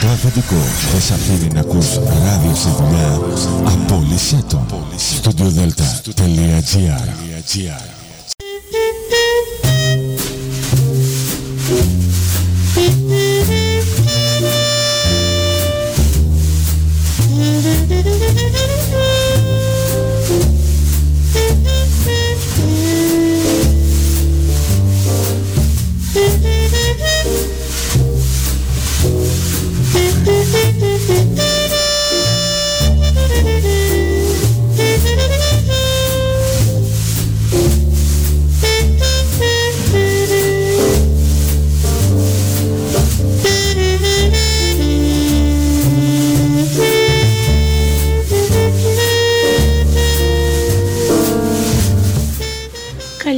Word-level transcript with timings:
το 0.00 0.08
αφεντικό. 0.08 0.56
Δεν 0.92 1.00
σ' 1.00 1.10
αφήνει 1.10 1.48
να 1.54 1.60
ακούς 1.60 1.94
ράδιο 1.94 2.54
στη 2.54 2.68
δουλειά. 2.78 3.20
Απόλυσέ 3.64 4.44
το. 4.48 4.66
StudioDelta.gr 5.22 7.20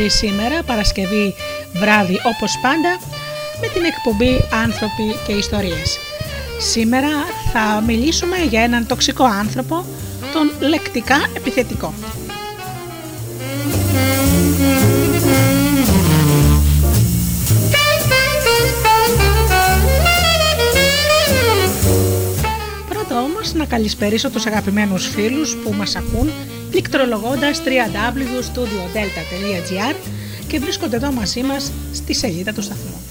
Μαζί 0.00 0.16
σήμερα 0.16 0.62
Παρασκευή 0.62 1.34
βράδυ 1.72 2.20
όπως 2.34 2.58
πάντα 2.62 2.98
με 3.60 3.66
την 3.66 3.84
εκπομπή 3.84 4.44
Άνθρωποι 4.62 5.16
και 5.26 5.32
Ιστορίες. 5.32 5.98
Σήμερα 6.58 7.08
θα 7.52 7.82
μιλήσουμε 7.86 8.36
για 8.48 8.62
έναν 8.62 8.86
τοξικό 8.86 9.24
άνθρωπο, 9.24 9.84
τον 10.32 10.68
λεκτικά 10.68 11.16
επιθετικό. 11.36 11.94
Πρώτα 22.88 23.22
όμως 23.22 23.52
να 23.54 23.64
καλησπερίσω 23.64 24.30
τους 24.30 24.46
αγαπημένους 24.46 25.06
φίλους 25.08 25.56
που 25.56 25.74
μας 25.76 25.96
ακούν 25.96 26.30
πληκτρολογώντας 26.90 27.62
www.studiodelta.gr 27.64 29.94
και 30.46 30.58
βρίσκονται 30.58 30.96
εδώ 30.96 31.12
μαζί 31.12 31.42
μας 31.42 31.72
στη 31.92 32.14
σελίδα 32.14 32.52
του 32.52 32.62
σταθμού. 32.62 33.02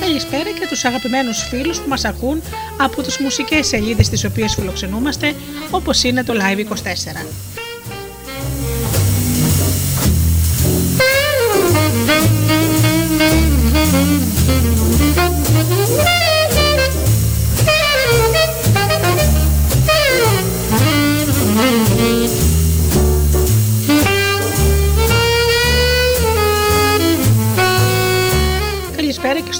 Καλησπέρα 0.00 0.50
και 0.58 0.66
τους 0.68 0.84
αγαπημένους 0.84 1.46
φίλους 1.48 1.80
που 1.80 1.88
μας 1.88 2.04
ακούν 2.04 2.42
από 2.76 3.02
τις 3.02 3.18
μουσικές 3.18 3.66
σελίδες 3.66 4.08
τις 4.08 4.24
οποίες 4.24 4.54
φιλοξενούμαστε 4.54 5.34
όπως 5.70 6.02
είναι 6.02 6.24
το 6.24 6.34
Live 6.36 6.58
24. 6.58 6.62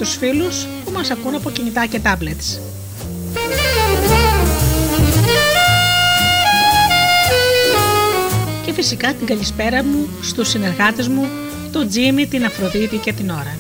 Στους 0.05 0.17
φίλους 0.17 0.67
που 0.85 0.91
μας 0.91 1.11
ακούν 1.11 1.35
από 1.35 1.51
κινητά 1.51 1.87
και 1.87 2.01
tablets. 2.05 2.59
Και 8.65 8.73
φυσικά 8.73 9.15
την 9.15 9.27
καλησπέρα 9.27 9.85
μου 9.85 10.09
στους 10.23 10.49
συνεργάτες 10.49 11.09
μου, 11.09 11.29
τον 11.73 11.89
Τζίμι, 11.89 12.27
την 12.27 12.45
Αφροδίτη 12.45 12.97
και 12.97 13.13
την 13.13 13.31
Ώρα. 13.31 13.57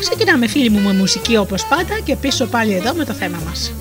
Ξεκινάμε 0.00 0.48
φίλοι 0.48 0.70
μου 0.70 0.80
με 0.80 0.92
μουσική 0.92 1.36
όπως 1.36 1.66
πάντα 1.66 2.00
και 2.04 2.16
πίσω 2.16 2.46
πάλι 2.46 2.74
εδώ 2.74 2.94
με 2.94 3.04
το 3.04 3.12
θέμα 3.12 3.38
μας. 3.46 3.72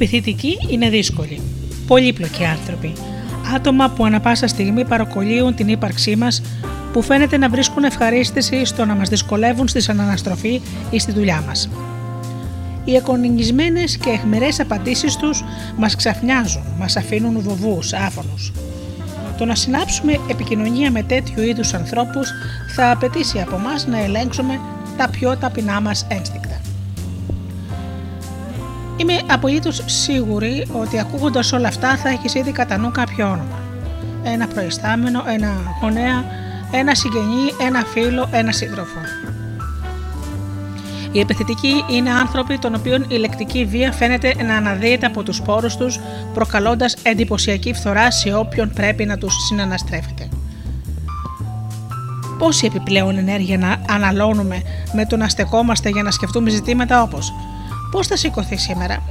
Επιθετικοί 0.00 0.58
είναι 0.68 0.88
δύσκολοι. 0.88 1.40
Πολύπλοκοι 1.86 2.44
άνθρωποι. 2.44 2.92
Άτομα 3.54 3.90
που 3.90 4.04
ανα 4.04 4.20
πάσα 4.20 4.46
στιγμή 4.46 4.84
παρακολύουν 4.84 5.54
την 5.54 5.68
ύπαρξή 5.68 6.16
μας, 6.16 6.42
που 6.92 7.02
φαίνεται 7.02 7.36
να 7.36 7.48
βρίσκουν 7.48 7.84
ευχαρίστηση 7.84 8.64
στο 8.64 8.84
να 8.84 8.94
μας 8.94 9.08
δυσκολεύουν 9.08 9.68
στη 9.68 9.90
αναστροφή 9.90 10.60
ή 10.90 10.98
στη 10.98 11.12
δουλειά 11.12 11.42
μας. 11.46 11.68
Οι 12.84 12.94
εκονιγισμένες 12.94 13.96
και 13.96 14.10
εχμηρέ 14.10 14.48
απαντήσεις 14.60 15.16
τους 15.16 15.44
μας 15.76 15.96
ξαφνιάζουν, 15.96 16.62
μας 16.78 16.96
αφήνουν 16.96 17.40
βοβούς, 17.40 17.92
άφωνους. 17.92 18.52
Το 19.38 19.44
να 19.44 19.54
συνάψουμε 19.54 20.20
επικοινωνία 20.30 20.90
με 20.90 21.02
τέτοιου 21.02 21.42
είδους 21.42 21.74
ανθρώπους 21.74 22.28
θα 22.74 22.90
απαιτήσει 22.90 23.40
από 23.40 23.54
εμά 23.54 23.72
να 23.86 24.04
ελέγξουμε 24.04 24.60
τα 24.96 25.08
πιο 25.10 25.36
ταπεινά 25.36 25.80
μας 25.80 26.06
ένστικτα. 26.08 26.37
Είμαι 29.00 29.20
απολύτως 29.26 29.82
σίγουρη 29.86 30.66
ότι 30.72 30.98
ακούγοντας 30.98 31.52
όλα 31.52 31.68
αυτά 31.68 31.96
θα 31.96 32.08
έχεις 32.08 32.34
ήδη 32.34 32.52
κατά 32.52 32.76
νου 32.76 32.90
κάποιο 32.90 33.26
όνομα. 33.26 33.62
Ένα 34.22 34.46
προϊστάμενο, 34.46 35.24
ένα 35.26 35.54
γονέα, 35.82 36.24
ένα 36.70 36.94
συγγενή, 36.94 37.52
ένα 37.66 37.84
φίλο, 37.84 38.28
ένα 38.32 38.52
σύντροφο. 38.52 38.98
Οι 41.12 41.20
επιθετικοί 41.20 41.84
είναι 41.90 42.10
άνθρωποι 42.10 42.58
των 42.58 42.74
οποίων 42.74 43.04
η 43.08 43.14
λεκτική 43.14 43.64
βία 43.64 43.92
φαίνεται 43.92 44.34
να 44.46 44.56
αναδύεται 44.56 45.06
από 45.06 45.22
τους 45.22 45.42
πόρους 45.42 45.76
τους, 45.76 46.00
προκαλώντας 46.34 46.94
εντυπωσιακή 47.02 47.72
φθορά 47.74 48.10
σε 48.10 48.34
όποιον 48.34 48.70
πρέπει 48.70 49.04
να 49.04 49.18
τους 49.18 49.34
συναναστρέφεται. 49.46 50.28
Πόση 52.38 52.66
επιπλέον 52.66 53.18
ενέργεια 53.18 53.58
να 53.58 53.76
αναλώνουμε 53.88 54.62
με 54.92 55.06
το 55.06 55.16
να 55.16 55.28
στεκόμαστε 55.28 55.88
για 55.88 56.02
να 56.02 56.10
σκεφτούμε 56.10 56.50
ζητήματα 56.50 57.02
όπως 57.02 57.32
Πώς 57.90 58.06
θα 58.06 58.16
σηκωθείς 58.16 58.62
σήμερα, 58.62 59.02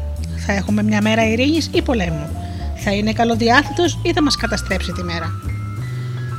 θα 0.45 0.53
έχουμε 0.53 0.83
μια 0.83 1.01
μέρα 1.01 1.27
ειρήνης 1.27 1.69
ή 1.73 1.81
πολέμου, 1.81 2.29
θα 2.75 2.91
είναι 2.91 3.13
καλοδιάθετος 3.13 3.99
ή 4.01 4.13
θα 4.13 4.21
μας 4.21 4.35
καταστρέψει 4.35 4.91
τη 4.91 5.03
μέρα; 5.03 5.31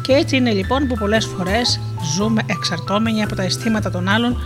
Και 0.02 0.12
έτσι 0.12 0.36
είναι 0.36 0.52
λοιπόν 0.52 0.86
που 0.86 0.94
πολλές 0.94 1.26
φορές 1.26 1.80
ζούμε 2.16 2.42
εξαρτώμενοι 2.46 3.22
από 3.22 3.34
τα 3.34 3.42
αισθήματα 3.42 3.90
των 3.90 4.08
άλλων 4.08 4.36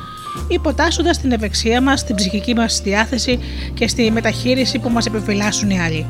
υποτάσσοντας 0.48 1.18
την 1.18 1.32
ευεξία 1.32 1.80
μας, 1.80 2.04
την 2.04 2.14
ψυχική 2.14 2.54
μας 2.54 2.80
διάθεση 2.84 3.38
και 3.74 3.88
στη 3.88 4.10
μεταχείριση 4.10 4.78
που 4.78 4.88
μας 4.88 5.06
επιφυλάσσουν 5.06 5.70
οι 5.70 5.80
άλλοι. 5.80 6.06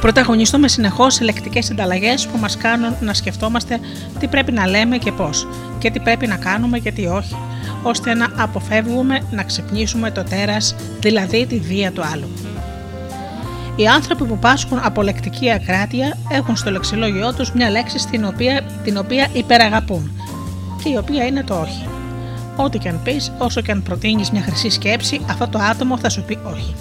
Πρωταγωνιστούμε 0.00 0.68
συνεχώς 0.68 1.14
σε 1.14 1.24
λεκτικές 1.24 1.64
συνταλλαγέ 1.64 2.14
που 2.32 2.38
μας 2.38 2.56
κάνουν 2.56 2.94
να 3.00 3.14
σκεφτόμαστε 3.14 3.80
τι 4.18 4.26
πρέπει 4.26 4.52
να 4.52 4.66
λέμε 4.66 4.96
και 4.96 5.12
πώς, 5.12 5.46
και 5.78 5.90
τι 5.90 6.00
πρέπει 6.00 6.26
να 6.26 6.36
κάνουμε 6.36 6.78
και 6.78 6.92
τι 6.92 7.06
όχι, 7.06 7.36
ώστε 7.82 8.14
να 8.14 8.28
αποφεύγουμε 8.36 9.20
να 9.30 9.42
ξυπνήσουμε 9.42 10.10
το 10.10 10.24
τέρας, 10.24 10.74
δηλαδή 11.00 11.46
τη 11.46 11.58
βία 11.58 11.92
του 11.92 12.02
άλλου. 12.12 12.28
Οι 13.76 13.86
άνθρωποι 13.86 14.24
που 14.24 14.38
πάσχουν 14.38 14.80
από 14.82 15.02
λεκτική 15.02 15.50
ακράτεια 15.50 16.16
έχουν 16.28 16.56
στο 16.56 16.70
λεξιλόγιό 16.70 17.34
τους 17.34 17.52
μια 17.52 17.70
λέξη 17.70 17.98
στην 17.98 18.24
οποία, 18.24 18.62
την 18.84 18.96
οποία 18.96 19.28
υπεραγαπούν 19.32 20.10
και 20.82 20.88
η 20.88 20.96
οποία 20.96 21.26
είναι 21.26 21.42
το 21.42 21.54
όχι. 21.54 21.88
Ό,τι 22.56 22.78
και 22.78 22.88
αν 22.88 23.00
πεις, 23.04 23.32
όσο 23.38 23.60
και 23.60 23.72
αν 23.72 23.82
προτείνεις 23.82 24.30
μια 24.30 24.42
χρυσή 24.42 24.70
σκέψη, 24.70 25.20
αυτό 25.30 25.48
το 25.48 25.58
άτομο 25.58 25.98
θα 25.98 26.08
σου 26.08 26.22
πει 26.22 26.38
όχι. 26.44 26.74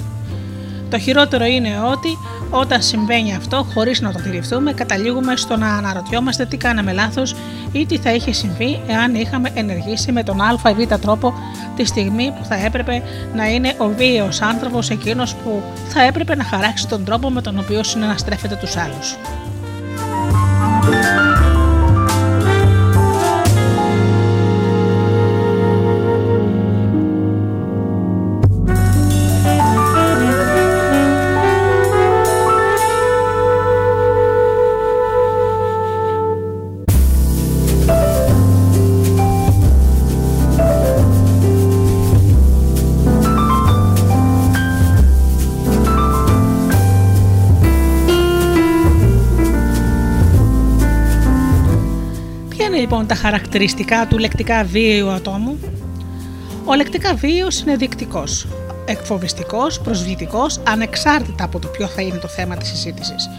Το 0.89 0.99
χειρότερο 0.99 1.45
είναι 1.45 1.69
ότι 1.91 2.17
όταν 2.49 2.81
συμβαίνει 2.81 3.35
αυτό, 3.35 3.65
χωρίς 3.73 4.01
να 4.01 4.11
το 4.11 4.19
αντιληφθούμε, 4.19 4.73
καταλήγουμε 4.73 5.35
στο 5.35 5.57
να 5.57 5.67
αναρωτιόμαστε 5.75 6.45
τι 6.45 6.57
κάναμε 6.57 6.93
λάθος 6.93 7.35
ή 7.71 7.85
τι 7.85 7.97
θα 7.97 8.13
είχε 8.13 8.31
συμβεί 8.31 8.81
εάν 8.87 9.15
είχαμε 9.15 9.49
ενεργήσει 9.53 10.11
με 10.11 10.23
τον 10.23 10.41
Α 10.41 10.59
ή 10.69 10.73
Β 10.73 10.93
τρόπο 11.01 11.33
τη 11.75 11.85
στιγμή 11.85 12.33
που 12.37 12.45
θα 12.45 12.55
έπρεπε 12.55 13.03
να 13.35 13.49
είναι 13.49 13.73
ο 13.77 13.87
βίαιος 13.87 14.41
άνθρωπος 14.41 14.89
εκείνος 14.89 15.35
που 15.35 15.63
θα 15.87 16.01
έπρεπε 16.01 16.35
να 16.35 16.43
χαράξει 16.43 16.87
τον 16.87 17.03
τρόπο 17.03 17.29
με 17.29 17.41
τον 17.41 17.59
οποίο 17.59 17.83
συναναστρέφεται 17.83 18.55
τους 18.55 18.77
άλλους. 18.77 19.17
Τα 53.09 53.15
χαρακτηριστικά 53.15 54.07
του 54.07 54.17
λεκτικά 54.17 54.63
βίαιου 54.63 55.09
ατόμου. 55.09 55.59
Ο 56.65 56.73
λεκτικά 56.73 57.13
βίαιος 57.13 57.59
είναι 57.59 57.75
δεικτικός, 57.75 58.47
εκφοβιστικός, 58.85 59.79
προσβλητικός, 59.79 60.59
ανεξάρτητα 60.67 61.43
από 61.43 61.59
το 61.59 61.67
ποιο 61.67 61.87
θα 61.87 62.01
είναι 62.01 62.17
το 62.17 62.27
θέμα 62.27 62.55
της 62.55 62.67
συζήτησης. 62.67 63.29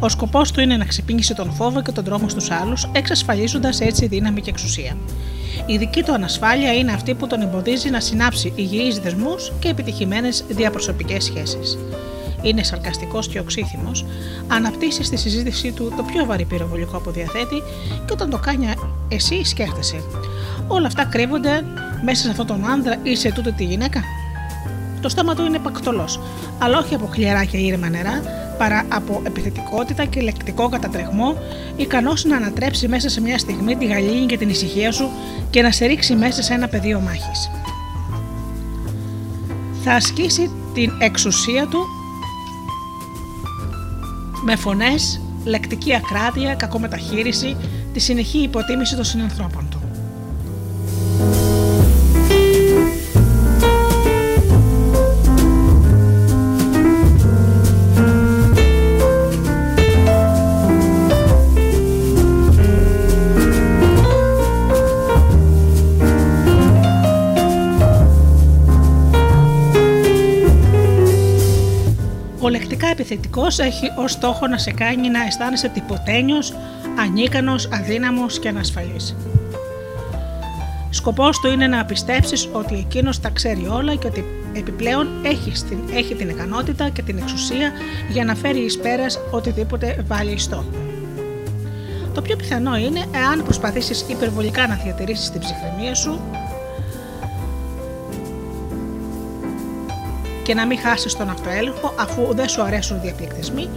Ο 0.00 0.08
σκοπός 0.08 0.50
του 0.50 0.60
είναι 0.60 0.76
να 0.76 0.84
ξυπνήσει 0.84 1.34
τον 1.34 1.52
φόβο 1.52 1.82
και 1.82 1.92
τον 1.92 2.04
τρόμο 2.04 2.28
στους 2.28 2.50
άλλους, 2.50 2.88
εξασφαλίζοντας 2.92 3.80
έτσι 3.80 4.06
δύναμη 4.06 4.40
και 4.40 4.50
εξουσία. 4.50 4.96
Η 5.66 5.76
δική 5.76 6.02
του 6.02 6.12
ανασφάλεια 6.12 6.74
είναι 6.74 6.92
αυτή 6.92 7.14
που 7.14 7.26
τον 7.26 7.40
εμποδίζει 7.40 7.90
να 7.90 8.00
συνάψει 8.00 8.52
υγιείς 8.56 8.98
δεσμούς 8.98 9.52
και 9.58 9.68
επιτυχημένες 9.68 10.44
διαπροσωπικές 10.48 11.24
σχέσεις 11.24 11.78
είναι 12.42 12.62
σαρκαστικός 12.62 13.28
και 13.28 13.38
οξύθυμος, 13.38 14.04
αναπτύσσει 14.48 15.02
στη 15.02 15.16
συζήτησή 15.16 15.72
του 15.72 15.92
το 15.96 16.02
πιο 16.02 16.24
βαρύ 16.24 16.44
πυροβολικό 16.44 16.98
που 16.98 17.10
διαθέτει 17.10 17.62
και 18.04 18.12
όταν 18.12 18.30
το 18.30 18.38
κάνει 18.38 18.66
εσύ 19.08 19.44
σκέφτεσαι. 19.44 20.02
Όλα 20.68 20.86
αυτά 20.86 21.04
κρύβονται 21.04 21.62
μέσα 22.04 22.22
σε 22.22 22.30
αυτόν 22.30 22.46
τον 22.46 22.64
άνδρα 22.64 22.96
ή 23.02 23.16
σε 23.16 23.32
τούτη 23.32 23.52
τη 23.52 23.64
γυναίκα; 23.64 24.00
Το 25.00 25.08
στόμα 25.08 25.34
του 25.34 25.44
είναι 25.44 25.58
πακτολό, 25.58 26.08
αλλά 26.58 26.78
όχι 26.78 26.94
από 26.94 27.06
χλιαρά 27.06 27.44
και 27.44 27.56
ήρεμα 27.56 27.88
νερά, 27.88 28.22
παρά 28.58 28.84
από 28.88 29.20
επιθετικότητα 29.24 30.04
και 30.04 30.20
λεκτικό 30.20 30.68
κατατρεχμό, 30.68 31.36
ικανός 31.76 32.24
να 32.24 32.36
ανατρέψει 32.36 32.88
μέσα 32.88 33.08
σε 33.08 33.20
μια 33.20 33.38
στιγμή 33.38 33.76
τη 33.76 33.86
γαλήνη 33.86 34.26
και 34.26 34.36
την 34.36 34.48
ησυχία 34.48 34.92
σου 34.92 35.10
και 35.50 35.62
να 35.62 35.70
σε 35.70 35.86
ρίξει 35.86 36.14
μέσα 36.14 36.42
σε 36.42 36.54
ένα 36.54 36.68
πεδίο 36.68 37.00
μάχης. 37.00 37.50
Θα 39.82 39.92
ασκήσει 39.92 40.50
την 40.74 40.92
εξουσία 40.98 41.66
του 41.66 41.78
με 44.44 44.56
φωνές, 44.56 45.20
λεκτική 45.44 45.94
ακράτεια, 45.94 46.54
κακομεταχείριση, 46.54 47.56
τη 47.96 48.02
συνεχή 48.02 48.38
υποτίμηση 48.38 48.94
των 48.96 49.04
συνανθρώπων 49.04 49.68
του. 49.70 49.86
επιθετικός 73.08 73.58
έχει 73.58 73.92
ως 73.96 74.12
στόχο 74.12 74.46
να 74.46 74.58
σε 74.58 74.70
κάνει 74.70 75.08
να 75.08 75.22
αισθάνεσαι 75.22 75.68
τυποτένιο, 75.68 76.38
ανίκανος, 76.98 77.68
αδύναμος 77.72 78.38
και 78.38 78.48
ανασφαλής. 78.48 79.16
Σκοπός 80.90 81.40
του 81.40 81.48
είναι 81.48 81.66
να 81.66 81.84
πιστέψεις 81.84 82.48
ότι 82.52 82.74
εκείνος 82.74 83.20
τα 83.20 83.28
ξέρει 83.28 83.66
όλα 83.66 83.94
και 83.94 84.06
ότι 84.06 84.24
επιπλέον 84.52 85.08
έχει, 85.22 85.50
την, 85.50 85.78
έχει 85.94 86.14
την 86.14 86.28
ικανότητα 86.28 86.88
και 86.88 87.02
την 87.02 87.18
εξουσία 87.18 87.72
για 88.10 88.24
να 88.24 88.34
φέρει 88.34 88.58
εις 88.58 88.78
πέρας 88.78 89.18
οτιδήποτε 89.30 90.04
βάλει 90.06 90.38
στο. 90.38 90.64
Το 92.14 92.22
πιο 92.22 92.36
πιθανό 92.36 92.76
είναι 92.76 93.04
εάν 93.14 93.42
προσπαθήσεις 93.44 94.04
υπερβολικά 94.08 94.66
να 94.66 94.74
διατηρήσεις 94.74 95.30
την 95.30 95.40
ψυχραιμία 95.40 95.94
σου 95.94 96.20
και 100.46 100.54
να 100.54 100.66
μην 100.66 100.78
χάσεις 100.78 101.16
τον 101.16 101.28
αυτοέλεγχο 101.28 101.94
αφού 101.98 102.34
δεν 102.34 102.48
σου 102.48 102.62
αρέσουν 102.62 102.96
οι 102.96 103.00
διαπληκτισμοί, 103.00 103.68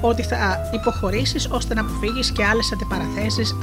ότι 0.00 0.22
θα 0.22 0.70
υποχωρήσεις 0.74 1.48
ώστε 1.50 1.74
να 1.74 1.80
αποφύγεις 1.80 2.30
και 2.30 2.44
άλλες 2.44 2.72
αντιπαραθέσεις 2.72 3.56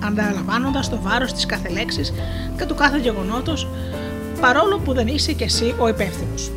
αναλαμβάνοντα 0.00 0.80
το 0.90 1.00
βάρος 1.02 1.32
της 1.32 1.46
κάθε 1.46 1.68
λέξης 1.68 2.12
και 2.58 2.64
του 2.64 2.74
κάθε 2.74 2.98
γεγονότος, 2.98 3.68
παρόλο 4.40 4.78
που 4.78 4.92
δεν 4.92 5.06
είσαι 5.06 5.32
κι 5.32 5.42
εσύ 5.42 5.74
ο 5.78 5.88
υπεύθυνος. 5.88 6.50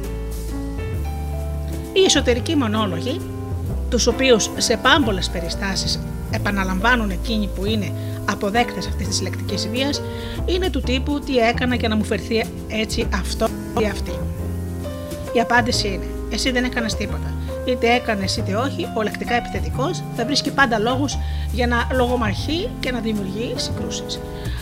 Οι 1.93 2.03
εσωτερικοί 2.05 2.55
μονόλογοι, 2.55 3.21
τους 3.89 4.07
οποίους 4.07 4.49
σε 4.57 4.77
πάμπολες 4.77 5.29
περιστάσεις 5.29 5.99
επαναλαμβάνουν 6.31 7.09
εκείνοι 7.09 7.49
που 7.55 7.65
είναι 7.65 7.91
αποδέκτες 8.29 8.87
αυτής 8.87 9.07
της 9.07 9.21
λεκτικής 9.21 9.69
βίας, 9.69 10.01
είναι 10.45 10.69
του 10.69 10.81
τύπου 10.81 11.19
τι 11.19 11.37
έκανα 11.37 11.75
για 11.75 11.87
να 11.87 11.95
μου 11.95 12.03
φερθεί 12.03 12.45
έτσι 12.67 13.07
αυτό 13.13 13.47
ή 13.81 13.85
αυτή. 13.85 14.11
Η 15.33 15.39
απάντηση 15.39 15.87
είναι: 15.87 16.05
Εσύ 16.31 16.51
δεν 16.51 16.63
έκανες 16.63 16.95
τίποτα. 16.95 17.33
Είτε 17.65 17.93
έκανες 17.93 18.37
είτε 18.37 18.55
όχι, 18.55 18.87
ο 18.97 19.01
λεκτικά 19.01 19.33
επιθετικός 19.33 20.03
θα 20.15 20.25
βρίσκει 20.25 20.51
πάντα 20.51 20.79
λόγους 20.79 21.17
για 21.51 21.67
να 21.67 21.87
λογομαρχεί 21.95 22.69
και 22.79 22.91
να 22.91 22.99
δημιουργεί 22.99 23.53
συγκρούσεις. 23.55 24.19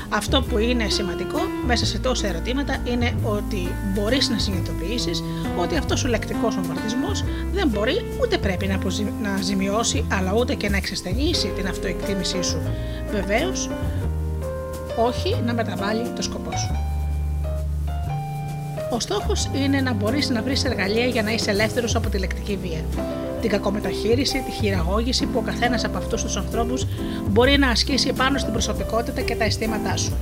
Αυτό 0.09 0.41
που 0.41 0.57
είναι 0.57 0.89
σημαντικό 0.89 1.39
μέσα 1.65 1.85
σε 1.85 1.99
τόσα 1.99 2.27
ερωτήματα 2.27 2.77
είναι 2.83 3.13
ότι 3.23 3.75
μπορείς 3.93 4.29
να 4.29 4.37
συνειδητοποιήσεις 4.37 5.23
ότι 5.57 5.77
αυτός 5.77 6.03
ο 6.03 6.07
λεκτικός 6.07 6.55
βομβαρδισμό 6.55 7.11
δεν 7.53 7.67
μπορεί 7.67 8.05
ούτε 8.21 8.37
πρέπει 8.37 8.67
να, 8.67 8.77
να 9.21 9.41
ζημιώσει 9.41 10.05
αλλά 10.11 10.33
ούτε 10.33 10.53
και 10.53 10.69
να 10.69 10.77
εξασθενήσει 10.77 11.47
την 11.47 11.67
αυτοεκτίμησή 11.67 12.43
σου. 12.43 12.61
Βεβαίως, 13.11 13.69
όχι 14.97 15.41
να 15.45 15.53
μεταβάλει 15.53 16.09
το 16.15 16.21
σκοπό 16.21 16.51
σου. 16.57 16.90
Ο 18.93 18.99
στόχος 18.99 19.49
είναι 19.53 19.81
να 19.81 19.93
μπορείς 19.93 20.29
να 20.29 20.41
βρεις 20.41 20.63
εργαλεία 20.63 21.05
για 21.05 21.23
να 21.23 21.31
είσαι 21.31 21.51
ελεύθερος 21.51 21.95
από 21.95 22.09
τη 22.09 22.17
λεκτική 22.17 22.57
βία. 22.61 22.79
Την 23.41 23.49
κακομεταχείριση, 23.49 24.43
τη 24.45 24.51
χειραγώγηση 24.51 25.25
που 25.25 25.37
ο 25.37 25.41
καθένας 25.41 25.83
από 25.83 25.97
αυτούς 25.97 26.23
τους 26.23 26.37
ανθρώπους 26.37 26.85
μπορεί 27.29 27.57
να 27.57 27.69
ασκήσει 27.69 28.13
πάνω 28.13 28.37
στην 28.37 28.51
προσωπικότητα 28.51 29.21
και 29.21 29.35
τα 29.35 29.43
αισθήματά 29.43 29.97
σου. 29.97 30.13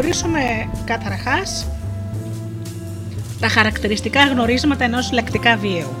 Ξεχωρίσουμε 0.00 0.68
καταρχάς 0.84 1.66
τα 3.40 3.48
χαρακτηριστικά 3.48 4.26
γνωρίσματα 4.26 4.84
ενός 4.84 5.12
λεκτικά 5.12 5.56
βίαιου. 5.56 5.96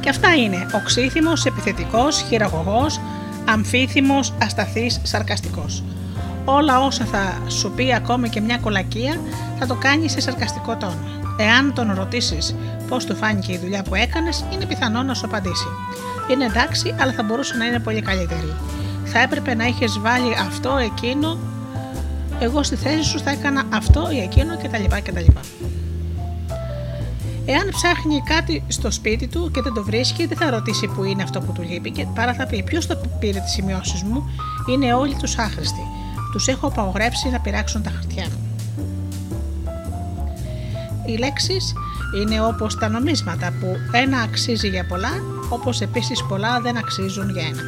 Και 0.00 0.08
αυτά 0.08 0.34
είναι 0.34 0.66
οξύθυμος, 0.74 1.44
επιθετικός, 1.44 2.24
χειραγωγός, 2.28 3.00
αμφίθυμος, 3.44 4.32
ασταθής, 4.42 5.00
σαρκαστικός. 5.02 5.84
Όλα 6.44 6.80
όσα 6.80 7.04
θα 7.04 7.50
σου 7.50 7.70
πει 7.70 7.94
ακόμη 7.94 8.28
και 8.28 8.40
μια 8.40 8.58
κολακία 8.58 9.20
θα 9.58 9.66
το 9.66 9.74
κάνει 9.74 10.08
σε 10.08 10.20
σαρκαστικό 10.20 10.76
τόνο. 10.76 10.98
Εάν 11.36 11.74
τον 11.74 11.94
ρωτήσεις 11.94 12.54
πώς 12.88 13.04
του 13.04 13.16
φάνηκε 13.16 13.52
η 13.52 13.58
δουλειά 13.58 13.82
που 13.82 13.94
έκανες, 13.94 14.44
είναι 14.52 14.66
πιθανό 14.66 15.02
να 15.02 15.14
σου 15.14 15.26
απαντήσει. 15.26 15.68
Είναι 16.30 16.44
εντάξει, 16.44 16.94
αλλά 17.00 17.12
θα 17.12 17.22
μπορούσε 17.22 17.56
να 17.56 17.64
είναι 17.64 17.78
πολύ 17.78 18.02
καλύτερη. 18.02 18.56
Θα 19.04 19.18
έπρεπε 19.18 19.54
να 19.54 19.64
είχες 19.64 19.98
βάλει 19.98 20.34
αυτό, 20.46 20.76
εκείνο. 20.76 21.38
Εγώ 22.40 22.62
στη 22.62 22.76
θέση 22.76 23.02
σου 23.02 23.18
θα 23.18 23.30
έκανα 23.30 23.62
αυτό 23.72 24.10
ή 24.10 24.20
εκείνο 24.20 24.56
κτλ. 24.56 24.96
κτλ. 25.02 25.30
Εάν 27.48 27.68
ψάχνει 27.70 28.22
κάτι 28.24 28.64
στο 28.68 28.90
σπίτι 28.90 29.26
του 29.26 29.50
και 29.50 29.62
δεν 29.62 29.72
το 29.72 29.84
βρίσκει, 29.84 30.26
δεν 30.26 30.36
θα 30.36 30.50
ρωτήσει 30.50 30.86
που 30.86 31.04
είναι 31.04 31.22
αυτό 31.22 31.40
που 31.40 31.52
του 31.52 31.62
λείπει, 31.62 31.90
και 31.90 32.06
παρά 32.14 32.34
θα 32.34 32.46
πει: 32.46 32.62
Ποιος 32.62 32.86
το 32.86 33.00
πήρε 33.18 33.40
τις 33.40 33.52
σημειώσεις 33.52 34.02
μου, 34.02 34.30
είναι 34.70 34.94
όλοι 34.94 35.14
τους 35.14 35.38
άχρηστοι. 35.38 35.80
Τους 36.32 36.48
έχω 36.48 36.66
απαγορεύσει 36.66 37.28
να 37.28 37.40
πειράξουν 37.40 37.82
τα 37.82 37.90
χαρτιά 37.90 38.24
μου. 38.24 38.56
Οι 41.06 41.16
λέξεις 41.16 41.72
είναι 42.20 42.40
όπως 42.40 42.78
τα 42.78 42.88
νομίσματα 42.88 43.52
που 43.60 43.66
ένα 43.92 44.18
αξίζει 44.18 44.68
για 44.68 44.86
πολλά, 44.86 45.22
όπως 45.48 45.80
επίσης 45.80 46.24
πολλά 46.24 46.60
δεν 46.60 46.76
αξίζουν 46.76 47.30
για 47.30 47.42
ένα. 47.42 47.62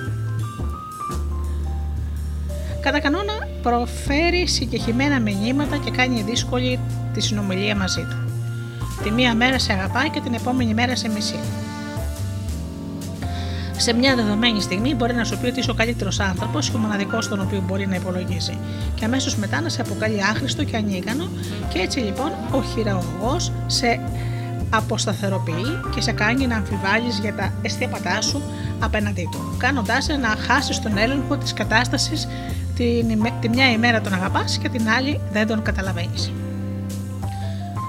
Κατά 2.80 3.00
κανόνα 3.00 3.17
προφέρει 3.68 4.46
συγκεκριμένα 4.46 5.20
μηνύματα 5.20 5.76
και 5.76 5.90
κάνει 5.90 6.22
δύσκολη 6.22 6.78
τη 7.14 7.20
συνομιλία 7.20 7.76
μαζί 7.76 8.00
του. 8.00 8.16
Τη 9.02 9.10
μία 9.10 9.34
μέρα 9.34 9.58
σε 9.58 9.72
αγαπάει 9.72 10.10
και 10.10 10.20
την 10.20 10.34
επόμενη 10.34 10.74
μέρα 10.74 10.96
σε 10.96 11.08
μισή. 11.08 11.38
Σε 13.76 13.92
μια 13.92 14.14
δεδομένη 14.14 14.60
στιγμή 14.60 14.94
μπορεί 14.94 15.14
να 15.14 15.24
σου 15.24 15.38
πει 15.38 15.46
ότι 15.46 15.60
είσαι 15.60 15.70
ο 15.70 15.74
καλύτερος 15.74 16.20
άνθρωπος 16.20 16.70
και 16.70 16.76
ο 16.76 16.78
μοναδικός 16.78 17.24
στον 17.24 17.40
οποίο 17.40 17.62
μπορεί 17.66 17.86
να 17.86 17.94
υπολογίζει, 17.94 18.58
και 18.94 19.04
αμέσως 19.04 19.36
μετά 19.36 19.60
να 19.60 19.68
σε 19.68 19.80
αποκαλεί 19.80 20.22
άχρηστο 20.22 20.64
και 20.64 20.76
ανίκανο, 20.76 21.28
και 21.72 21.78
έτσι 21.78 21.98
λοιπόν 21.98 22.30
ο 22.50 22.62
χειραγωγός 22.62 23.52
σε 23.66 24.00
αποσταθεροποιεί 24.70 25.80
και 25.94 26.00
σε 26.00 26.12
κάνει 26.12 26.46
να 26.46 26.56
αμφιβάλλεις 26.56 27.18
για 27.18 27.34
τα 27.34 27.52
αισθήματά 27.62 28.20
σου 28.20 28.42
απέναντί 28.80 29.28
του, 29.32 29.56
κάνοντάς 29.58 30.04
σε 30.04 30.16
να 30.16 30.28
χάσεις 30.28 30.80
τον 30.80 30.98
έλεγχο 30.98 31.36
της 31.36 31.52
κατάστασης 31.52 32.28
την, 32.78 33.32
τη 33.40 33.48
μια 33.48 33.70
ημέρα 33.70 34.00
τον 34.00 34.12
αγαπάς 34.12 34.58
και 34.58 34.68
την 34.68 34.88
άλλη 34.88 35.20
δεν 35.32 35.46
τον 35.46 35.62
καταλαβαίνεις. 35.62 36.32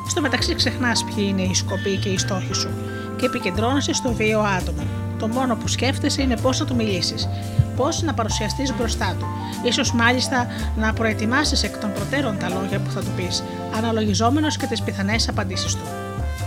Στο 0.10 0.22
μεταξύ 0.22 0.56
ξεχνάς 0.56 1.04
ποιοι 1.04 1.26
είναι 1.30 1.42
οι 1.42 1.54
σκοποί 1.54 1.98
και 1.98 2.10
οι 2.10 2.18
στόχοι 2.18 2.54
σου 2.54 2.70
και 3.18 3.26
επικεντρώνεσαι 3.26 3.94
στο 3.94 4.14
βίο 4.14 4.40
άτομο. 4.40 4.82
Το 5.20 5.28
μόνο 5.28 5.56
που 5.56 5.68
σκέφτεσαι 5.68 6.22
είναι 6.22 6.38
πώς 6.38 6.58
θα 6.58 6.66
του 6.66 6.76
μιλήσεις, 6.76 7.28
πώς 7.76 8.02
να 8.02 8.14
παρουσιαστείς 8.14 8.74
μπροστά 8.78 9.16
του, 9.20 9.26
ίσως 9.64 9.94
μάλιστα 9.94 10.48
να 10.78 10.94
προετοιμάσεις 10.94 11.64
εκ 11.64 11.78
των 11.78 11.94
προτέρων 11.94 12.38
τα 12.38 12.50
λόγια 12.50 12.80
που 12.80 12.92
θα 12.92 13.00
του 13.00 13.12
πεις, 13.16 13.44
αναλογιζόμενος 13.78 14.58
και 14.58 14.66
τις 14.66 14.82
πιθανές 14.82 15.30
απαντήσεις 15.30 15.74
του. 15.76 15.84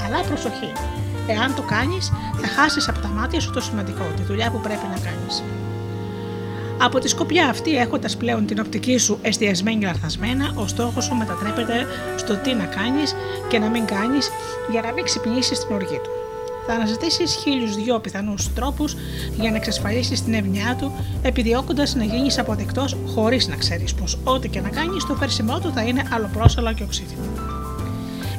Αλλά 0.07 0.23
προσοχή. 0.23 0.73
Εάν 1.27 1.55
το 1.55 1.63
κάνεις, 1.63 2.13
θα 2.41 2.47
χάσεις 2.47 2.89
από 2.89 2.99
τα 2.99 3.09
μάτια 3.09 3.41
σου 3.41 3.51
το 3.51 3.61
σημαντικό, 3.61 4.05
τη 4.17 4.23
δουλειά 4.23 4.51
που 4.51 4.61
πρέπει 4.61 4.87
να 4.95 4.99
κάνεις. 4.99 5.43
Από 6.85 6.99
τη 6.99 7.09
σκοπιά 7.09 7.49
αυτή, 7.49 7.77
έχοντας 7.77 8.17
πλέον 8.17 8.47
την 8.47 8.61
οπτική 8.61 8.99
σου 8.99 9.19
εστιασμένη 9.23 9.85
λαθασμένα, 9.85 10.53
ο 10.55 10.67
στόχος 10.67 11.05
σου 11.05 11.15
μετατρέπεται 11.15 11.87
στο 12.17 12.37
τι 12.37 12.55
να 12.55 12.65
κάνεις 12.65 13.15
και 13.49 13.59
να 13.59 13.69
μην 13.69 13.85
κάνεις 13.85 14.31
για 14.71 14.81
να 14.81 14.93
μην 14.93 15.05
ξυπνήσεις 15.05 15.67
την 15.67 15.75
οργή 15.75 16.01
του. 16.03 16.11
Θα 16.67 16.73
αναζητήσεις 16.73 17.35
χίλιους 17.35 17.75
δυο 17.77 17.99
πιθανούς 17.99 18.53
τρόπους 18.55 18.97
για 19.41 19.51
να 19.51 19.57
εξασφαλίσεις 19.57 20.23
την 20.25 20.35
ευνοιά 20.35 20.77
του, 20.81 20.93
επιδιώκοντας 21.23 21.95
να 21.95 22.05
γίνεις 22.05 22.39
αποδεκτός 22.39 22.97
χωρίς 23.15 23.49
να 23.49 23.57
ξέρεις 23.57 23.95
πως 23.95 24.19
ό,τι 24.25 24.49
και 24.49 24.61
να 24.61 24.69
κάνεις, 24.69 25.07
το 25.07 25.15
φέρσιμό 25.15 25.59
του 25.61 25.73
θα 25.75 25.83
είναι 25.83 26.03
αλλοπρόσαλο 26.13 26.73
και 26.73 26.83
οξύτιμο. 26.83 27.23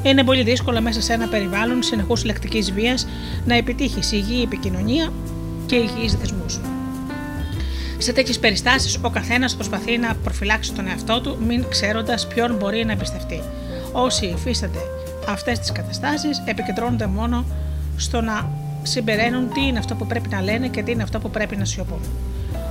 Είναι 0.04 0.24
πολύ 0.24 0.44
δύσκολο 0.44 0.82
μέσα 0.82 1.02
σε 1.02 1.14
ένα 1.14 1.28
περιβάλλον 1.28 1.84
συνεχούς 1.84 2.26
λεκτικής 2.26 2.72
βίας 2.72 3.08
να 3.46 3.56
επιτύχεις 3.56 4.12
υγιή 4.12 4.42
επικοινωνία 4.44 5.14
και 5.66 5.76
υγιείς 5.76 6.16
δεσμού. 6.16 6.46
Σε 8.04 8.14
τέτοιες 8.14 8.40
περιστάσεις, 8.40 9.00
ο 9.02 9.10
καθένας 9.10 9.56
προσπαθεί 9.56 9.98
να 9.98 10.16
προφυλάξει 10.16 10.74
τον 10.74 10.88
εαυτό 10.88 11.22
του, 11.22 11.38
μην 11.48 11.66
ξέροντας 11.70 12.28
ποιον 12.28 12.56
μπορεί 12.56 12.86
να 12.86 12.92
εμπιστευτεί. 12.92 13.42
Όσοι 13.92 14.26
υφίστανται 14.26 14.80
αυτές 15.28 15.60
τις 15.60 15.72
καταστάσεις, 15.72 16.44
επικεντρώνονται 16.46 17.06
μόνο 17.06 17.46
στο 17.98 18.22
να 18.22 18.50
συμπεραίνουν 18.84 19.54
τι 19.54 19.62
είναι 19.62 19.80
αυτό 19.80 19.96
που 19.96 20.08
πρέπει 20.08 20.30
να 20.30 20.42
λένε 20.42 20.68
και 20.68 20.84
τι 20.84 20.92
είναι 20.92 21.04
αυτό 21.04 21.20
που 21.20 21.30
πρέπει 21.30 21.56
να 21.56 21.66
σιωπούν. 21.66 22.00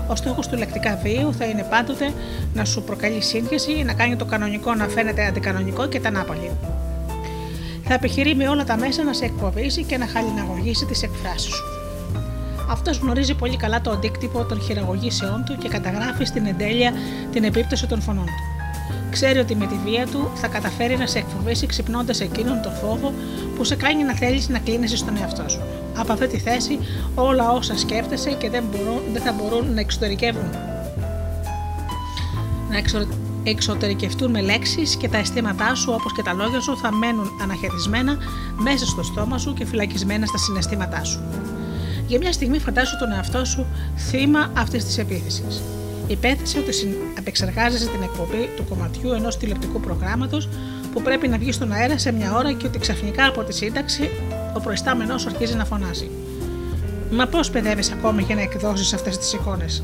Ο 0.09 0.17
στόχος 0.17 0.49
του 0.49 0.57
λεκτικά 0.57 1.01
βίου 1.03 1.35
θα 1.35 1.45
είναι 1.45 1.67
πάντοτε 1.71 2.13
να 2.55 2.65
σου 2.65 2.83
προκαλεί 2.83 3.23
σύγχυση, 3.23 3.83
να 3.83 3.93
κάνει 3.93 4.17
το 4.17 4.25
κανονικό 4.25 4.75
να 4.75 4.89
φαίνεται 4.89 5.27
αντικανονικό 5.27 5.89
και 5.89 6.01
τα 6.01 6.11
νάπαλη 6.11 6.51
θα 7.85 7.95
επιχειρεί 7.95 8.35
με 8.35 8.49
όλα 8.49 8.65
τα 8.65 8.77
μέσα 8.77 9.03
να 9.03 9.13
σε 9.13 9.25
εκποβήσει 9.25 9.83
και 9.83 9.97
να 9.97 10.07
χαλιναγωγήσει 10.07 10.87
τις 10.87 11.03
εκφράσεις 11.03 11.55
σου. 11.55 11.82
Αυτός 12.73 12.99
γνωρίζει 12.99 13.35
πολύ 13.35 13.57
καλά 13.57 13.81
το 13.81 13.91
αντίκτυπο 13.91 14.45
των 14.45 14.61
χειραγωγήσεών 14.61 15.45
του 15.45 15.57
και 15.59 15.69
καταγράφει 15.69 16.25
στην 16.25 16.47
εντέλεια 16.47 16.93
την 17.33 17.45
επίπτωση 17.45 17.87
των 17.87 18.01
φωνών 18.01 18.25
του. 18.25 18.63
Ξέρει 19.11 19.39
ότι 19.39 19.57
με 19.57 19.67
τη 19.67 19.75
βία 19.85 20.07
του 20.07 20.31
θα 20.35 20.47
καταφέρει 20.47 20.97
να 20.97 21.07
σε 21.07 21.19
εκφοβήσει 21.19 21.67
ξυπνώντας 21.67 22.21
εκείνον 22.21 22.63
τον 22.63 22.73
φόβο 22.73 23.13
που 23.57 23.65
σε 23.65 23.77
κάνει 23.77 24.03
να 24.03 24.15
θέλεις 24.15 24.49
να 24.49 24.59
κλείνει 24.59 24.89
στον 24.89 25.17
εαυτό 25.17 25.49
σου. 25.49 25.61
Από 25.97 26.13
αυτή 26.13 26.27
τη 26.27 26.39
θέση, 26.39 26.79
όλα 27.15 27.51
όσα 27.51 27.79
σκέφτεσαι 27.79 28.31
και 28.31 28.51
δεν, 28.51 28.65
μπορούν, 28.71 29.01
δεν 29.13 29.23
θα 29.23 29.33
μπορούν 29.33 29.75
να 29.75 29.81
εξωτερικεύουν. 29.81 30.51
Να 32.71 32.83
εξωτερικευτούν 33.43 34.31
με 34.31 34.41
λέξεις 34.41 34.97
και 34.97 35.09
τα 35.09 35.19
αισθήματά 35.19 35.75
σου 35.75 35.93
όπως 35.93 36.13
και 36.13 36.23
τα 36.23 36.33
λόγια 36.33 36.61
σου 36.61 36.77
θα 36.77 36.93
μένουν 36.93 37.31
αναχαιρισμένα 37.43 38.17
μέσα 38.57 38.87
στο 38.87 39.03
στόμα 39.03 39.39
σου 39.39 39.55
και 39.55 39.65
φυλακισμένα 39.65 40.27
στα 40.27 40.39
συναισθήματά 40.39 41.05
σου. 41.05 41.21
Για 42.13 42.21
μια 42.21 42.33
στιγμή 42.33 42.59
φαντάσου 42.59 42.99
τον 42.99 43.13
εαυτό 43.13 43.45
σου 43.45 43.67
θύμα 43.97 44.51
αυτής 44.57 44.85
της 44.85 44.99
επίθεσης. 44.99 45.63
Υπέθεσε 46.07 46.59
ότι 46.59 46.97
απεξεργάζεσαι 47.19 47.87
την 47.87 48.03
εκπομπή 48.03 48.51
του 48.57 48.65
κομματιού 48.69 49.13
ενός 49.13 49.37
τηλεοπτικού 49.37 49.81
προγράμματος 49.81 50.49
που 50.93 51.03
πρέπει 51.03 51.29
να 51.29 51.39
βγει 51.39 51.53
στον 51.53 51.73
αέρα 51.73 51.99
σε 51.99 52.13
μια 52.13 52.35
ώρα 52.35 52.53
και 52.53 52.67
ότι 52.67 52.79
ξαφνικά 52.79 53.27
από 53.27 53.43
τη 53.43 53.55
σύνταξη 53.55 54.11
ο 54.57 54.61
προϊστάμενός 54.61 55.21
σου 55.21 55.29
αρχίζει 55.29 55.55
να 55.55 55.65
φωνάζει. 55.65 56.11
Μα 57.11 57.27
πώς 57.27 57.51
παιδεύεις 57.51 57.91
ακόμη 57.91 58.23
για 58.23 58.35
να 58.35 58.41
εκδώσεις 58.41 58.93
αυτές 58.93 59.19
τις 59.19 59.33
εικόνες; 59.33 59.83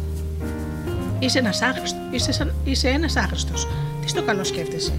Είσαι 1.19 1.39
ένας 1.39 1.63
άχρηστο. 1.63 1.99
Είσαι, 2.11 2.33
σαν... 2.33 2.55
είσαι 2.65 2.89
ένας 2.89 3.17
άχρηστος. 3.17 3.69
Τι 4.01 4.09
στο 4.09 4.23
καλό 4.23 4.45
σκέφτεσαι; 4.45 4.93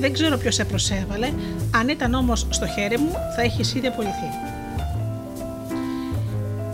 Δεν 0.00 0.12
ξέρω 0.12 0.36
ποιος 0.36 0.54
σε 0.54 0.64
προσέβαλε. 0.64 1.32
Αν 1.74 1.88
ήταν 1.88 2.14
όμως 2.14 2.46
στο 2.50 2.66
χέρι 2.66 2.98
μου, 2.98 3.12
θα 3.36 3.42
έχει 3.42 3.78
ήδη 3.78 3.86
απολυθεί. 3.86 4.53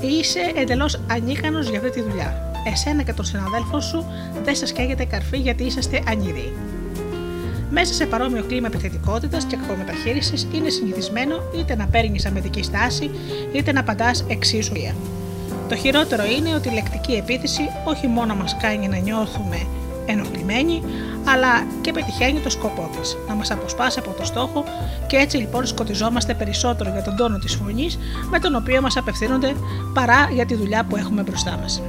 Είσαι 0.00 0.52
εντελώς 0.56 1.00
ανίκανος 1.10 1.68
για 1.68 1.78
αυτή 1.78 1.90
τη 1.90 2.00
δουλειά. 2.00 2.52
Εσένα 2.72 3.02
και 3.02 3.12
τον 3.12 3.24
συναδέλφο 3.24 3.80
σου 3.80 4.06
δεν 4.44 4.56
σας 4.56 4.72
καίγεται 4.72 5.04
καρφί 5.04 5.38
γιατί 5.38 5.64
είσαστε 5.64 6.02
ανίδιοι. 6.08 6.52
Μέσα 7.70 7.94
σε 7.94 8.06
παρόμοιο 8.06 8.44
κλίμα 8.44 8.66
επιθετικότητας 8.66 9.44
και 9.44 9.56
κακομεταχείρισης 9.56 10.46
είναι 10.52 10.68
συνηθισμένο 10.68 11.42
είτε 11.58 11.76
να 11.76 11.86
παίρνεις 11.86 12.26
αμυντική 12.26 12.62
στάση 12.62 13.10
είτε 13.52 13.72
να 13.72 13.80
απαντάς 13.80 14.24
εξίσου 14.28 14.72
το 15.70 15.76
χειρότερο 15.76 16.24
είναι 16.24 16.54
ότι 16.54 16.68
η 16.68 16.72
λεκτική 16.72 17.12
επίθεση 17.12 17.62
όχι 17.84 18.06
μόνο 18.06 18.34
μας 18.34 18.56
κάνει 18.60 18.88
να 18.88 18.96
νιώθουμε 18.96 19.66
ενοχλημένοι, 20.06 20.82
αλλά 21.24 21.66
και 21.80 21.92
πετυχαίνει 21.92 22.40
το 22.40 22.50
σκοπό 22.50 22.90
της, 23.00 23.16
να 23.28 23.34
μας 23.34 23.50
αποσπάσει 23.50 23.98
από 23.98 24.10
το 24.18 24.24
στόχο 24.24 24.64
και 25.06 25.16
έτσι 25.16 25.36
λοιπόν 25.36 25.66
σκοτιζόμαστε 25.66 26.34
περισσότερο 26.34 26.90
για 26.90 27.02
τον 27.02 27.16
τόνο 27.16 27.38
της 27.38 27.54
φωνής 27.54 27.98
με 28.30 28.38
τον 28.38 28.54
οποίο 28.54 28.80
μας 28.80 28.96
απευθύνονται 28.96 29.54
παρά 29.94 30.28
για 30.32 30.46
τη 30.46 30.54
δουλειά 30.54 30.84
που 30.84 30.96
έχουμε 30.96 31.22
μπροστά 31.22 31.58
μας. 31.62 31.82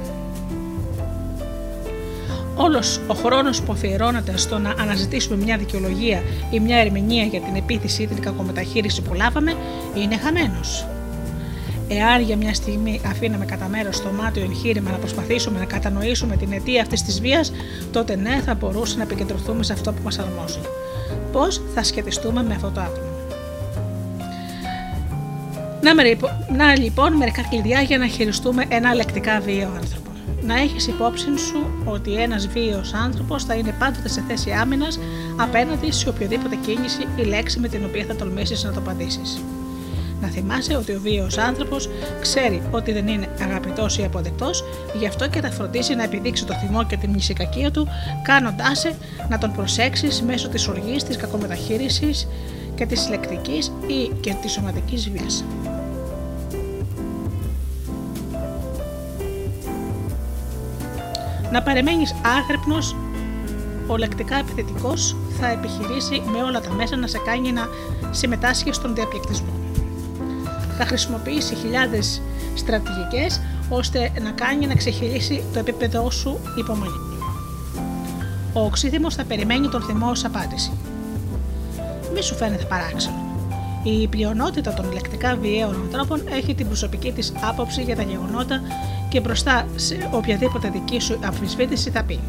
Όλος 2.54 3.00
ο 3.06 3.14
χρόνος 3.14 3.62
που 3.62 3.72
αφιερώνεται 3.72 4.36
στο 4.36 4.58
να 4.58 4.70
αναζητήσουμε 4.78 5.44
μια 5.44 5.56
δικαιολογία 5.56 6.22
ή 6.50 6.60
μια 6.60 6.76
ερμηνεία 6.76 7.24
για 7.24 7.40
την 7.40 7.54
επίθεση 7.54 8.02
ή 8.02 8.06
την 8.06 8.20
κακομεταχείριση 8.20 9.02
που 9.02 9.14
λάβαμε 9.14 9.54
είναι 9.94 10.16
χαμένος. 10.16 10.86
Εάν 11.96 12.22
για 12.22 12.36
μια 12.36 12.54
στιγμή 12.54 13.00
αφήναμε 13.06 13.44
κατά 13.44 13.68
μέρος 13.68 14.02
το 14.02 14.10
μάτιο 14.10 14.42
εγχείρημα 14.42 14.90
να 14.90 14.96
προσπαθήσουμε 14.96 15.58
να 15.58 15.64
κατανοήσουμε 15.64 16.36
την 16.36 16.52
αιτία 16.52 16.82
αυτής 16.82 17.02
της 17.02 17.20
βίας, 17.20 17.52
τότε 17.92 18.16
ναι, 18.16 18.40
θα 18.44 18.54
μπορούσαμε 18.54 19.04
να 19.04 19.10
επικεντρωθούμε 19.10 19.62
σε 19.62 19.72
αυτό 19.72 19.92
που 19.92 20.00
μας 20.04 20.18
αρμόζει. 20.18 20.60
Πώς 21.32 21.62
θα 21.74 21.82
σχετιστούμε 21.82 22.42
με 22.42 22.54
αυτό 22.54 22.70
το 22.70 22.80
άτομο. 22.80 23.06
Να, 25.82 25.92
να 26.56 26.78
λοιπόν 26.78 27.12
μερικά 27.12 27.42
κλειδιά 27.50 27.80
για 27.80 27.98
να 27.98 28.06
χειριστούμε 28.06 28.64
ένα 28.68 28.94
λεκτικά 28.94 29.40
βίαιο 29.40 29.70
άνθρωπο. 29.76 30.10
να 30.42 30.60
έχεις 30.60 30.86
υπόψη 30.86 31.38
σου 31.38 31.84
ότι 31.84 32.14
ένας 32.14 32.46
βίαιος 32.46 32.92
άνθρωπος 32.92 33.44
θα 33.44 33.54
είναι 33.54 33.74
πάντοτε 33.78 34.08
σε 34.08 34.24
θέση 34.28 34.50
άμυνας 34.50 34.98
απέναντι 35.36 35.92
σε 35.92 36.08
οποιοδήποτε 36.08 36.56
κίνηση 36.56 37.06
ή 37.16 37.22
λέξη 37.22 37.58
με 37.58 37.68
την 37.68 37.84
οποία 37.84 38.04
θα 38.08 38.14
τολμήσεις 38.14 38.64
να 38.64 38.72
το 38.72 38.78
απαντήσεις. 38.78 39.40
Να 40.22 40.28
θυμάσαι 40.28 40.76
ότι 40.76 40.92
ο 40.92 41.00
βίαιος 41.00 41.38
άνθρωπος 41.38 41.88
ξέρει 42.20 42.62
ότι 42.70 42.92
δεν 42.92 43.08
είναι 43.08 43.28
αγαπητός 43.40 43.98
ή 43.98 44.04
αποδεκτός, 44.04 44.64
γι' 44.98 45.06
αυτό 45.06 45.28
και 45.28 45.40
θα 45.40 45.50
φροντίσει 45.50 45.94
να 45.94 46.02
επιδείξει 46.02 46.44
το 46.44 46.54
θυμό 46.54 46.84
και 46.84 46.96
τη 46.96 47.08
μνησικακία 47.08 47.70
του, 47.70 47.88
κάνοντάς 48.22 48.78
σε 48.78 48.94
να 49.28 49.38
τον 49.38 49.52
προσέξεις 49.52 50.22
μέσω 50.22 50.48
της 50.48 50.68
οργής, 50.68 51.04
της 51.04 51.16
κακομεταχείρισης 51.16 52.28
και 52.74 52.86
της 52.86 53.08
λεκτική 53.08 53.58
ή 53.86 54.12
και 54.20 54.34
της 54.42 54.52
σωματικής 54.52 55.10
βίας. 55.10 55.44
Να 61.52 61.62
παρεμένεις 61.62 62.14
άγρυπνος, 62.38 62.96
ο 63.86 63.96
λεκτικά 63.96 64.36
επιθετικός 64.36 65.16
θα 65.40 65.48
επιχειρήσει 65.48 66.22
με 66.32 66.42
όλα 66.42 66.60
τα 66.60 66.72
μέσα 66.72 66.96
να 66.96 67.06
σε 67.06 67.18
κάνει 67.18 67.52
να 67.52 67.68
συμμετάσχεις 68.10 68.76
στον 68.76 68.94
διαπληκτισμό 68.94 69.61
θα 70.78 70.86
χρησιμοποιήσει 70.86 71.54
χιλιάδες 71.54 72.22
στρατηγικές 72.54 73.40
ώστε 73.68 74.12
να 74.22 74.30
κάνει 74.30 74.66
να 74.66 74.74
ξεχυλήσει 74.74 75.42
το 75.52 75.58
επίπεδό 75.58 76.10
σου 76.10 76.38
υπομονή. 76.58 77.00
Ο 78.52 78.60
οξύθυμος 78.60 79.14
θα 79.14 79.24
περιμένει 79.24 79.68
τον 79.68 79.82
θυμό 79.82 80.10
ως 80.10 80.24
απάντηση. 80.24 80.72
Μη 82.14 82.22
σου 82.22 82.34
φαίνεται 82.34 82.64
παράξενο. 82.64 83.16
Η 83.82 84.08
πλειονότητα 84.08 84.74
των 84.74 84.92
λεκτικά 84.92 85.36
βιαίων 85.36 85.80
ανθρώπων 85.84 86.22
έχει 86.30 86.54
την 86.54 86.66
προσωπική 86.66 87.12
της 87.12 87.32
άποψη 87.40 87.82
για 87.82 87.96
τα 87.96 88.02
γεγονότα 88.02 88.60
και 89.08 89.20
μπροστά 89.20 89.66
σε 89.76 90.08
οποιαδήποτε 90.12 90.68
δική 90.68 91.00
σου 91.00 91.18
αμφισβήτηση 91.22 91.90
θα 91.90 92.02
πει 92.02 92.20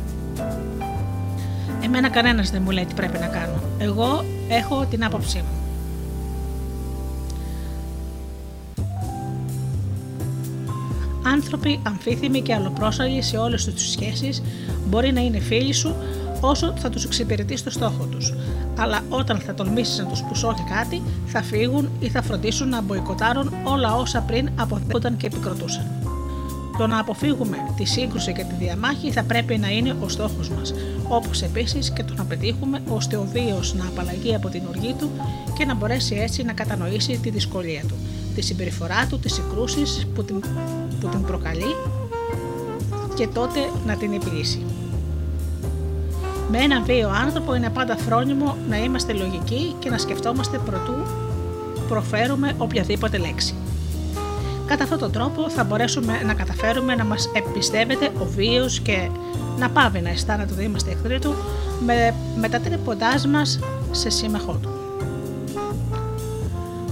Εμένα 1.83 2.09
κανένας 2.09 2.49
δεν 2.49 2.61
μου 2.61 2.71
λέει 2.71 2.85
τι 2.85 2.93
πρέπει 2.93 3.17
να 3.17 3.27
κάνω. 3.27 3.61
Εγώ 3.77 4.25
έχω 4.49 4.85
την 4.89 5.03
άποψή 5.03 5.37
μου. 5.37 5.62
Άνθρωποι 11.25 11.79
αμφίθυμοι 11.83 12.41
και 12.41 12.53
αλλοπρόσαλοι 12.53 13.21
σε 13.21 13.37
όλες 13.37 13.65
τους 13.65 13.89
σχέσεις 13.91 14.41
μπορεί 14.87 15.11
να 15.11 15.21
είναι 15.21 15.39
φίλοι 15.39 15.73
σου 15.73 15.95
όσο 16.41 16.73
θα 16.77 16.89
τους 16.89 17.03
εξυπηρετείς 17.03 17.63
το 17.63 17.69
στόχο 17.69 18.05
τους. 18.05 18.33
Αλλά 18.79 19.01
όταν 19.09 19.37
θα 19.37 19.53
τολμήσεις 19.53 19.97
να 19.97 20.05
τους 20.05 20.23
πει 20.23 20.45
όχι 20.45 20.63
κάτι, 20.75 21.01
θα 21.25 21.41
φύγουν 21.41 21.89
ή 21.99 22.09
θα 22.09 22.21
φροντίσουν 22.21 22.69
να 22.69 22.81
μποϊκοτάρουν 22.81 23.53
όλα 23.63 23.95
όσα 23.95 24.21
πριν 24.21 24.49
αποδέχονταν 24.55 25.17
και 25.17 25.25
επικροτούσαν. 25.25 25.85
Το 26.77 26.87
να 26.87 26.99
αποφύγουμε 26.99 27.57
τη 27.75 27.85
σύγκρουση 27.85 28.33
και 28.33 28.43
τη 28.43 28.55
διαμάχη 28.65 29.11
θα 29.11 29.23
πρέπει 29.23 29.57
να 29.57 29.69
είναι 29.69 29.95
ο 29.99 30.09
στόχος 30.09 30.49
μας, 30.49 30.73
όπως 31.07 31.41
επίσης 31.41 31.91
και 31.91 32.03
το 32.03 32.13
να 32.13 32.23
πετύχουμε 32.23 32.81
ώστε 32.87 33.15
ο 33.15 33.27
βίος 33.31 33.73
να 33.73 33.87
απαλλαγεί 33.87 34.35
από 34.35 34.49
την 34.49 34.61
οργή 34.67 34.95
του 34.99 35.09
και 35.57 35.65
να 35.65 35.75
μπορέσει 35.75 36.15
έτσι 36.15 36.43
να 36.43 36.53
κατανοήσει 36.53 37.17
τη 37.17 37.29
δυσκολία 37.29 37.81
του, 37.87 37.95
τη 38.35 38.41
συμπεριφορά 38.41 39.07
του, 39.09 39.19
τις 39.19 39.33
συγκρούσεις 39.33 40.07
που 40.15 40.23
την 40.23 40.43
που 41.03 41.09
την 41.09 41.21
προκαλεί 41.21 41.75
και 43.15 43.27
τότε 43.27 43.59
να 43.85 43.95
την 43.95 44.13
επιλύσει. 44.13 44.65
Με 46.51 46.57
έναν 46.57 46.83
βίαιο 46.83 47.09
άνθρωπο 47.09 47.55
είναι 47.55 47.69
πάντα 47.69 47.97
φρόνιμο 47.97 48.57
να 48.69 48.77
είμαστε 48.77 49.13
λογικοί 49.13 49.75
και 49.79 49.89
να 49.89 49.97
σκεφτόμαστε 49.97 50.57
προτού 50.57 50.93
προφέρουμε 51.87 52.53
οποιαδήποτε 52.57 53.17
λέξη. 53.17 53.55
Κατά 54.67 54.83
αυτόν 54.83 54.99
τον 54.99 55.11
τρόπο 55.11 55.49
θα 55.49 55.63
μπορέσουμε 55.63 56.21
να 56.25 56.33
καταφέρουμε 56.33 56.95
να 56.95 57.05
μας 57.05 57.31
εμπιστεύεται 57.33 58.11
ο 58.19 58.25
βίος 58.25 58.79
και 58.79 59.09
να 59.57 59.69
πάβει 59.69 60.01
να 60.01 60.09
αισθάνεται 60.09 60.53
ότι 60.53 60.63
είμαστε 60.63 60.91
εχθροί 60.91 61.19
του 61.19 61.33
με, 61.85 62.15
μετατρέποντάς 62.35 63.27
μας 63.27 63.59
σε 63.91 64.09
σύμμαχό 64.09 64.59
του. 64.61 64.72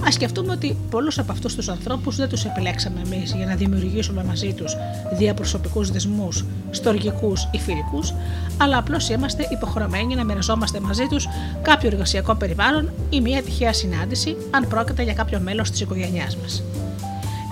Α 0.06 0.10
σκεφτούμε 0.10 0.52
ότι 0.52 0.76
πολλούς 0.90 1.18
από 1.18 1.32
αυτούς 1.32 1.54
τους 1.54 1.68
ανθρώπους 1.68 2.16
δεν 2.16 2.28
τους 2.28 2.44
επιλέξαμε 2.44 3.00
εμείς 3.06 3.32
για 3.32 3.46
να 3.46 3.54
δημιουργήσουμε 3.54 4.24
μαζί 4.24 4.52
τους 4.52 4.76
διαπροσωπικούς 5.18 5.90
δεσμούς, 5.90 6.44
στοργικούς 6.70 7.48
ή 7.50 7.58
φιλικούς, 7.58 8.14
αλλά 8.56 8.78
απλώς 8.78 9.08
είμαστε 9.08 9.48
υποχρεωμένοι 9.50 10.14
να 10.14 10.24
μοιραζόμαστε 10.24 10.80
μαζί 10.80 11.06
τους 11.06 11.28
κάποιο 11.62 11.88
εργασιακό 11.88 12.34
περιβάλλον 12.34 12.90
ή 13.10 13.20
μια 13.20 13.42
τυχαία 13.42 13.72
συνάντηση, 13.72 14.36
αν 14.50 14.68
πρόκειται 14.68 15.02
για 15.02 15.14
κάποιο 15.14 15.40
μέλος 15.40 15.70
της 15.70 15.80
οικογένειάς 15.80 16.36
μας. 16.36 16.62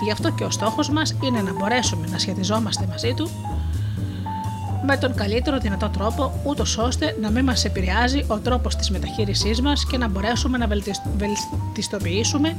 Γι' 0.03 0.11
αυτό 0.11 0.31
και 0.31 0.43
ο 0.43 0.49
στόχος 0.49 0.89
μας 0.89 1.15
είναι 1.23 1.41
να 1.41 1.53
μπορέσουμε 1.53 2.07
να 2.11 2.17
σχετιζόμαστε 2.17 2.85
μαζί 2.89 3.13
του 3.13 3.29
με 4.91 4.97
τον 4.97 5.15
καλύτερο 5.15 5.57
δυνατό 5.57 5.89
τρόπο, 5.89 6.41
ούτως 6.43 6.77
ώστε 6.77 7.17
να 7.21 7.29
μην 7.31 7.43
μας 7.43 7.65
επηρεάζει 7.65 8.25
ο 8.27 8.37
τρόπος 8.37 8.75
της 8.75 8.89
μεταχείρισής 8.89 9.61
μας 9.61 9.85
και 9.85 9.97
να 9.97 10.07
μπορέσουμε 10.07 10.57
να 10.57 10.67
βελτιστοποιήσουμε 11.17 12.55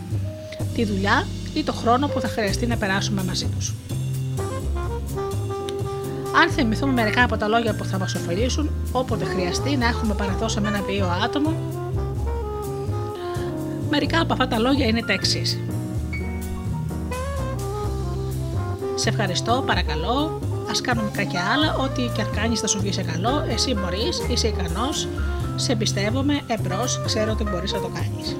τη 0.74 0.84
δουλειά 0.84 1.26
ή 1.54 1.62
το 1.62 1.72
χρόνο 1.72 2.06
που 2.06 2.20
θα 2.20 2.28
χρειαστεί 2.28 2.66
να 2.66 2.76
περάσουμε 2.76 3.24
μαζί 3.24 3.46
τους. 3.46 3.74
Αν 6.42 6.50
θυμηθούμε 6.50 6.92
μερικά 6.92 7.24
από 7.24 7.36
τα 7.36 7.48
λόγια 7.48 7.74
που 7.74 7.84
θα 7.84 7.98
μας 7.98 8.14
ωφελήσουν, 8.14 8.70
όποτε 8.92 9.24
χρειαστεί 9.24 9.76
να 9.76 9.86
έχουμε 9.86 10.14
παραδώσει 10.14 10.60
με 10.60 10.68
ένα 10.68 10.82
βίαιο 10.82 11.08
άτομο, 11.24 11.52
μερικά 13.90 14.20
από 14.20 14.32
αυτά 14.32 14.48
τα 14.48 14.58
λόγια 14.58 14.86
είναι 14.86 15.02
τα 15.02 15.12
εξής. 15.12 15.58
Σε 18.94 19.08
ευχαριστώ, 19.08 19.62
παρακαλώ, 19.66 20.40
ας 20.70 20.80
κάνουμε 20.80 21.10
κάποια 21.16 21.40
άλλα, 21.52 21.76
ό,τι 21.76 22.02
και 22.02 22.22
αν 22.22 22.30
κάνεις 22.36 22.60
θα 22.60 22.66
σου 22.66 22.78
βγει 22.80 22.92
σε 22.92 23.02
καλό, 23.02 23.44
εσύ 23.48 23.74
μπορείς, 23.74 24.22
είσαι 24.30 24.48
ικανός, 24.48 25.08
σε 25.56 25.72
εμπιστεύομαι, 25.72 26.40
εμπρός, 26.46 27.00
ξέρω 27.04 27.32
ότι 27.32 27.44
μπορείς 27.50 27.72
να 27.72 27.80
το 27.80 27.90
κάνεις. 27.94 28.36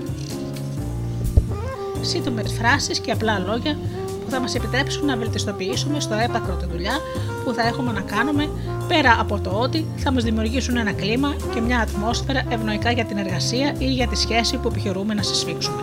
Σύντομες 2.01 2.53
φράσεις 2.53 2.99
και 2.99 3.11
απλά 3.11 3.39
λόγια 3.39 3.79
που 4.25 4.31
θα 4.31 4.41
μας 4.41 4.55
επιτρέψουν 4.55 5.07
να 5.07 5.17
βελτιστοποιήσουμε 5.17 6.01
στο 6.01 6.15
έπακρο 6.15 6.55
τη 6.55 6.67
δουλειά 6.67 6.99
που 7.45 7.53
θα 7.53 7.67
έχουμε 7.67 7.93
να 7.93 8.01
κάνουμε, 8.01 8.51
πέρα 8.89 9.17
από 9.21 9.41
το 9.41 9.51
ότι 9.51 9.87
θα 9.97 10.13
μας 10.13 10.25
δημιουργήσουν 10.25 10.77
ένα 10.77 10.93
κλίμα 10.93 11.35
και 11.55 11.61
μια 11.61 11.79
ατμόσφαιρα 11.79 12.43
ευνοϊκά 12.49 12.91
για 12.91 13.05
την 13.05 13.19
εργασία 13.19 13.75
ή 13.79 13.87
για 13.87 14.09
τη 14.09 14.17
σχέση 14.17 14.57
που 14.57 14.69
επιχειρούμε 14.69 15.15
να 15.15 15.23
συσφίξουμε. 15.23 15.83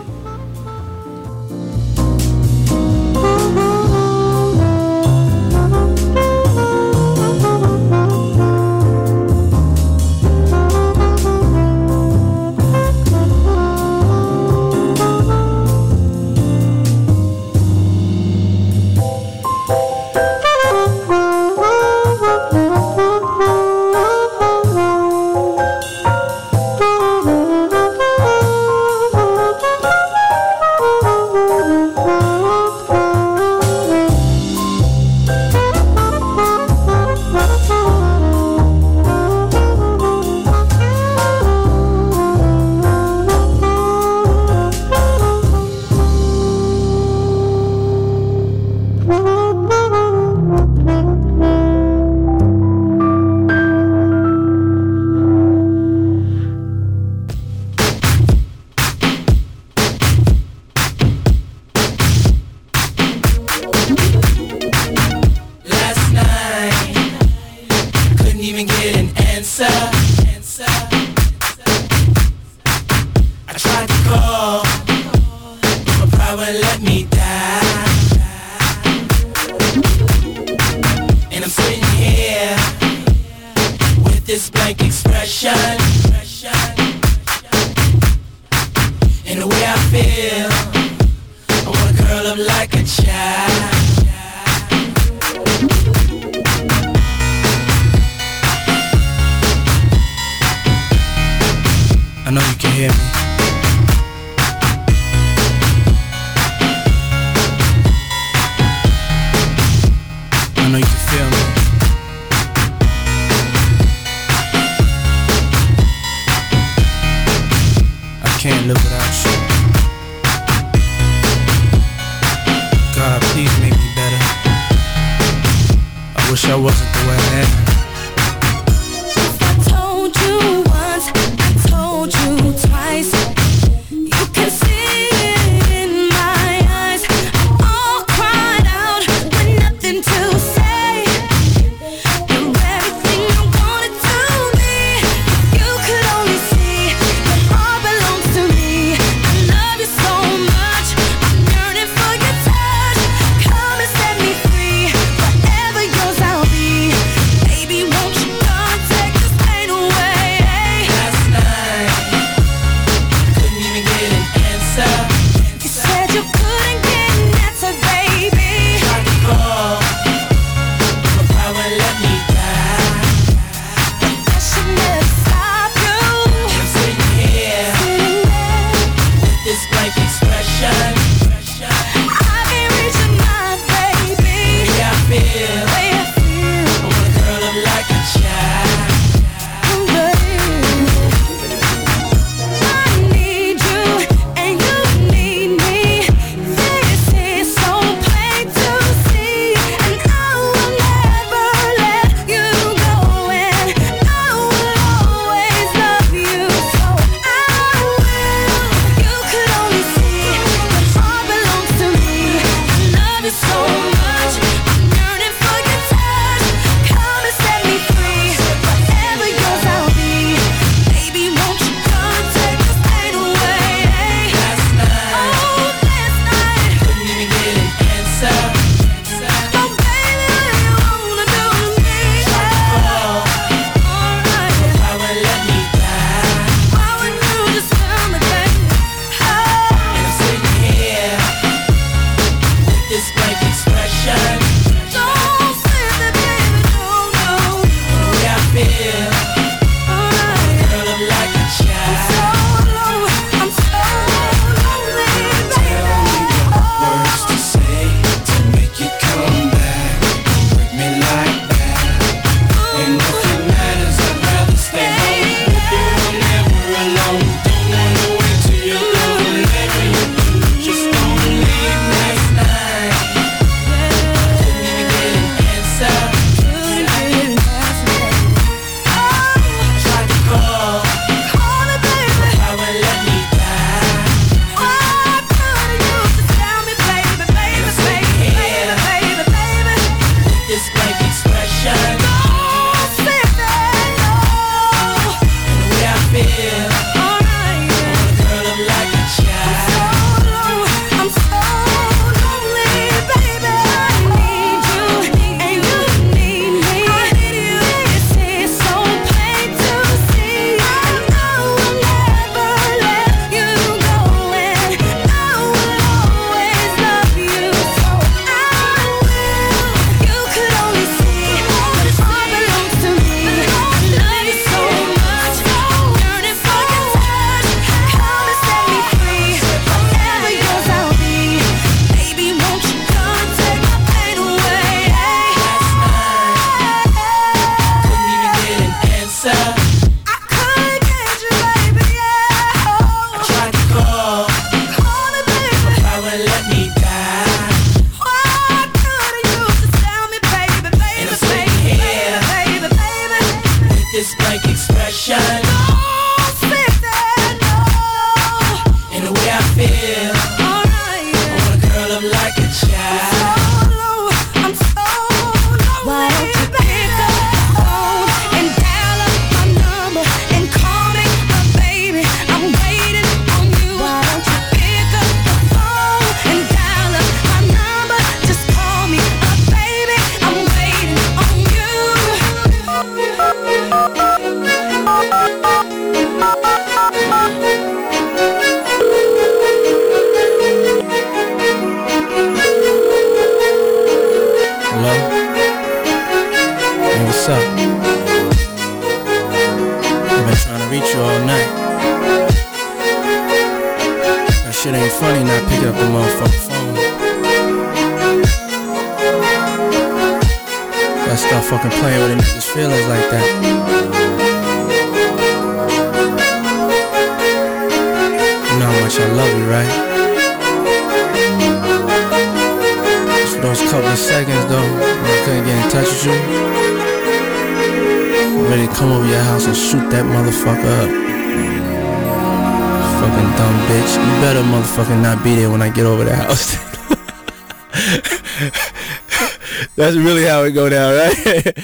Go 440.52 440.68
down, 440.68 440.94
right? 440.94 441.58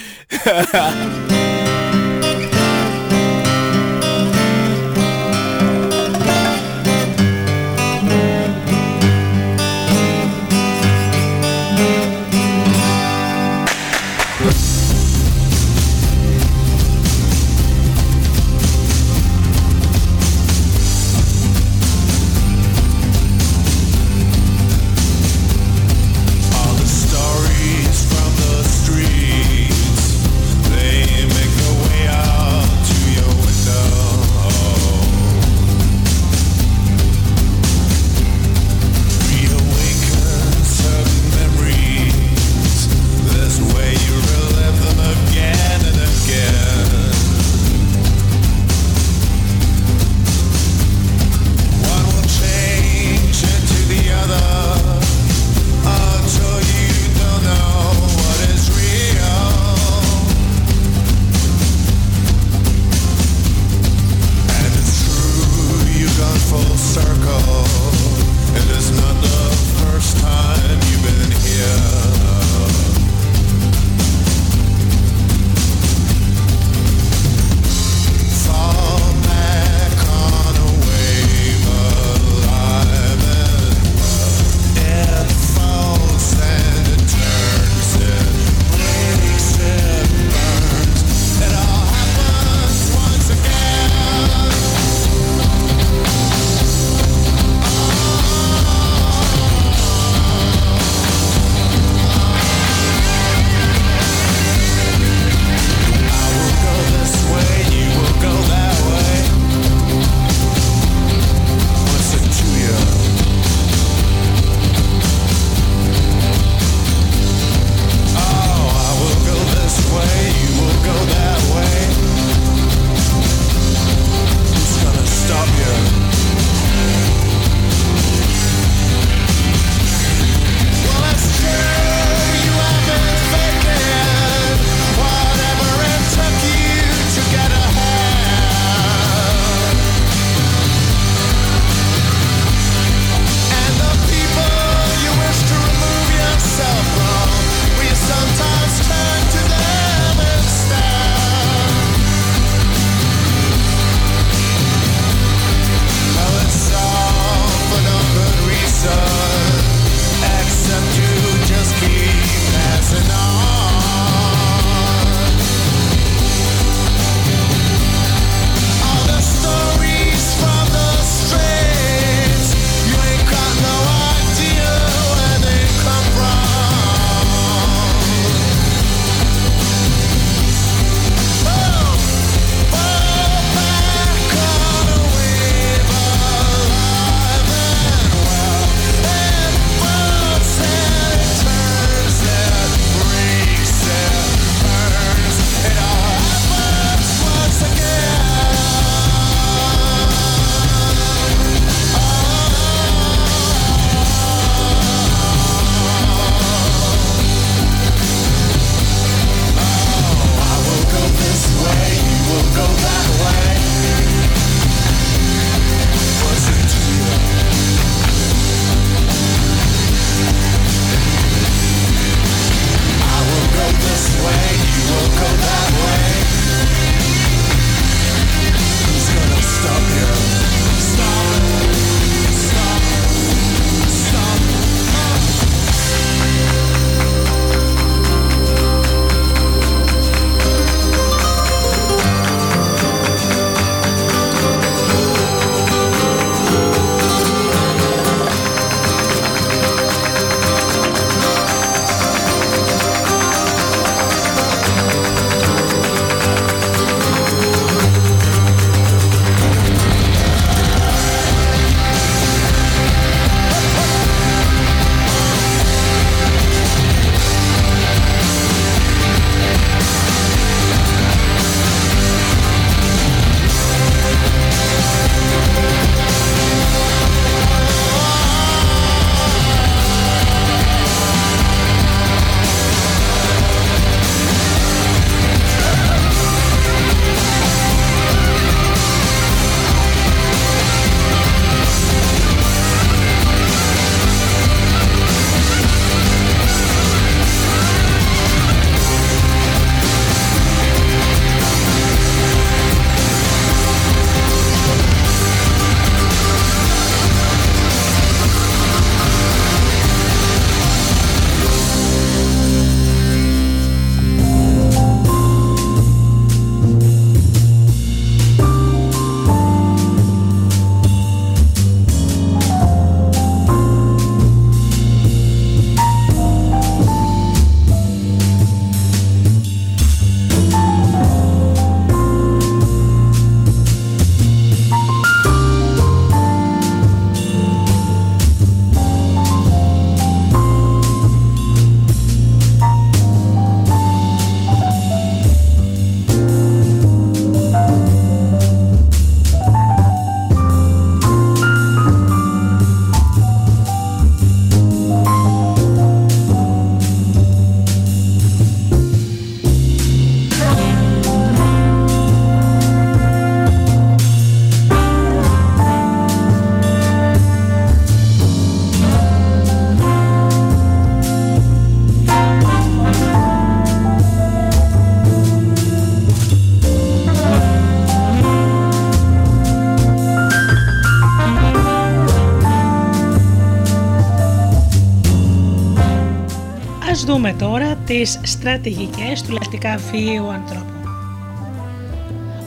δούμε 387.26 387.38
τώρα 387.38 387.74
τις 387.74 388.20
στρατηγικές 388.22 389.22
του 389.22 389.32
λακτικά 389.32 389.76
βίαιου 389.76 390.30
ανθρώπου. 390.30 390.72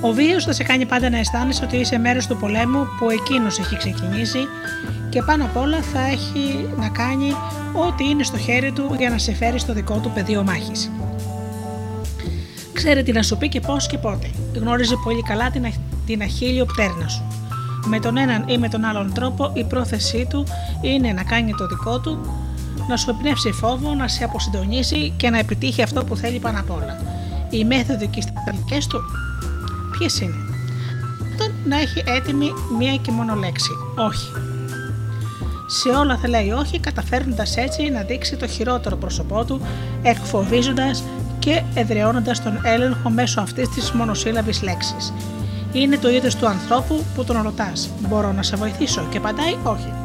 Ο 0.01 0.11
βίος 0.11 0.43
θα 0.43 0.53
σε 0.53 0.63
κάνει 0.63 0.85
πάντα 0.85 1.09
να 1.09 1.17
αισθάνεσαι 1.17 1.63
ότι 1.63 1.77
είσαι 1.77 1.97
μέρος 1.97 2.27
του 2.27 2.37
πολέμου 2.37 2.87
που 2.99 3.09
εκείνος 3.09 3.59
έχει 3.59 3.77
ξεκινήσει 3.77 4.39
και 5.09 5.21
πάνω 5.21 5.43
απ' 5.43 5.57
όλα 5.57 5.81
θα 5.81 5.99
έχει 5.99 6.69
να 6.77 6.89
κάνει 6.89 7.31
ό,τι 7.87 8.09
είναι 8.09 8.23
στο 8.23 8.37
χέρι 8.37 8.71
του 8.71 8.95
για 8.97 9.09
να 9.09 9.17
σε 9.17 9.33
φέρει 9.33 9.59
στο 9.59 9.73
δικό 9.73 9.99
του 9.99 10.11
πεδίο 10.13 10.43
μάχης. 10.43 10.91
Ξέρει 12.73 13.03
τι 13.03 13.11
να 13.11 13.23
σου 13.23 13.37
πει 13.37 13.49
και 13.49 13.59
πώς 13.59 13.87
και 13.87 13.97
πότε. 13.97 14.29
Γνώριζε 14.55 14.95
πολύ 15.03 15.21
καλά 15.21 15.49
την, 15.49 15.73
την 16.05 16.21
αχίλιο 16.21 16.65
πτέρνα 16.65 17.07
σου. 17.07 17.23
Με 17.85 17.99
τον 17.99 18.17
έναν 18.17 18.43
ή 18.47 18.57
με 18.57 18.69
τον 18.69 18.83
άλλον 18.83 19.13
τρόπο 19.13 19.51
η 19.53 19.63
πρόθεσή 19.63 20.27
του 20.29 20.45
είναι 20.81 21.11
να 21.11 21.23
κάνει 21.23 21.53
το 21.53 21.67
δικό 21.67 21.99
του, 21.99 22.38
να 22.89 22.97
σου 22.97 23.09
εμπνεύσει 23.09 23.51
φόβο, 23.51 23.93
να 23.93 24.07
σε 24.07 24.23
αποσυντονίσει 24.23 25.13
και 25.17 25.29
να 25.29 25.37
επιτύχει 25.37 25.81
αυτό 25.81 26.03
που 26.03 26.15
θέλει 26.15 26.39
πάνω 26.39 26.59
απ' 26.59 26.71
όλα. 26.71 27.01
Οι 27.49 27.65
μέθοδοι 27.65 28.07
και 28.07 28.19
οι 28.19 28.21
στρατηγικές 28.21 28.87
του 28.87 28.99
ποιες 29.91 30.19
είναι; 30.19 30.35
Το 31.37 31.51
να 31.65 31.79
έχει 31.79 32.03
έτοιμη 32.05 32.51
μία 32.79 32.95
και 32.95 33.11
μόνο 33.11 33.35
λέξη. 33.35 33.71
Όχι. 33.95 34.31
Σε 35.67 35.89
όλα 35.89 36.17
θα 36.17 36.27
λέει 36.27 36.51
όχι, 36.51 36.79
καταφέρνοντας 36.79 37.57
έτσι 37.57 37.89
να 37.89 38.01
δείξει 38.01 38.35
το 38.35 38.47
χειρότερο 38.47 38.95
πρόσωπό 38.95 39.45
του, 39.45 39.61
εκφοβίζοντας 40.01 41.03
και 41.39 41.61
εδραιώνοντας 41.73 42.43
τον 42.43 42.59
έλεγχο 42.63 43.09
μέσω 43.09 43.41
αυτής 43.41 43.69
της 43.69 43.91
μονοσύλλαβης 43.91 44.61
λέξης. 44.61 45.13
Είναι 45.71 45.97
το 45.97 46.09
είδος 46.09 46.35
του 46.35 46.47
ανθρώπου 46.47 47.05
που 47.15 47.23
τον 47.23 47.41
ρωτάς: 47.41 47.89
Μπορώ 48.07 48.31
να 48.31 48.43
σε 48.43 48.55
βοηθήσω, 48.55 49.07
και 49.09 49.17
απαντάει 49.17 49.55
όχι. 49.63 49.98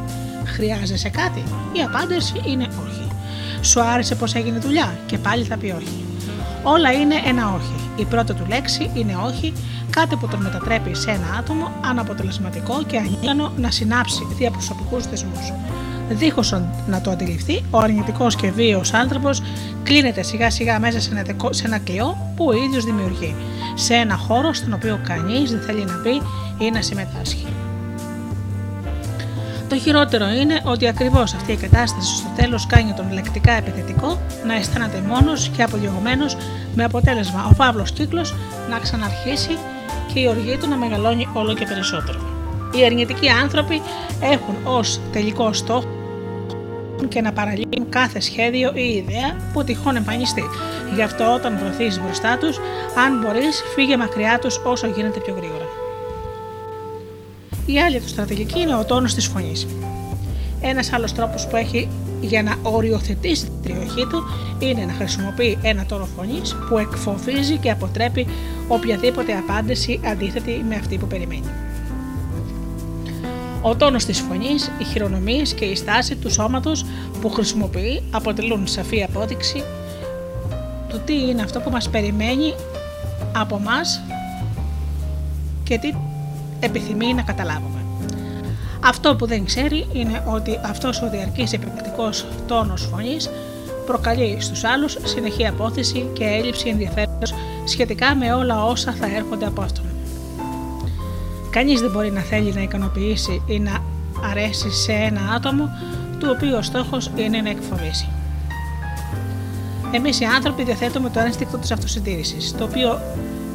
Χρειάζεσαι 0.54 1.08
κάτι, 1.08 1.42
η 1.72 1.80
απάντηση 1.82 2.40
είναι 2.44 2.64
όχι. 2.64 3.08
Σου 3.60 3.80
άρεσε 3.80 4.14
πώς 4.14 4.34
έγινε 4.34 4.58
δουλειά, 4.58 4.98
και 5.06 5.18
πάλι 5.18 5.44
θα 5.44 5.56
πει 5.56 5.74
όχι. 5.76 6.04
Όλα 6.62 6.92
είναι 6.92 7.14
ένα 7.26 7.54
όχι. 7.54 7.74
Η 7.96 8.04
πρώτη 8.04 8.34
του 8.34 8.44
λέξη 8.48 8.90
είναι 8.94 9.16
όχι, 9.26 9.52
κάτι 9.90 10.16
που 10.16 10.28
τον 10.28 10.42
μετατρέπει 10.42 10.94
σε 10.94 11.10
ένα 11.10 11.26
άτομο 11.38 11.70
αναποτελεσματικό 11.84 12.82
και 12.86 12.96
ανίκανο 12.96 13.52
να 13.56 13.70
συνάψει 13.70 14.26
διαπροσωπικού 14.36 15.02
θεσμούς. 15.02 15.52
Δίχως 16.08 16.52
να 16.86 17.00
το 17.00 17.10
αντιληφθεί, 17.10 17.64
ο 17.70 17.78
αρνητικός 17.78 18.36
και 18.36 18.50
βίαιος 18.50 18.92
άνθρωπος 18.92 19.42
κλείνεται 19.82 20.22
σιγά 20.22 20.50
σιγά 20.50 20.80
μέσα 20.80 21.00
σε 21.00 21.10
ένα, 21.10 21.24
σε 21.50 21.66
ένα 21.66 21.78
κλειό 21.78 22.32
που 22.36 22.44
ο 22.44 22.52
ίδιος 22.52 22.84
δημιουργεί, 22.84 23.34
σε 23.74 23.94
ένα 23.94 24.16
χώρο 24.16 24.52
στον 24.52 24.72
οποίο 24.72 25.00
κανείς 25.06 25.50
δεν 25.50 25.60
θέλει 25.60 25.84
να 25.84 26.00
μπει 26.00 26.22
ή 26.64 26.70
να 26.70 26.82
συμμετάσχει. 26.82 27.46
Το 29.68 29.78
χειρότερο 29.78 30.28
είναι 30.28 30.60
ότι 30.64 30.88
ακριβώς 30.88 31.34
αυτή 31.34 31.52
η 31.52 31.56
κατάσταση 31.56 32.16
στο 32.16 32.28
τέλος 32.36 32.66
κάνει 32.66 32.92
τον 32.92 33.12
λεκτικά 33.12 33.52
επιθετικό 33.52 34.20
να 34.46 34.54
αισθάνεται 34.54 35.02
μόνος 35.06 35.48
και 35.56 35.62
απολυγωμένο, 35.62 36.24
με 36.74 36.84
αποτέλεσμα 36.84 37.46
ο 37.50 37.54
φαύλος 37.54 37.92
κύκλος 37.92 38.34
να 38.70 38.78
ξαναρχίσει 38.78 39.58
και 40.12 40.20
η 40.20 40.26
οργή 40.26 40.56
του 40.56 40.68
να 40.68 40.76
μεγαλώνει 40.76 41.28
όλο 41.32 41.54
και 41.54 41.64
περισσότερο. 41.64 42.20
Οι 42.74 42.84
αρνητικοί 42.84 43.28
άνθρωποι 43.28 43.82
έχουν 44.20 44.54
ως 44.64 45.00
τελικό 45.12 45.52
στόχο 45.52 45.88
και 47.08 47.20
να 47.20 47.32
παραλύουν 47.32 47.88
κάθε 47.88 48.20
σχέδιο 48.20 48.72
ή 48.74 48.82
ιδέα 48.82 49.36
που 49.52 49.64
τυχόν 49.64 49.96
εμφανιστεί. 49.96 50.44
Γι' 50.94 51.02
αυτό 51.02 51.34
όταν 51.34 51.58
βρεθείς 51.58 52.00
μπροστά 52.00 52.38
τους, 52.38 52.58
αν 53.04 53.18
μπορείς, 53.18 53.62
φύγε 53.74 53.96
μακριά 53.96 54.38
τους 54.38 54.60
όσο 54.64 54.86
γίνεται 54.86 55.20
πιο 55.20 55.34
γρήγορα. 55.34 55.83
Η 57.66 57.78
άλλη 57.80 58.00
του 58.00 58.08
στρατηγική 58.08 58.60
είναι 58.60 58.74
ο 58.74 58.84
τόνος 58.84 59.14
της 59.14 59.26
φωνής. 59.26 59.66
Ένας 60.60 60.92
άλλος 60.92 61.12
τρόπος 61.12 61.46
που 61.46 61.56
έχει 61.56 61.88
για 62.20 62.42
να 62.42 62.56
οριοθετήσει 62.62 63.44
την 63.44 63.60
περιοχή 63.62 64.06
του 64.06 64.22
είναι 64.58 64.84
να 64.84 64.92
χρησιμοποιεί 64.92 65.58
ένα 65.62 65.86
τόνο 65.86 66.08
φωνής 66.16 66.56
που 66.68 66.78
εκφοβίζει 66.78 67.56
και 67.56 67.70
αποτρέπει 67.70 68.26
οποιαδήποτε 68.68 69.32
απάντηση 69.32 70.00
αντίθετη 70.04 70.64
με 70.68 70.74
αυτή 70.74 70.98
που 70.98 71.06
περιμένει. 71.06 71.50
Ο 73.62 73.76
τόνος 73.76 74.04
της 74.04 74.18
φωνής, 74.20 74.70
οι 74.78 74.84
χειρονομίες 74.84 75.52
και 75.52 75.64
η 75.64 75.74
στάση 75.74 76.16
του 76.16 76.30
σώματος 76.30 76.84
που 77.20 77.30
χρησιμοποιεί 77.30 78.02
αποτελούν 78.10 78.66
σαφή 78.66 79.02
απόδειξη 79.02 79.62
του 80.88 81.00
τι 81.04 81.14
είναι 81.14 81.42
αυτό 81.42 81.60
που 81.60 81.70
μας 81.70 81.88
περιμένει 81.88 82.54
από 83.32 83.58
μας 83.58 84.00
και 85.62 85.78
τι 85.78 85.92
επιθυμεί 86.64 87.14
να 87.14 87.22
καταλάβουμε. 87.22 87.84
Αυτό 88.84 89.16
που 89.16 89.26
δεν 89.26 89.44
ξέρει 89.44 89.88
είναι 89.92 90.22
ότι 90.26 90.58
αυτός 90.62 91.02
ο 91.02 91.10
διαρκής 91.10 91.52
επιπληκτικός 91.52 92.26
τόνος 92.46 92.88
φωνής 92.92 93.30
προκαλεί 93.86 94.36
στους 94.40 94.64
άλλους 94.64 94.96
συνεχή 95.04 95.46
απόθεση 95.46 96.06
και 96.12 96.24
έλλειψη 96.24 96.68
ενδιαφέροντος 96.68 97.34
σχετικά 97.64 98.14
με 98.14 98.34
όλα 98.34 98.64
όσα 98.64 98.92
θα 98.92 99.06
έρχονται 99.06 99.46
από 99.46 99.62
αυτόν. 99.62 99.84
Κανείς 101.50 101.80
δεν 101.80 101.90
μπορεί 101.90 102.10
να 102.10 102.20
θέλει 102.20 102.52
να 102.52 102.62
ικανοποιήσει 102.62 103.42
ή 103.46 103.58
να 103.58 103.82
αρέσει 104.30 104.70
σε 104.70 104.92
ένα 104.92 105.20
άτομο 105.34 105.68
του 106.18 106.28
οποίου 106.34 106.56
ο 106.56 106.62
στόχος 106.62 107.10
είναι 107.16 107.40
να 107.40 107.50
εκφοβήσει. 107.50 108.08
Εμείς 109.92 110.20
οι 110.20 110.24
άνθρωποι 110.24 110.64
διαθέτουμε 110.64 111.10
το 111.10 111.20
ένστικτο 111.20 111.58
της 111.58 111.70
αυτοσυντήρησης, 111.72 112.54
το 112.58 112.64
οποίο 112.64 113.00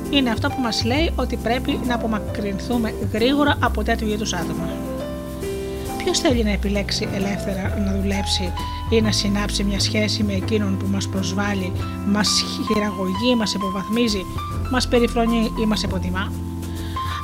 είναι 0.10 0.30
αυτό 0.30 0.48
που 0.50 0.62
μας 0.62 0.84
λέει 0.84 1.12
ότι 1.16 1.36
πρέπει 1.36 1.80
να 1.88 1.96
απομακρυνθούμε 1.96 2.94
γρήγορα 3.14 3.58
από 3.60 3.84
τέτοιου 3.84 4.08
είδους 4.08 4.34
άτομα. 4.34 4.70
Ποιος 6.04 6.20
θέλει 6.20 6.44
να 6.44 6.52
επιλέξει 6.52 7.08
ελεύθερα 7.14 7.78
να 7.86 8.02
δουλέψει 8.02 8.54
ή 8.90 9.02
να 9.02 9.12
συνάψει 9.12 9.64
μια 9.64 9.80
σχέση 9.80 10.24
με 10.24 10.34
εκείνον 10.34 10.78
που 10.78 10.86
μας 10.92 11.08
προσβάλλει, 11.08 11.72
μας 12.08 12.44
χειραγωγεί, 12.68 13.36
μας 13.38 13.54
υποβαθμίζει, 13.54 14.26
μας 14.72 14.88
περιφρονεί 14.88 15.52
ή 15.62 15.66
μας 15.66 15.84
υποτιμά; 15.84 16.32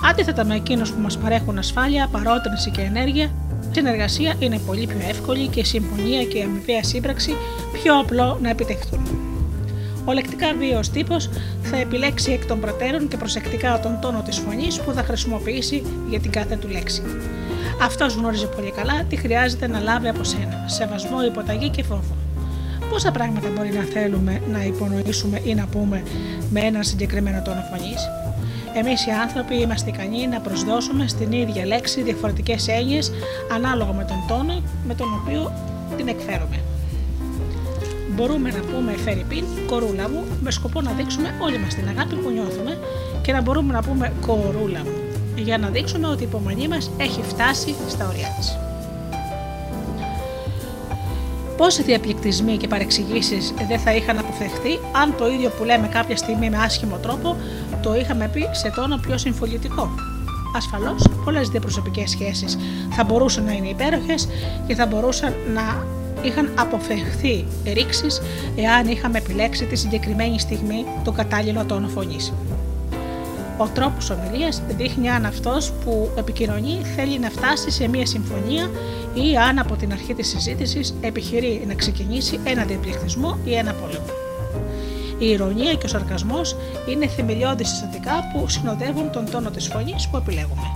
Αντίθετα 0.10 0.46
με 0.46 0.56
εκείνους 0.56 0.92
που 0.92 1.02
μας 1.02 1.18
παρέχουν 1.18 1.58
ασφάλεια, 1.58 2.08
παρότρινση 2.12 2.72
και 2.72 2.82
ενέργεια, 2.82 3.32
συνεργασία 3.72 4.36
είναι 4.40 4.60
πολύ 4.60 4.88
πιο 4.88 4.98
εύκολη 5.10 5.48
και 5.48 5.60
η 5.60 5.64
συμφωνία 5.64 6.24
και 6.24 6.38
η 6.38 6.42
αμοιβαία 6.42 6.84
σύμπραξη 6.84 7.36
πιο 7.72 8.00
απλό 8.00 8.40
να 8.42 8.50
επιτευχθούν. 8.50 9.25
Ο 10.06 10.12
λεκτικά 10.14 10.54
βίαιος 10.58 10.90
τύπος 10.90 11.30
θα 11.62 11.78
επιλέξει 11.78 12.32
εκ 12.32 12.46
των 12.46 12.60
προτέρων 12.60 13.08
και 13.08 13.18
προσεκτικά 13.18 13.80
τον 13.80 14.00
τόνο 14.02 14.22
της 14.22 14.38
φωνής 14.38 14.80
που 14.80 14.92
θα 14.92 15.04
χρησιμοποιήσει 15.04 15.84
για 16.10 16.20
την 16.20 16.32
κάθε 16.32 16.56
του 16.56 16.68
λέξη. 16.68 17.02
Αυτός 17.82 18.16
γνώριζε 18.16 18.46
πολύ 18.46 18.72
καλά 18.72 19.04
τι 19.10 19.16
χρειάζεται 19.16 19.68
να 19.68 19.80
λάβει 19.80 20.08
από 20.08 20.24
σένα: 20.24 20.66
σεβασμό, 20.66 21.24
υποταγή 21.24 21.70
και 21.70 21.84
φόβο. 21.84 22.16
Πόσα 22.90 23.12
πράγματα 23.12 23.50
μπορεί 23.56 23.72
να 23.74 23.84
θέλουμε 23.84 24.42
να 24.52 24.64
υπονοήσουμε 24.64 25.42
ή 25.44 25.56
να 25.56 25.66
πούμε 25.66 26.04
με 26.50 26.60
ένα 26.60 26.84
συγκεκριμένο 26.84 27.42
τόνο 27.42 27.62
φωνής; 27.70 28.10
Εμείς 28.74 29.06
οι 29.06 29.12
άνθρωποι 29.12 29.56
είμαστε 29.56 29.90
ικανοί 29.90 30.28
να 30.28 30.40
προσδώσουμε 30.40 31.08
στην 31.08 31.32
ίδια 31.32 31.66
λέξη 31.66 32.04
διαφορετικές 32.04 32.68
έννοιες 32.68 33.12
ανάλογα 33.54 33.94
με 33.94 34.04
τον 34.04 34.18
τόνο 34.28 34.62
με 34.88 34.96
τον 34.96 35.08
οποίο 35.22 35.54
την 35.98 36.08
εκφέρουμε 36.08 36.75
μπορούμε 38.16 38.50
να 38.50 38.60
πούμε 38.60 38.92
Φερρυπίν, 38.92 39.46
κορούλα 39.68 40.10
μου, 40.10 40.24
με 40.42 40.52
σκοπό 40.52 40.82
να 40.82 40.92
δείξουμε 40.92 41.30
όλη 41.42 41.58
μας 41.60 41.74
την 41.76 41.88
αγάπη 41.88 42.16
που 42.16 42.30
νιώθουμε 42.30 42.78
και 43.22 43.32
να 43.32 43.42
μπορούμε 43.42 43.74
να 43.74 43.82
πούμε 43.82 44.14
κορούλα 44.26 44.80
μου, 44.80 44.98
για 45.36 45.58
να 45.58 45.68
δείξουμε 45.70 46.08
ότι 46.08 46.24
η 46.24 46.26
υπομονή 46.26 46.68
μας 46.68 46.92
έχει 46.98 47.22
φτάσει 47.22 47.76
στα 47.88 48.08
ωριά 48.08 48.28
της. 48.38 48.58
Πόσοι 51.58 51.84
διαπληκτισμοί 51.84 52.58
και 52.58 52.68
παρεξηγήσεις 52.68 53.54
δεν 53.68 53.80
θα 53.80 53.96
είχαν 53.96 54.18
αποφευχθεί 54.20 54.80
αν 55.02 55.16
το 55.18 55.28
ίδιο 55.28 55.50
που 55.50 55.64
λέμε 55.64 55.88
κάποια 55.88 56.18
στιγμή 56.18 56.50
με 56.50 56.58
άσχημο 56.58 56.98
τρόπο 56.98 57.36
το 57.82 57.96
είχαμε 57.96 58.30
πει 58.34 58.50
σε 58.52 58.72
τόνο 58.76 58.98
πιο 58.98 59.18
συμφωνητικό. 59.18 59.90
Ασφαλώς, 60.56 61.04
πολλές 61.24 61.50
διαπροσωπικές 61.50 62.10
σχέσεις 62.10 62.58
θα 62.90 63.04
μπορούσαν 63.04 63.44
να 63.44 63.52
είναι 63.52 63.68
υπέροχες 63.68 64.28
και 64.68 64.76
θα 64.76 64.86
μπορούσαν 64.86 65.34
να 65.54 65.86
είχαν 66.26 66.52
αποφευχθεί 66.56 67.46
ρήξεις 67.74 68.22
εάν 68.56 68.88
είχαμε 68.88 69.18
επιλέξει 69.18 69.66
τη 69.66 69.76
συγκεκριμένη 69.76 70.40
στιγμή 70.40 70.86
το 71.04 71.12
κατάλληλο 71.12 71.66
τόνο 71.66 71.88
φωνή. 71.88 72.18
Ο 73.58 73.68
τρόπος 73.68 74.10
ομιλίας 74.10 74.62
δείχνει 74.78 75.10
αν 75.10 75.26
αυτός 75.26 75.72
που 75.72 76.10
επικοινωνεί 76.18 76.82
θέλει 76.96 77.20
να 77.20 77.30
φτάσει 77.30 77.72
σε 77.72 77.88
μια 77.88 78.06
συμφωνία 78.06 78.70
ή 79.14 79.38
αν 79.38 79.60
από 79.60 79.76
την 79.76 79.92
αρχή 79.92 80.14
της 80.14 80.28
συζήτησης 80.28 80.96
επιχειρεί 81.02 81.64
να 81.68 81.74
ξεκινήσει 81.74 82.40
ένα 82.44 82.64
διαπληκτισμό 82.64 83.38
ή 83.46 83.54
ένα 83.56 83.74
πόλεμο. 83.74 84.06
Η 85.20 85.30
ηρωνία 85.30 85.74
και 85.74 85.86
ο 85.86 85.88
σαρκασμός 85.88 86.56
είναι 86.90 87.08
θεμελιώδη 87.08 87.64
συστατικά 87.64 88.14
που 88.34 88.50
συνοδεύουν 88.50 89.12
τον 89.12 89.30
τόνο 89.32 89.50
της 89.50 89.68
φωνής 89.68 90.08
που 90.08 90.18
επιλέγουμε. 90.18 90.68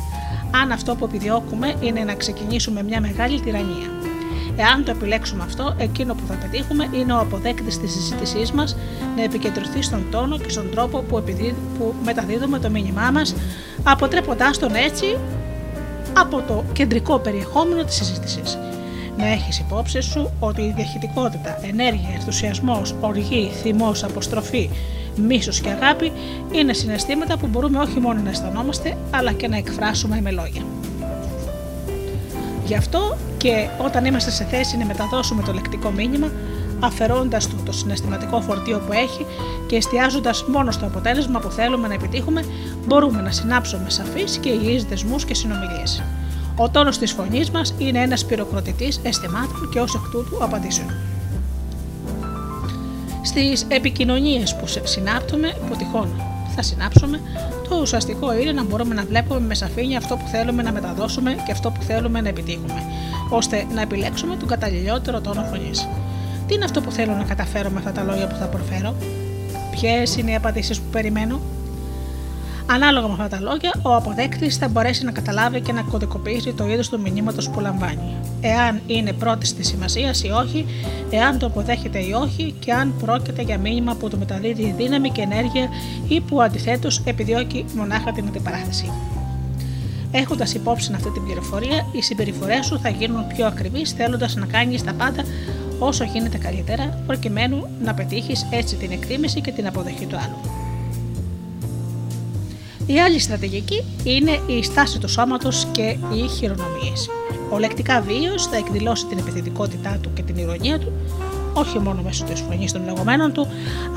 Αν 0.62 0.72
αυτό 0.72 0.96
που 0.96 1.06
επιδιώκουμε 1.06 1.76
είναι 1.80 2.04
να 2.04 2.16
ξεκινήσουμε 2.16 2.84
μια 2.84 3.02
μεγάλη 3.02 3.40
τυραννία. 3.40 4.09
Εάν 4.62 4.84
το 4.84 4.92
επιλέξουμε 4.92 5.44
αυτό, 5.44 5.76
εκείνο 5.78 6.14
που 6.14 6.24
θα 6.28 6.34
πετύχουμε 6.34 6.90
είναι 6.92 7.14
ο 7.14 7.18
αποδέκτης 7.20 7.80
της 7.80 7.92
συζήτησής 7.92 8.52
μας 8.52 8.76
να 9.16 9.24
επικεντρωθεί 9.24 9.82
στον 9.82 10.06
τόνο 10.12 10.38
και 10.38 10.50
στον 10.50 10.72
τρόπο 10.72 11.00
που, 11.00 11.24
που 11.78 11.94
μεταδίδουμε 12.04 12.60
το 12.60 12.70
μήνυμά 12.70 13.12
μας, 13.12 13.36
αποτρέποντάς 13.84 14.58
τον 14.58 14.76
έτσι 14.76 15.18
από 16.18 16.42
το 16.42 16.64
κεντρικό 16.74 17.20
περιεχόμενο 17.20 17.84
της 17.84 17.96
συζήτησης. 17.96 18.58
να 19.18 19.28
έχεις 19.28 19.60
υπόψη 19.60 20.02
σου 20.02 20.32
ότι 20.40 20.62
η 20.62 20.74
διαχειτικότητα, 20.76 21.60
ενέργεια, 21.62 22.10
ενθουσιασμός, 22.14 22.96
οργή, 23.00 23.52
θυμός, 23.62 24.04
αποστροφή, 24.04 24.70
μίσος 25.16 25.60
και 25.60 25.70
αγάπη 25.70 26.12
είναι 26.52 26.74
συναισθήματα 26.74 27.38
που 27.38 27.48
μπορούμε 27.48 27.80
όχι 27.80 28.00
μόνο 28.00 28.22
να 28.22 28.30
αισθανόμαστε 28.30 28.98
αλλά 29.12 29.32
και 29.32 29.48
να 29.48 29.58
εκφράσουμε 29.58 30.22
με 30.22 30.32
λόγια. 30.32 30.62
Γι' 32.66 32.76
αυτό 32.76 33.18
και 33.40 33.68
όταν 33.78 34.06
είμαστε 34.06 34.32
σε 34.32 34.44
θέση 34.44 34.78
να 34.78 34.86
μεταδώσουμε 34.86 35.44
το 35.44 35.54
λεκτικό 35.54 35.92
μήνυμα, 35.92 36.32
αφαιρώντας 36.80 37.48
του 37.48 37.56
το 37.66 37.72
συναισθηματικό 37.72 38.42
φορτίο 38.42 38.80
που 38.80 38.94
έχει 38.94 39.26
και 39.68 39.76
εστιάζοντας 39.76 40.44
μόνο 40.44 40.72
στο 40.72 40.86
αποτέλεσμα 40.86 41.40
που 41.40 41.50
θέλουμε 41.50 41.88
να 41.88 41.94
επιτύχουμε, 41.94 42.44
μπορούμε 42.88 43.22
να 43.22 43.32
συνάψουμε 43.32 43.90
σαφείς 43.90 44.38
και 44.38 44.50
υγιείς 44.50 44.84
δεσμούς 44.84 45.26
και 45.26 45.34
συνομιλίες. 45.34 46.04
Ο 46.56 46.70
τόνος 46.70 46.98
της 46.98 47.12
φωνής 47.12 47.52
μας 47.52 47.74
είναι 47.78 48.00
ένας 48.00 48.26
πυροκροτητής 48.26 49.00
αισθημάτων 49.04 49.70
και 49.72 49.80
ως 49.80 49.96
εκ 49.96 50.02
τούτου 50.12 50.44
απαντήσεων. 50.44 50.90
Στις 53.24 53.66
επικοινωνίες 53.68 54.56
που 54.56 54.66
συνάπτουμε, 54.84 55.54
που 55.70 55.76
τυχόν 55.76 56.29
θα 56.62 56.68
συνάψουμε, 56.68 57.20
το 57.70 57.76
ουσιαστικό 57.82 58.34
είναι 58.34 58.52
να 58.52 58.64
μπορούμε 58.64 58.94
να 58.94 59.04
βλέπουμε 59.04 59.40
με 59.40 59.54
σαφήνεια 59.54 59.98
αυτό 59.98 60.16
που 60.16 60.28
θέλουμε 60.28 60.64
να 60.64 60.72
μεταδώσουμε 60.72 61.36
και 61.46 61.52
αυτό 61.52 61.72
που 61.72 61.82
θέλουμε 61.82 62.22
να 62.22 62.30
επιτύχουμε, 62.30 62.84
ώστε 63.30 63.66
να 63.74 63.82
επιλέξουμε 63.82 64.36
τον 64.36 64.48
καταλληλότερο 64.48 65.22
τόνο 65.22 65.44
φωνής. 65.44 65.88
Τι 66.48 66.54
είναι 66.54 66.64
αυτό 66.64 66.82
που 66.82 66.92
θέλω 66.92 67.14
να 67.14 67.24
καταφέρω 67.24 67.70
με 67.70 67.78
αυτά 67.78 67.92
τα 67.92 68.04
λόγια 68.04 68.28
που 68.28 68.36
θα 68.36 68.46
προφέρω, 68.46 68.96
Ποιες 69.72 70.18
είναι 70.18 70.32
οι 70.32 70.36
απαντήσεις 70.36 70.80
που 70.80 70.90
περιμένω, 70.92 71.40
Ανάλογα 72.72 73.08
με 73.08 73.14
αυτά 73.14 73.28
τα 73.28 73.40
λόγια, 73.42 73.74
ο 73.82 73.96
αποδέκτης 73.96 74.58
θα 74.58 74.68
μπορέσει 74.68 75.06
να 75.06 75.12
καταλάβει 75.12 75.62
και 75.62 75.72
να 75.72 75.82
κωδικοποιήσει 75.82 76.54
το 76.54 76.68
είδος 76.68 76.90
του 76.90 77.02
μηνύματος 77.02 77.50
που 77.50 77.60
λαμβάνει. 77.60 78.16
Εάν 78.42 78.82
είναι 78.88 79.14
πρώτη 79.14 79.54
τη 79.54 79.64
σημασία 79.64 80.14
ή 80.24 80.30
όχι, 80.30 80.66
εάν 81.10 81.40
το 81.40 81.46
αποδέχεται 81.46 82.00
ή 82.00 82.12
όχι 82.12 82.56
και 82.60 82.74
αν 82.74 82.94
πρόκειται 83.06 83.42
για 83.42 83.58
μήνυμα 83.58 83.96
που 83.96 84.10
του 84.10 84.18
μεταδίδει 84.18 84.74
δύναμη 84.78 85.10
και 85.10 85.22
ενέργεια 85.22 85.70
ή 86.08 86.22
που 86.22 86.42
αντιθέτως 86.42 87.02
επιδιώκει 87.06 87.66
μονάχα 87.76 88.12
την 88.12 88.28
αντιπαράθεση. 88.28 88.92
Έχοντας 90.12 90.54
υπόψη 90.54 90.92
αυτή 90.96 91.10
την 91.12 91.24
πληροφορία, 91.24 91.86
οι 91.92 92.02
συμπεριφορές 92.02 92.66
σου 92.66 92.80
θα 92.80 92.90
γίνουν 92.90 93.28
πιο 93.28 93.46
ακριβείς, 93.46 93.92
θέλοντας 93.92 94.36
να 94.36 94.46
κάνεις 94.46 94.84
τα 94.84 94.94
πάντα 94.94 95.24
όσο 95.80 96.04
γίνεται 96.04 96.38
καλύτερα, 96.38 97.04
προκειμένου 97.08 97.68
να 97.84 97.94
πετύχεις 97.94 98.48
έτσι 98.52 98.76
την 98.76 98.92
εκτίμηση 98.92 99.42
και 99.42 99.52
την 99.52 99.68
αποδοχή 99.68 100.06
του 100.06 100.18
άλλου. 100.18 100.69
Η 102.94 103.00
άλλη 103.00 103.20
στρατηγική 103.20 103.84
είναι 104.04 104.40
η 104.46 104.64
στάση 104.64 105.00
του 105.00 105.08
σώματος 105.08 105.68
και 105.72 105.98
οι 106.14 106.28
χειρονομίες. 106.28 107.10
Ο 107.50 107.58
λεκτικά 107.58 108.02
βίος 108.02 108.48
θα 108.48 108.58
εκδηλώσει 108.58 109.06
την 109.06 109.18
επιθετικότητά 109.18 109.98
του 110.02 110.10
και 110.14 110.22
την 110.22 110.38
ηρωνία 110.38 110.80
του, 110.80 110.92
όχι 111.54 111.80
μόνο 111.80 112.02
μέσω 112.02 112.24
της 112.24 112.40
φωνής 112.40 112.72
των 112.72 112.86
λεγόμενων 112.86 113.34
του, 113.34 113.48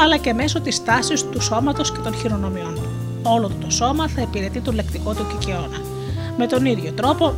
αλλά 0.00 0.16
και 0.16 0.32
μέσω 0.32 0.60
της 0.60 0.84
τάση 0.84 1.26
του 1.26 1.40
σώματος 1.40 1.92
και 1.92 1.98
των 1.98 2.14
χειρονομιών 2.14 2.74
του. 2.74 2.88
Όλο 3.22 3.50
το 3.64 3.70
σώμα 3.70 4.08
θα 4.08 4.20
υπηρετεί 4.20 4.60
τον 4.60 4.74
λεκτικό 4.74 5.14
του 5.14 5.26
κικαιώνα. 5.26 5.78
Με 6.38 6.46
τον 6.46 6.64
ίδιο 6.64 6.92
τρόπο 6.92 7.34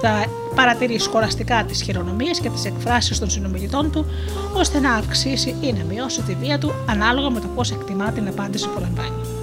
θα 0.00 0.24
παρατηρεί 0.54 0.98
σχολαστικά 0.98 1.64
τις 1.64 1.82
χειρονομίες 1.82 2.40
και 2.40 2.48
τις 2.48 2.64
εκφράσεις 2.64 3.18
των 3.18 3.30
συνομιλητών 3.30 3.90
του, 3.90 4.06
ώστε 4.54 4.78
να 4.78 4.94
αυξήσει 4.94 5.54
ή 5.60 5.72
να 5.72 5.84
μειώσει 5.84 6.22
τη 6.22 6.34
βία 6.34 6.58
του 6.58 6.72
ανάλογα 6.86 7.30
με 7.30 7.40
το 7.40 7.46
πώς 7.54 7.70
εκτιμά 7.70 8.10
την 8.10 8.28
απάντηση 8.28 8.68
που 8.68 8.80
λαμβάνει. 8.80 9.37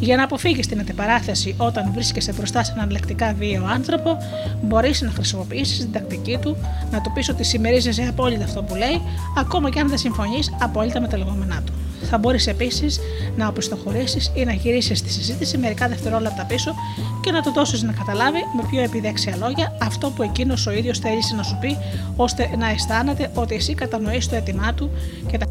Για 0.00 0.16
να 0.16 0.24
αποφύγεις 0.24 0.66
την 0.66 0.80
αντιπαράθεση 0.80 1.54
όταν 1.58 1.92
βρίσκεσαι 1.92 2.32
μπροστά 2.32 2.64
σε 2.64 2.72
έναν 2.76 2.90
λεκτικά 2.90 3.34
βίαιο 3.38 3.64
άνθρωπο, 3.66 4.16
μπορείς 4.62 5.02
να 5.02 5.10
χρησιμοποιήσεις 5.10 5.78
την 5.78 5.92
τακτική 5.92 6.38
του, 6.40 6.56
να 6.90 7.00
του 7.00 7.12
πεις 7.12 7.28
ότι 7.28 7.44
συμμερίζεσαι 7.44 8.06
απόλυτα 8.08 8.44
αυτό 8.44 8.62
που 8.62 8.74
λέει, 8.74 9.02
ακόμα 9.36 9.70
και 9.70 9.80
αν 9.80 9.88
δεν 9.88 9.98
συμφωνείς 9.98 10.54
απόλυτα 10.60 11.00
με 11.00 11.08
τα 11.08 11.16
λεγόμενά 11.16 11.62
του. 11.66 11.72
Θα 12.02 12.18
μπορείς 12.18 12.46
επίσης 12.46 13.00
να 13.36 13.48
οπισθοχωρήσεις 13.48 14.32
ή 14.34 14.44
να 14.44 14.52
γυρίσεις 14.52 15.02
τη 15.02 15.10
συζήτηση 15.10 15.58
μερικά 15.58 15.88
δευτερόλεπτα 15.88 16.44
πίσω 16.44 16.74
και 17.20 17.30
να 17.30 17.42
του 17.42 17.52
δώσεις 17.52 17.82
να 17.82 17.92
καταλάβει 17.92 18.38
με 18.56 18.62
πιο 18.70 18.82
επιδέξια 18.82 19.36
λόγια 19.36 19.76
αυτό 19.82 20.10
που 20.10 20.22
εκείνος 20.22 20.66
ο 20.66 20.72
ίδιος 20.72 20.98
θέλει 20.98 21.20
να 21.36 21.42
σου 21.42 21.58
πει, 21.60 21.76
ώστε 22.16 22.50
να 22.58 22.68
αισθάνεται 22.68 23.30
ότι 23.34 23.54
εσύ 23.54 23.74
κατανοείς 23.74 24.28
το 24.28 24.36
αίτημά 24.36 24.74
του 24.74 24.90
και 25.30 25.38
τα 25.38 25.46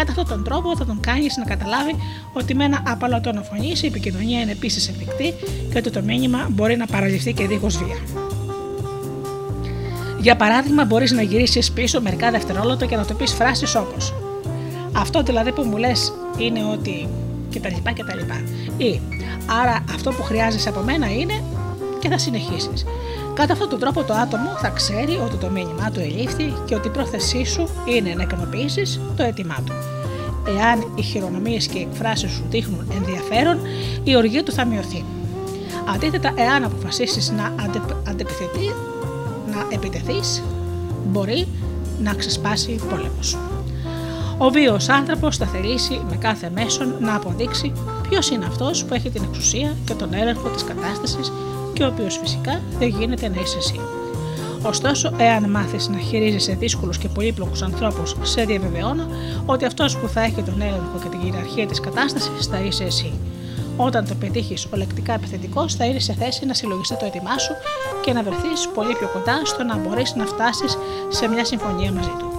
Κατά 0.00 0.12
αυτόν 0.12 0.28
τον 0.28 0.44
τρόπο 0.44 0.76
θα 0.76 0.84
τον 0.84 1.00
κάνεις 1.00 1.36
να 1.36 1.44
καταλάβει 1.44 1.96
ότι 2.32 2.54
με 2.54 2.64
ένα 2.64 2.82
απαλό 2.86 3.20
τόνο 3.20 3.42
φωνή 3.42 3.72
η 3.82 3.86
επικοινωνία 3.86 4.40
είναι 4.40 4.50
επίσης 4.50 4.88
εφικτή 4.88 5.34
και 5.72 5.78
ότι 5.78 5.90
το 5.90 6.02
μήνυμα 6.02 6.46
μπορεί 6.50 6.76
να 6.76 6.86
παραλυφθεί 6.86 7.32
και 7.32 7.46
δίχως 7.46 7.76
βία. 7.76 7.96
Για 10.20 10.36
παράδειγμα, 10.36 10.84
μπορείς 10.84 11.12
να 11.12 11.22
γυρίσεις 11.22 11.72
πίσω 11.72 12.00
μερικά 12.00 12.30
δευτερόλεπτα 12.30 12.86
και 12.86 12.96
να 12.96 13.04
το 13.04 13.14
πεις 13.14 13.32
φράσεις 13.32 13.74
όπως 13.74 14.14
Αυτό 14.92 15.22
δηλαδή 15.22 15.52
που 15.52 15.62
μου 15.62 15.76
λες 15.76 16.12
είναι 16.38 16.64
ότι 16.64 17.08
κτλ. 17.50 17.90
κτλ. 17.92 18.18
Ή 18.84 19.00
άρα 19.62 19.84
αυτό 19.94 20.10
που 20.10 20.22
χρειάζεσαι 20.22 20.68
από 20.68 20.80
μένα 20.80 21.12
είναι 21.12 21.42
και 22.00 22.08
θα 22.08 22.18
συνεχίσεις. 22.18 22.84
Κατά 23.40 23.52
αυτόν 23.52 23.68
τον 23.68 23.78
τρόπο 23.78 24.02
το 24.04 24.14
άτομο 24.14 24.50
θα 24.58 24.68
ξέρει 24.68 25.20
ότι 25.24 25.36
το 25.36 25.50
μήνυμά 25.50 25.90
του 25.90 26.00
ελήφθη 26.00 26.54
και 26.64 26.74
ότι 26.74 26.88
η 26.88 26.90
πρόθεσή 26.90 27.44
σου 27.44 27.68
είναι 27.84 28.14
να 28.14 28.22
ικανοποιήσει 28.22 29.00
το 29.16 29.22
αίτημά 29.22 29.56
του. 29.64 29.72
Εάν 30.58 30.92
οι 30.94 31.02
χειρονομίες 31.02 31.66
και 31.66 31.78
οι 31.78 31.88
εκφράσεις 31.90 32.30
σου 32.30 32.44
δείχνουν 32.48 32.92
ενδιαφέρον, 32.94 33.58
η 34.04 34.16
οργή 34.16 34.42
του 34.42 34.52
θα 34.52 34.64
μειωθεί. 34.64 35.04
Αντίθετα, 35.94 36.32
εάν 36.36 36.64
αποφασίσεις 36.64 37.30
να, 37.30 37.54
αντεπιθεθεί, 38.08 38.74
να 39.46 39.66
επιτεθείς, 39.70 40.42
μπορεί 41.06 41.48
να 42.02 42.14
ξεσπάσει 42.14 42.80
πόλεμος. 42.90 43.38
Ο 44.38 44.48
βίος 44.50 44.88
άνθρωπος 44.88 45.36
θα 45.36 45.46
θελήσει 45.46 46.00
με 46.10 46.16
κάθε 46.16 46.50
μέσον 46.54 46.94
να 47.00 47.14
αποδείξει 47.14 47.72
ποιος 48.08 48.30
είναι 48.30 48.44
αυτός 48.44 48.84
που 48.84 48.94
έχει 48.94 49.10
την 49.10 49.22
εξουσία 49.22 49.76
και 49.84 49.94
τον 49.94 50.14
έλεγχο 50.14 50.48
της 50.48 50.64
κατάστασης 50.64 51.32
και 51.80 51.86
ο 51.86 51.88
οποίος 51.88 52.18
φυσικά 52.18 52.60
δεν 52.78 52.88
γίνεται 52.88 53.28
να 53.28 53.40
είσαι 53.40 53.58
εσύ. 53.58 53.80
Ωστόσο, 54.62 55.12
εάν 55.16 55.50
μάθεις 55.50 55.88
να 55.88 55.98
χειρίζεσαι 55.98 56.54
δύσκολους 56.54 56.98
και 56.98 57.08
πολύπλοκους 57.08 57.62
ανθρώπους, 57.62 58.16
σε 58.22 58.44
διαβεβαιώνω 58.44 59.06
ότι 59.46 59.64
αυτός 59.64 59.96
που 59.96 60.08
θα 60.08 60.20
έχει 60.20 60.42
τον 60.42 60.60
έλεγχο 60.60 60.98
και 61.02 61.08
την 61.08 61.20
κυριαρχία 61.20 61.66
της 61.66 61.80
κατάστασης 61.80 62.46
θα 62.46 62.60
είσαι 62.60 62.84
εσύ. 62.84 63.12
Όταν 63.76 64.08
το 64.08 64.14
πετύχεις 64.14 64.66
ολεκτικά 64.74 65.12
επιθετικός, 65.12 65.74
θα 65.74 65.84
είναι 65.84 66.00
σε 66.00 66.12
θέση 66.12 66.46
να 66.46 66.54
συλλογιστεί 66.54 66.96
το 66.96 67.04
έτοιμά 67.04 67.38
σου 67.38 67.52
και 68.04 68.12
να 68.12 68.22
βρεθείς 68.22 68.68
πολύ 68.74 68.94
πιο 68.94 69.08
κοντά 69.12 69.40
στο 69.44 69.62
να 69.64 69.76
μπορείς 69.76 70.14
να 70.14 70.26
φτάσεις 70.26 70.78
σε 71.08 71.28
μια 71.28 71.44
συμφωνία 71.44 71.92
μαζί 71.92 72.12
του 72.18 72.30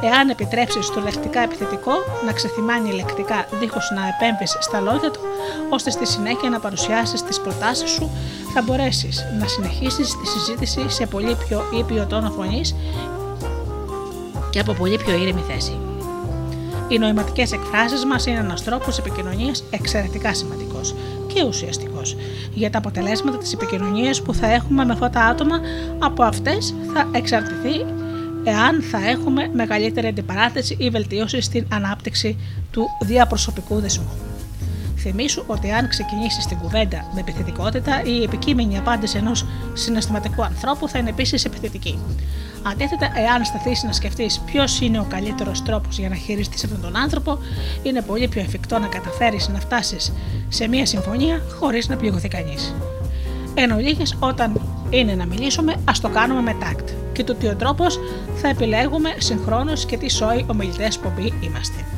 εάν 0.00 0.28
επιτρέψεις 0.28 0.90
το 0.90 1.00
λεκτικά 1.00 1.40
επιθετικό 1.40 1.92
να 2.26 2.32
ξεθυμάνει 2.32 2.92
λεκτικά 2.92 3.46
δίχως 3.60 3.92
να 3.94 4.02
επέμβεις 4.06 4.56
στα 4.60 4.80
λόγια 4.80 5.10
του, 5.10 5.20
ώστε 5.68 5.90
στη 5.90 6.06
συνέχεια 6.06 6.50
να 6.50 6.60
παρουσιάσεις 6.60 7.22
τις 7.22 7.40
προτάσεις 7.40 7.90
σου, 7.90 8.10
θα 8.58 8.64
μπορέσεις 8.66 9.24
να 9.40 9.46
συνεχίσεις 9.46 10.16
τη 10.16 10.26
συζήτηση 10.26 10.88
σε 10.88 11.06
πολύ 11.06 11.36
πιο 11.48 11.62
ήπιο 11.78 12.06
τόνο 12.06 12.30
φωνής 12.30 12.74
και 14.50 14.60
από 14.60 14.72
πολύ 14.72 14.96
πιο 14.96 15.16
ήρεμη 15.16 15.44
θέση. 15.48 15.78
Οι 16.88 16.98
νοηματικές 16.98 17.52
εκφράσεις 17.52 18.04
μας 18.04 18.26
είναι 18.26 18.38
ένας 18.38 18.64
τρόπος 18.64 18.98
επικοινωνίας 18.98 19.64
εξαιρετικά 19.70 20.34
σημαντικός 20.34 20.94
και 21.26 21.44
ουσιαστικός. 21.44 22.16
Για 22.54 22.70
τα 22.70 22.78
αποτελέσματα 22.78 23.38
της 23.38 23.52
επικοινωνίας 23.52 24.22
που 24.22 24.34
θα 24.34 24.52
έχουμε 24.52 24.84
με 24.84 24.92
αυτά 24.92 25.10
τα 25.10 25.20
άτομα, 25.20 25.60
από 25.98 26.22
αυτές 26.22 26.74
θα 26.94 27.08
εξαρτηθεί 27.12 27.84
εάν 28.44 28.82
θα 28.82 29.08
έχουμε 29.08 29.50
μεγαλύτερη 29.52 30.06
αντιπαράθεση 30.06 30.76
ή 30.78 30.90
βελτίωση 30.90 31.40
στην 31.40 31.66
ανάπτυξη 31.72 32.36
του 32.70 32.84
διαπροσωπικού 33.06 33.80
δεσμού. 33.80 34.27
Θυμήσου 34.98 35.44
ότι 35.46 35.70
αν 35.70 35.88
ξεκινήσεις 35.88 36.46
την 36.46 36.58
κουβέντα 36.58 37.10
με 37.14 37.20
επιθετικότητα, 37.20 38.02
η 38.04 38.22
επικείμενη 38.22 38.78
απάντηση 38.78 39.16
ενός 39.16 39.46
συναισθηματικού 39.72 40.44
ανθρώπου 40.44 40.88
θα 40.88 40.98
είναι 40.98 41.08
επίσης 41.08 41.44
επιθετική. 41.44 41.98
Αντίθετα, 42.62 43.10
εάν 43.16 43.44
σταθείς 43.44 43.82
να 43.82 43.92
σκεφτείς 43.92 44.40
ποιος 44.46 44.80
είναι 44.80 44.98
ο 44.98 45.06
καλύτερος 45.08 45.62
τρόπος 45.62 45.98
για 45.98 46.08
να 46.08 46.14
χειριστείς 46.14 46.64
αυτόν 46.64 46.80
τον 46.80 46.96
άνθρωπο, 46.96 47.38
είναι 47.82 48.02
πολύ 48.02 48.28
πιο 48.28 48.40
εφικτό 48.40 48.78
να 48.78 48.86
καταφέρεις 48.86 49.48
να 49.48 49.60
φτάσεις 49.60 50.12
σε 50.48 50.68
μια 50.68 50.86
συμφωνία 50.86 51.42
χωρίς 51.58 51.88
να 51.88 51.96
πληγωθεί 51.96 52.28
κανείς. 52.28 52.74
Εν 53.54 53.70
ολίγης, 53.70 54.16
όταν 54.18 54.60
είναι 54.90 55.14
να 55.14 55.26
μιλήσουμε, 55.26 55.74
ας 55.84 56.00
το 56.00 56.08
κάνουμε 56.08 56.40
με 56.40 56.56
τάκτ 56.60 56.88
και 57.12 57.24
το 57.24 57.34
τι 57.34 57.46
ο 57.46 57.56
τρόπος 57.56 57.98
θα 58.34 58.48
επιλέγουμε 58.48 59.14
συγχρόνως 59.18 59.86
και 59.86 59.96
τι 59.96 60.10
σόι 60.10 60.44
ομιλητές 60.48 60.98
πομπή 60.98 61.32
είμαστε. 61.40 61.97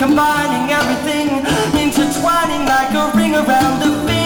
combining 0.00 0.70
everything, 0.72 1.28
intertwining 1.78 2.64
like 2.64 2.90
a 2.94 3.14
ring 3.14 3.34
around 3.34 3.80
the. 3.80 4.19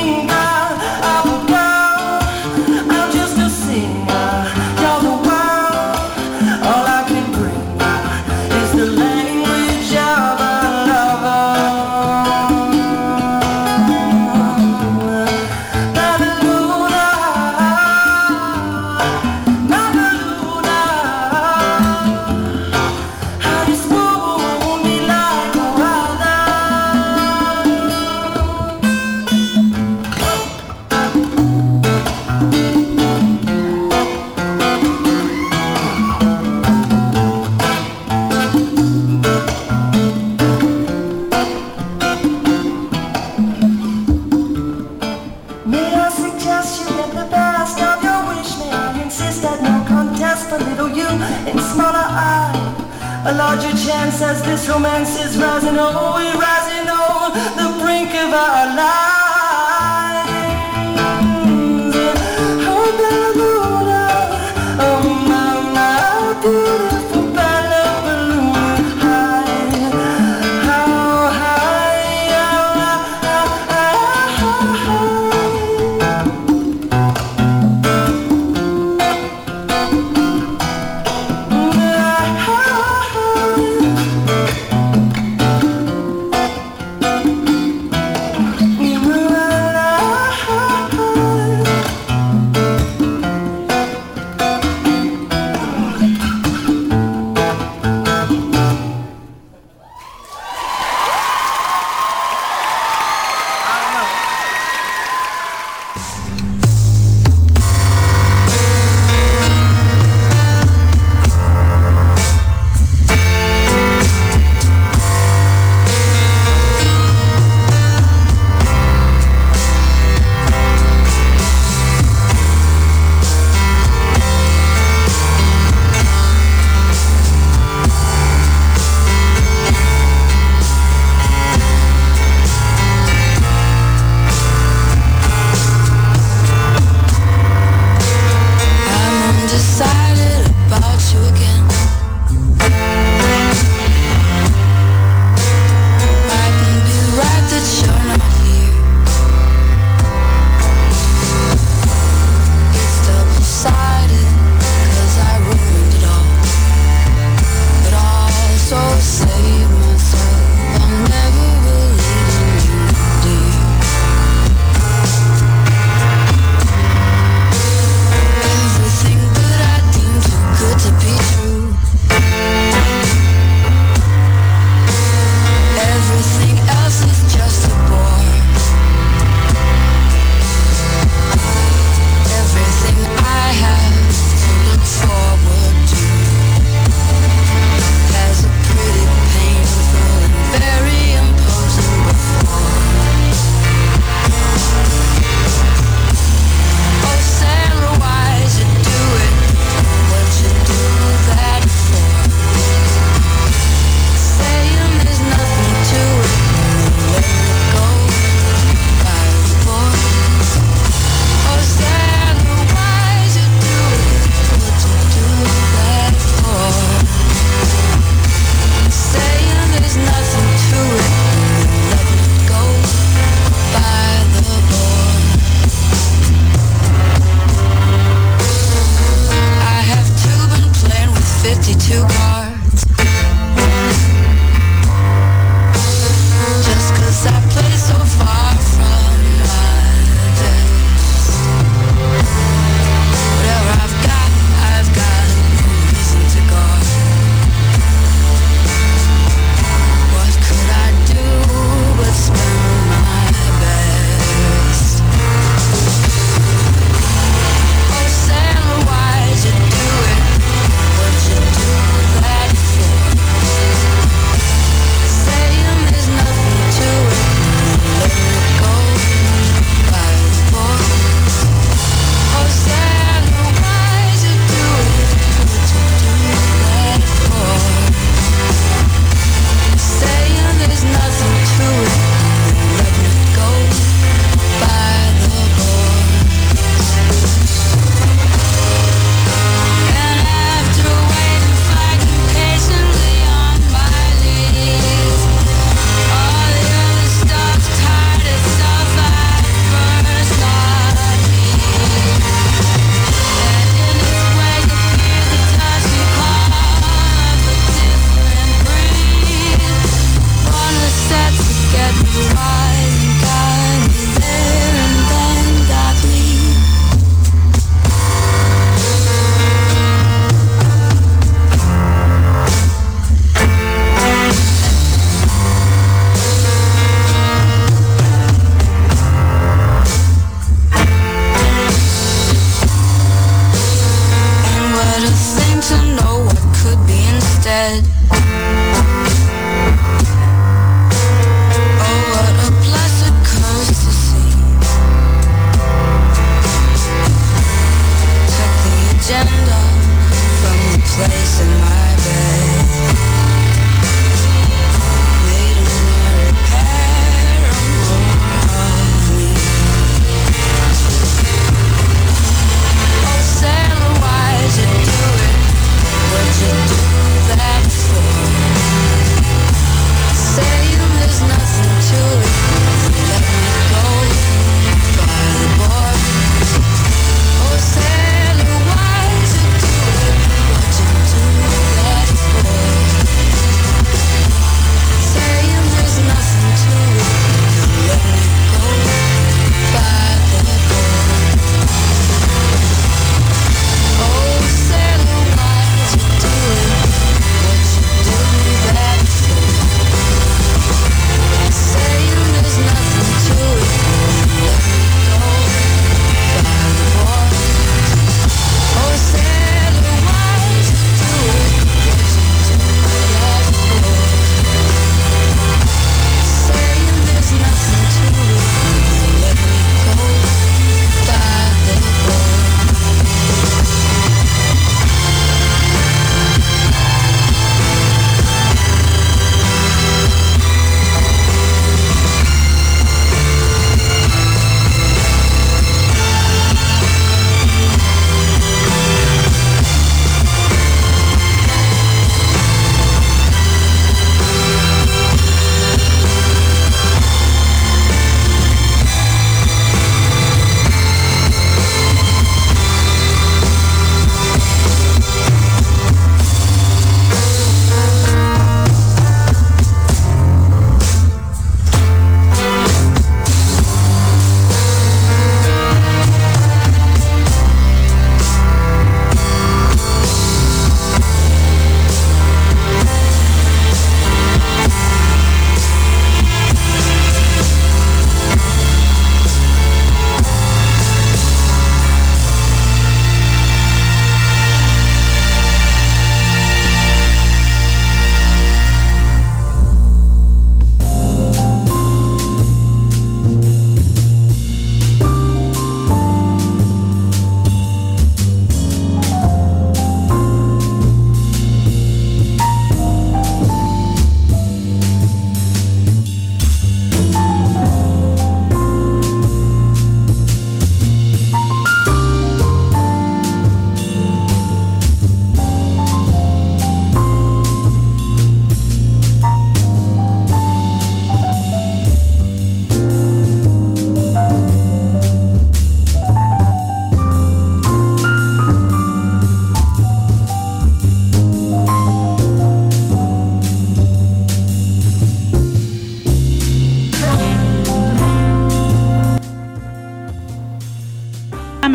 Romance 54.75 55.21
is 55.21 55.39
rising 55.39 55.79
always. 55.79 56.34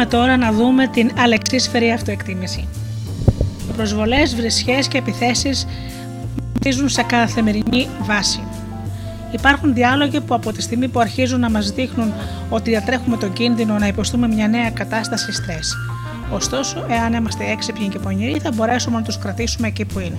Τώρα 0.10 0.38
να 0.38 0.52
δούμε 0.52 0.88
την 0.88 1.12
αλεξίσφαιρη 1.18 1.92
αυτοεκτίμηση. 1.92 2.68
Προσβολές, 3.76 4.36
βρισχές 4.36 4.88
και 4.88 4.98
επιθέσεις 4.98 5.68
μαθίζουν 6.54 6.90
σε 6.90 7.04
καθημερινή 7.04 7.88
βάση. 8.02 8.44
Υπάρχουν 9.32 9.74
διάλογοι 9.74 10.22
που 10.22 10.34
από 10.34 10.52
τη 10.52 10.62
στιγμή 10.62 10.88
που 10.88 11.00
αρχίζουν 11.00 11.40
να 11.40 11.50
μας 11.50 11.72
δείχνουν 11.72 12.14
ότι 12.50 12.70
διατρέχουμε 12.70 13.18
τον 13.18 13.34
κίνδυνο 13.34 13.78
να 13.78 13.88
υποστούμε 13.88 14.28
μια 14.28 14.48
νέα 14.48 14.70
κατάσταση 14.70 15.32
στρες. 15.32 15.78
Ωστόσο, 16.32 16.86
εάν 16.90 17.14
είμαστε 17.14 17.52
έξυπνοι 17.52 17.88
και 17.88 18.00
πονηροί, 18.00 18.40
θα 18.40 18.52
μπορέσουμε 18.56 18.98
να 18.98 19.04
τους 19.04 19.18
κρατήσουμε 19.18 19.68
εκεί 19.68 19.86
που 19.86 20.00
είναι. 20.00 20.18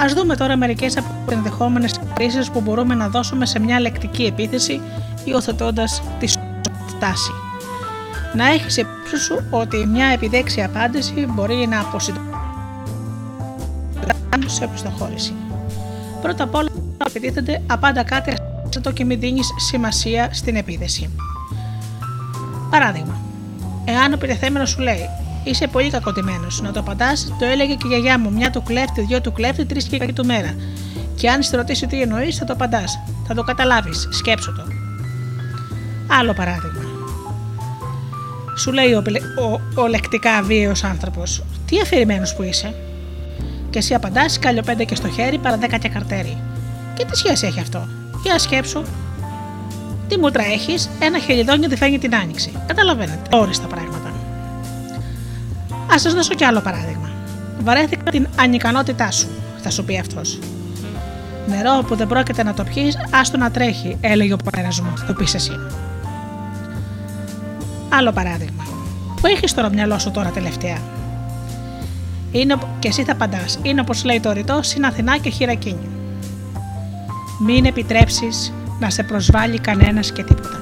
Α 0.00 0.04
δούμε 0.14 0.36
τώρα 0.36 0.56
μερικές 0.56 0.96
από 0.96 1.08
τις 1.26 1.36
ενδεχόμενες 1.36 2.00
κρίσεις 2.14 2.50
που 2.50 2.60
μπορούμε 2.60 2.94
να 2.94 3.08
δώσουμε 3.08 3.46
σε 3.46 3.58
μια 3.58 3.80
λεκτική 3.80 4.24
επίθεση, 4.24 4.80
υιοθετώντας 5.24 6.02
τη 6.18 6.32
στάση. 7.06 7.32
Να 8.34 8.46
έχεις 8.46 8.76
υπόψη 8.76 9.16
σου 9.16 9.42
ότι 9.50 9.86
μια 9.86 10.06
επιδέξια 10.06 10.66
απάντηση 10.66 11.26
μπορεί 11.28 11.66
να 11.68 11.80
αποσυντονίσει 11.80 12.24
σε 14.46 14.64
οπισθοχώρηση. 14.64 15.32
Πρώτα 16.22 16.44
απ' 16.44 16.54
όλα, 16.54 16.68
επιτίθενται 17.06 17.62
απάντα 17.66 18.04
κάτι 18.04 18.34
το 18.82 18.92
και 18.92 19.04
μην 19.04 19.20
δίνεις 19.20 19.48
σημασία 19.56 20.28
στην 20.32 20.56
επίθεση. 20.56 21.10
Παράδειγμα, 22.70 23.20
εάν 23.84 24.10
ο 24.10 24.14
επιτεθέμενο 24.14 24.66
σου 24.66 24.80
λέει 24.80 25.08
Είσαι 25.44 25.66
πολύ 25.66 25.90
κακοτημένο. 25.90 26.46
Να 26.62 26.72
το 26.72 26.80
απαντάς, 26.80 27.34
το 27.38 27.44
έλεγε 27.44 27.74
και 27.74 27.86
η 27.86 27.88
γιαγιά 27.88 28.18
μου. 28.18 28.32
Μια 28.32 28.50
του 28.50 28.62
κλέφτη, 28.62 29.00
δυο 29.00 29.20
του 29.20 29.32
κλέφτη, 29.32 29.64
τρεις 29.64 29.84
και 29.84 29.98
κακή 29.98 30.12
του 30.12 30.26
μέρα. 30.26 30.54
Και 31.14 31.30
αν 31.30 31.42
σε 31.42 31.56
ρωτήσει 31.56 31.86
τι 31.86 32.00
εννοείς, 32.00 32.36
θα 32.36 32.44
το 32.44 32.52
απαντάς. 32.52 32.98
Θα 33.26 33.34
το 33.34 33.42
καταλάβεις. 33.42 34.08
Σκέψω 34.10 34.52
το. 34.52 34.62
Άλλο 36.20 36.32
παράδειγμα. 36.32 36.75
Σου 38.56 38.72
λέει 38.72 38.92
ο, 38.92 39.02
ο, 39.76 39.80
ο 39.82 39.86
λεκτικά 39.86 40.42
βίαιος 40.42 40.84
άνθρωπος, 40.84 41.42
Τι 41.66 41.80
αφηρημένος 41.80 42.34
που 42.34 42.42
είσαι; 42.42 42.74
Και 43.70 43.78
εσύ 43.78 43.94
απαντάς, 43.94 44.38
κάλιο 44.38 44.62
πέντε 44.62 44.84
και 44.84 44.94
στο 44.94 45.08
χέρι, 45.08 45.38
παρά 45.38 45.56
δέκα 45.56 45.76
και 45.78 45.88
καρτέρι. 45.88 46.36
Και 46.94 47.04
τι 47.04 47.16
σχέση 47.16 47.46
έχει 47.46 47.60
αυτό; 47.60 47.88
Για 48.22 48.38
σκέψου. 48.38 48.82
Τι 50.08 50.18
μούτρα 50.18 50.44
έχεις, 50.44 50.88
ένα 51.00 51.18
χελιδόνιο 51.18 51.68
τη 51.68 51.76
φαίνει 51.76 51.98
την 51.98 52.14
άνοιξη. 52.14 52.52
Καταλαβαίνετε. 52.66 53.36
Όριστα 53.36 53.66
πράγματα. 53.66 54.08
Α 55.94 55.98
σας 55.98 56.14
δώσω 56.14 56.34
κι 56.34 56.44
άλλο 56.44 56.60
παράδειγμα. 56.60 57.10
Βαρέθηκα 57.62 58.10
την 58.10 58.26
ανικανότητά 58.36 59.10
σου, 59.10 59.28
θα 59.62 59.70
σου 59.70 59.84
πει 59.84 59.98
αυτός. 59.98 60.38
Νερό 61.46 61.84
που 61.86 61.96
δεν 61.96 62.06
πρόκειται 62.06 62.42
να 62.42 62.54
το 62.54 62.64
πιει, 62.64 62.92
άστο 63.10 63.36
να 63.36 63.50
τρέχει, 63.50 63.96
έλεγε 64.00 64.32
ο 64.32 64.36
πατέρα 64.36 64.68
μου, 64.82 64.92
θα 64.96 65.04
το 65.04 65.12
πεις 65.12 65.34
εσύ. 65.34 65.52
Άλλο 67.98 68.12
παράδειγμα. 68.12 68.64
Πού 69.20 69.26
έχεις 69.26 69.54
το 69.54 69.70
μυαλό 69.72 69.98
σου 69.98 70.10
τώρα 70.10 70.30
τελευταία; 70.30 70.78
Είναι, 72.32 72.56
και 72.78 72.88
εσύ 72.88 73.04
θα 73.04 73.12
απαντάς. 73.12 73.58
Είναι 73.62 73.80
όπως 73.80 74.04
λέει 74.04 74.20
το 74.20 74.32
ρητό, 74.32 74.62
συν 74.62 74.84
Αθηνά 74.84 75.18
και 75.18 75.30
χειρακίνη. 75.30 75.88
Μην 77.40 77.64
επιτρέψεις 77.64 78.52
να 78.80 78.90
σε 78.90 79.02
προσβάλλει 79.02 79.58
κανένας 79.58 80.12
και 80.12 80.22
τίποτα. 80.22 80.60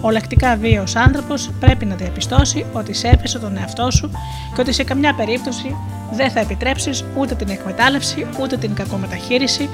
Ο 0.00 0.10
λεκτικά 0.10 0.56
βίαιος 0.56 0.96
άνθρωπος 0.96 1.50
πρέπει 1.60 1.84
να 1.84 1.94
διαπιστώσει 1.94 2.64
ότι 2.72 2.92
σέβεσαι 2.92 3.38
τον 3.38 3.56
εαυτό 3.56 3.90
σου 3.90 4.10
και 4.54 4.60
ότι 4.60 4.72
σε 4.72 4.84
καμιά 4.84 5.14
περίπτωση 5.14 5.76
δεν 6.12 6.30
θα 6.30 6.40
επιτρέψεις 6.40 7.04
ούτε 7.16 7.34
την 7.34 7.48
εκμετάλλευση 7.48 8.26
ούτε 8.40 8.56
την 8.56 8.74
κακομεταχείριση 8.74 9.68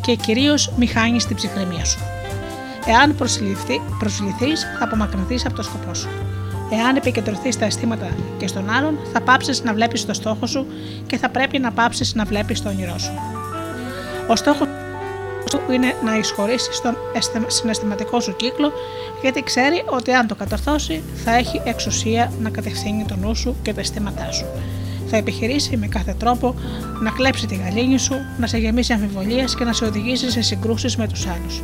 και 0.00 0.14
κυρίως 0.14 0.72
μη 0.76 0.86
χάνεις 0.86 1.26
την 1.26 1.36
ψυχραιμία 1.36 1.84
σου. 1.84 1.98
Εάν 2.86 3.14
προσβληθεί, 3.98 4.56
θα 4.78 4.84
απομακρυνθείς 4.84 5.46
από 5.46 5.54
το 5.54 5.62
σκοπό 5.62 5.94
σου. 5.94 6.08
Εάν 6.70 6.96
επικεντρωθείς 6.96 7.54
στα 7.54 7.64
αισθήματα 7.64 8.08
και 8.38 8.46
στον 8.46 8.70
άλλον, 8.70 8.98
θα 9.12 9.20
πάψεις 9.20 9.62
να 9.62 9.72
βλέπεις 9.74 10.06
το 10.06 10.14
στόχο 10.14 10.46
σου 10.46 10.66
και 11.06 11.16
θα 11.16 11.28
πρέπει 11.28 11.58
να 11.58 11.72
πάψεις 11.72 12.14
να 12.14 12.24
βλέπεις 12.24 12.62
το 12.62 12.68
όνειρό 12.68 12.98
σου. 12.98 13.12
Ο 14.28 14.36
στόχος 14.36 14.66
του 15.50 15.60
είναι 15.72 15.94
να 16.04 16.16
εισχωρήσεις 16.16 16.76
στον 16.76 17.46
συναισθηματικό 17.46 18.20
σου 18.20 18.36
κύκλο, 18.36 18.72
γιατί 19.22 19.42
ξέρει 19.42 19.84
ότι 19.90 20.12
αν 20.12 20.26
το 20.26 20.34
κατορθώσει 20.34 21.02
θα 21.24 21.34
έχει 21.36 21.60
εξουσία 21.64 22.32
να 22.40 22.50
κατευθύνει 22.50 23.04
τον 23.04 23.18
νου 23.20 23.34
σου 23.34 23.56
και 23.62 23.74
τα 23.74 23.80
αισθήματά 23.80 24.32
σου. 24.32 24.44
Θα 25.06 25.16
επιχειρήσει 25.16 25.76
με 25.76 25.86
κάθε 25.86 26.14
τρόπο 26.18 26.54
να 27.02 27.10
κλέψει 27.10 27.46
τη 27.46 27.54
γαλήνη 27.54 27.98
σου, 27.98 28.14
να 28.38 28.46
σε 28.46 28.58
γεμίσει 28.58 28.92
αμφιβολίες 28.92 29.54
και 29.54 29.64
να 29.64 29.72
σε 29.72 29.84
οδηγήσει 29.84 30.30
σε 30.30 30.42
συγκρούσεις 30.42 30.96
με 30.96 31.08
τους 31.08 31.26
άλλους. 31.26 31.62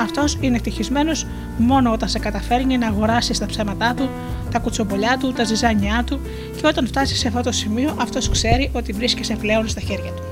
Αυτός 0.00 0.38
είναι 0.40 0.56
ευτυχισμένος 0.56 1.26
μόνο 1.58 1.92
όταν 1.92 2.08
σε 2.08 2.18
καταφέρνει 2.18 2.78
να 2.78 2.86
αγοράσει 2.86 3.38
τα 3.38 3.46
ψέματά 3.46 3.94
του, 3.94 4.08
τα 4.50 4.58
κουτσομπολιά 4.58 5.16
του, 5.20 5.32
τα 5.32 5.44
ζυζάνια 5.44 6.04
του 6.06 6.20
και 6.56 6.66
όταν 6.66 6.86
φτάσει 6.86 7.16
σε 7.16 7.28
αυτό 7.28 7.40
το 7.40 7.52
σημείο 7.52 7.94
αυτός 8.00 8.28
ξέρει 8.28 8.70
ότι 8.72 8.92
βρίσκεσαι 8.92 9.36
πλέον 9.36 9.68
στα 9.68 9.80
χέρια 9.80 10.10
του. 10.10 10.22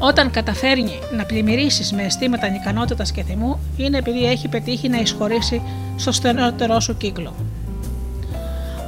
Όταν 0.00 0.30
καταφέρνει 0.30 0.98
να 1.16 1.24
πλημμυρίσεις 1.24 1.92
με 1.92 2.02
αισθήματα 2.02 2.46
ανικανότητα 2.46 3.04
και 3.14 3.22
θυμού, 3.22 3.58
είναι 3.76 3.98
επειδή 3.98 4.24
έχει 4.24 4.48
πετύχει 4.48 4.88
να 4.88 5.00
εισχωρήσει 5.00 5.62
στο 5.96 6.12
στενότερό 6.12 6.80
σου 6.80 6.96
κύκλο. 6.96 7.34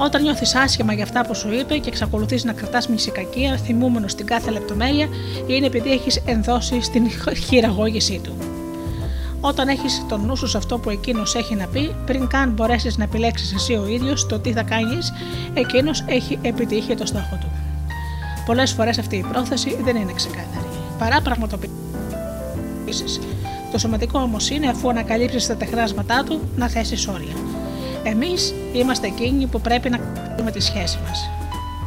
Όταν 0.03 0.23
νιώθεις 0.23 0.55
άσχημα 0.55 0.93
για 0.93 1.05
αυτά 1.05 1.27
που 1.27 1.35
σου 1.35 1.53
είπε 1.53 1.77
και 1.77 1.89
εξακολουθείς 1.89 2.45
να 2.45 2.53
κρατάς 2.53 2.89
μυσικακία, 2.89 3.57
θυμούμενος 3.57 4.13
στην 4.13 4.27
κάθε 4.27 4.51
λεπτομέρεια, 4.51 5.09
είναι 5.47 5.67
επειδή 5.67 5.91
έχεις 5.91 6.23
ενδώσει 6.25 6.83
στην 6.83 7.11
χειραγώγησή 7.47 8.21
του. 8.23 8.37
Όταν 9.41 9.69
έχεις 9.69 10.05
τον 10.09 10.27
νου 10.27 10.37
σου 10.37 10.47
σε 10.47 10.57
αυτό 10.57 10.79
που 10.79 10.91
εκείνος 10.91 11.35
έχει 11.35 11.55
να 11.55 11.67
πει, 11.67 11.95
πριν 12.07 12.27
καν 12.27 12.51
μπορέσεις 12.51 12.97
να 12.97 13.05
επιλέξεις 13.05 13.55
εσύ 13.55 13.73
ο 13.73 13.87
ίδιος 13.87 14.27
το 14.27 14.39
τι 14.39 14.53
θα 14.53 14.63
κάνεις, 14.63 15.13
εκείνος 15.55 16.05
έχει 16.07 16.39
επιτύχει 16.43 16.95
το 16.95 17.07
στόχο 17.07 17.39
του. 17.41 17.51
Πολλές 18.47 18.73
φορές 18.73 18.99
αυτή 18.99 19.17
η 19.17 19.25
πρόθεση 19.33 19.77
δεν 19.83 19.97
είναι 19.97 20.13
ξεκάθαρη 20.13 20.67
παρά 20.99 21.21
πραγματοποιήσεις. 21.21 23.21
Το 23.73 23.79
σωματικό 23.79 24.21
όμως 24.21 24.51
είναι, 24.51 24.69
αφού 24.69 24.89
ανακαλύψεις 24.89 25.47
τα 25.47 25.57
τεχνάσματά 25.57 26.25
του, 26.25 26.41
να 26.57 26.69
θέσεις 26.69 27.09
όρια. 27.09 27.60
Εμείς 28.03 28.55
είμαστε 28.73 29.07
εκείνοι 29.07 29.47
που 29.47 29.61
πρέπει 29.61 29.91
να 29.91 29.99
κάνουμε 29.99 30.51
τη 30.51 30.61
σχέση 30.61 30.99
μας 31.07 31.31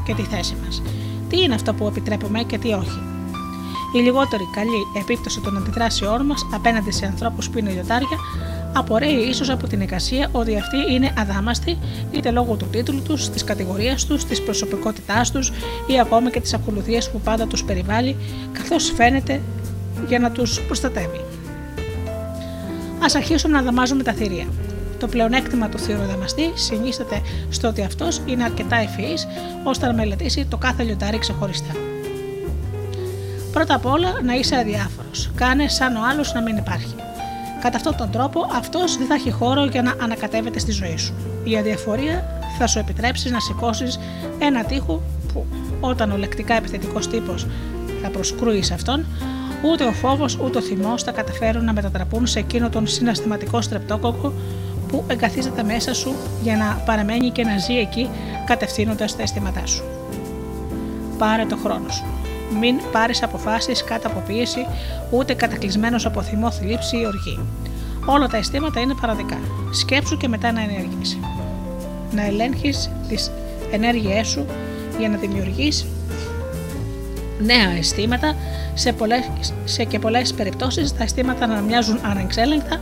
και 0.05 0.13
τη 0.13 0.21
θέση 0.21 0.55
μας. 0.65 0.81
Τι 1.29 1.41
είναι 1.41 1.53
αυτό 1.53 1.73
που 1.73 1.87
επιτρέπουμε 1.87 2.43
και 2.43 2.57
τι 2.57 2.73
όχι. 2.73 2.99
Η 3.95 3.99
λιγότερη 3.99 4.43
καλή 4.55 5.01
επίπτωση 5.01 5.41
των 5.41 5.57
αντιδράσεών 5.57 6.25
μας 6.25 6.47
απέναντι 6.53 6.91
σε 6.91 7.05
ανθρώπους 7.05 7.49
που 7.49 7.57
είναι 7.57 7.69
ιδιωτάρια 7.69 8.17
απορρέει 8.73 9.13
ίσως 9.13 9.49
από 9.49 9.67
την 9.67 9.81
εικασία 9.81 10.29
ότι 10.31 10.57
αυτοί 10.57 10.77
είναι 10.93 11.13
αδάμαστοι 11.17 11.77
είτε 12.11 12.31
λόγω 12.31 12.55
του 12.55 12.65
τίτλου 12.71 13.01
τους, 13.01 13.29
της 13.29 13.43
κατηγορίας 13.43 14.05
τους, 14.05 14.25
της 14.25 14.41
προσωπικότητάς 14.41 15.31
τους 15.31 15.51
ή 15.87 15.99
ακόμα 15.99 16.29
και 16.29 16.39
της 16.39 16.53
ακολουθίας 16.53 17.11
που 17.11 17.19
πάντα 17.19 17.47
τους 17.47 17.63
περιβάλλει, 17.63 18.15
καθώς 18.51 18.91
φαίνεται 18.95 19.41
για 20.07 20.19
να 20.19 20.31
τους 20.31 20.61
προστατεύει. 20.61 21.21
Α 22.99 23.05
αρχίσουμε 23.15 23.57
να 23.57 23.63
δαμάζουμε 23.63 24.03
τα 24.03 24.13
θηρία. 24.13 24.47
Το 25.03 25.09
πλεονέκτημα 25.09 25.69
του 25.69 25.79
θηροδαμαστή 25.79 26.51
συνίσταται 26.53 27.21
στο 27.49 27.67
ότι 27.67 27.83
αυτός 27.83 28.21
είναι 28.25 28.43
αρκετά 28.43 28.75
ευφυής 28.75 29.27
ώστε 29.63 29.85
να 29.85 29.93
μελετήσει 29.93 30.45
το 30.45 30.57
κάθε 30.57 30.83
λιοντάρι 30.83 31.17
ξεχωριστά. 31.17 31.71
Πρώτα 33.51 33.75
απ' 33.75 33.85
όλα 33.85 34.21
να 34.23 34.33
είσαι 34.33 34.55
αδιάφορος. 34.55 35.31
Κάνε 35.35 35.67
σαν 35.67 35.95
ο 35.95 35.99
άλλος 36.11 36.33
να 36.33 36.41
μην 36.41 36.57
υπάρχει. 36.57 36.95
Κατά 37.61 37.77
αυτόν 37.77 37.95
τον 37.95 38.11
τρόπο, 38.11 38.47
αυτός 38.53 38.97
δεν 38.97 39.07
θα 39.07 39.13
έχει 39.13 39.31
χώρο 39.31 39.65
για 39.65 39.81
να 39.81 39.95
ανακατεύεται 40.01 40.59
στη 40.59 40.71
ζωή 40.71 40.97
σου. 40.97 41.13
Η 41.43 41.57
αδιαφορία 41.57 42.41
θα 42.57 42.67
σου 42.67 42.79
επιτρέψει 42.79 43.29
να 43.29 43.39
σηκώσεις 43.39 43.99
ένα 44.39 44.63
τείχο 44.63 45.01
που, 45.33 45.45
όταν 45.79 46.11
ο 46.11 46.17
λεκτικά 46.17 46.53
επιθετικός 46.53 47.07
τύπος 47.07 47.47
θα 48.01 48.09
προσκρούει 48.09 48.63
σε 48.63 48.73
αυτόν, 48.73 49.05
ούτε 49.71 49.83
ο 49.83 49.91
φόβος 49.91 50.37
ούτε 50.43 50.57
ο 50.57 50.61
θυμός 50.61 51.03
θα 51.03 51.11
καταφέρουν 51.11 51.65
να 51.65 51.73
μετατραπούν 51.73 52.27
σε 52.27 52.39
εκείνο 52.39 52.69
τον 52.69 52.87
συναστηματικό 52.87 53.61
στρεπτόκοκο 53.61 54.33
που 54.93 55.03
εγκαθίζεται 55.07 55.63
μέσα 55.63 55.93
σου 55.93 56.15
για 56.43 56.57
να 56.57 56.81
παραμένει 56.85 57.29
και 57.29 57.43
να 57.43 57.57
ζει 57.57 57.77
εκεί 57.77 58.09
κατευθύνοντας 58.45 59.15
τα 59.15 59.21
αισθήματά 59.21 59.65
σου. 59.65 59.83
Πάρε 61.17 61.45
το 61.45 61.57
χρόνο 61.57 61.89
σου. 61.89 62.03
Μην 62.59 62.75
πάρεις 62.91 63.23
αποφάσεις 63.23 63.83
κάτω 63.83 64.07
από 64.07 64.23
πίεση, 64.27 64.65
ούτε 65.11 65.33
κατακλυσμένος 65.33 66.05
από 66.05 66.21
θυμό, 66.21 66.51
θλίψη 66.51 66.97
ή 66.97 67.05
οργή. 67.05 67.39
Όλα 68.05 68.27
τα 68.27 68.37
αισθήματα 68.37 68.79
είναι 68.79 68.93
παραδικά. 69.01 69.39
Σκέψου 69.71 70.17
και 70.17 70.27
μετά 70.27 70.51
να 70.51 70.61
ενεργήσει. 70.61 71.19
Να 72.11 72.25
ελέγχεις 72.25 72.89
τις 73.07 73.31
ενέργειές 73.71 74.27
σου 74.27 74.45
για 74.99 75.09
να 75.09 75.17
δημιουργείς 75.17 75.85
νέα 77.39 77.77
αισθήματα. 77.77 78.35
Σε, 78.73 78.93
πολλές, 78.93 79.29
σε 79.65 79.83
και 79.83 79.99
πολλές 79.99 80.33
περιπτώσεις 80.33 80.97
τα 80.97 81.03
αισθήματα 81.03 81.47
να 81.47 81.61
μοιάζουν 81.61 81.99
ανεξέλεγκτα, 82.03 82.79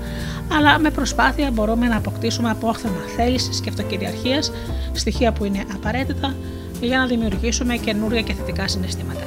αλλά 0.58 0.80
με 0.80 0.90
προσπάθεια 0.90 1.52
μπορούμε 1.52 1.88
να 1.88 1.98
αποκτήσουμε 1.98 2.50
απόθεμα 2.50 3.02
θέλησης 3.16 3.60
και 3.60 3.70
αυτοκυριαρχίας, 3.70 4.52
στοιχεία 4.92 5.32
που 5.32 5.46
είναι 5.46 5.64
απαραίτητα 5.74 6.36
για 6.82 6.98
να 6.98 7.06
δημιουργήσουμε 7.06 7.76
καινούργια 7.76 8.22
και 8.22 8.34
θετικά 8.34 8.68
συναισθήματα. 8.68 9.24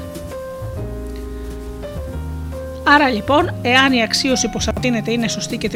Άρα 2.86 3.08
λοιπόν, 3.08 3.54
εάν 3.62 3.92
η 3.92 4.02
αξίωση 4.02 4.48
που 4.48 4.60
σαπτύνεται 4.60 5.12
είναι 5.12 5.28
σωστή 5.28 5.56
και 5.56 5.68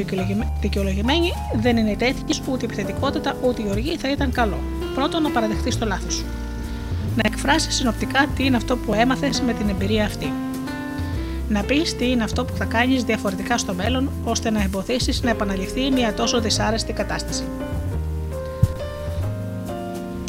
δικαιολογημένη, 0.60 1.32
δεν 1.54 1.76
είναι 1.76 1.96
τέτοια 1.96 2.36
ούτε 2.48 2.66
η 2.66 2.68
επιθετικότητα 2.72 3.36
ούτε 3.42 3.62
η 3.62 3.66
οργή 3.70 3.96
θα 3.96 4.10
ήταν 4.10 4.32
καλό. 4.32 4.58
Πρώτον, 4.94 5.22
να 5.22 5.30
παραδεχτείς 5.30 5.78
το 5.78 5.86
λάθος 5.86 6.14
σου. 6.14 6.24
Να 7.18 7.24
εκφράσεις 7.26 7.74
συνοπτικά 7.74 8.26
τι 8.36 8.44
είναι 8.44 8.56
αυτό 8.56 8.76
που 8.76 8.94
έμαθες 8.94 9.40
με 9.40 9.52
την 9.52 9.68
εμπειρία 9.68 10.04
αυτή. 10.04 10.32
Να 11.48 11.62
πεις 11.62 11.96
τι 11.96 12.10
είναι 12.10 12.24
αυτό 12.24 12.44
που 12.44 12.56
θα 12.56 12.64
κάνεις 12.64 13.04
διαφορετικά 13.04 13.58
στο 13.58 13.74
μέλλον, 13.74 14.10
ώστε 14.24 14.50
να 14.50 14.62
εμποδίσεις 14.62 15.22
να 15.22 15.30
επαναληφθεί 15.30 15.90
μια 15.90 16.14
τόσο 16.14 16.40
δυσάρεστη 16.40 16.92
κατάσταση. 16.92 17.42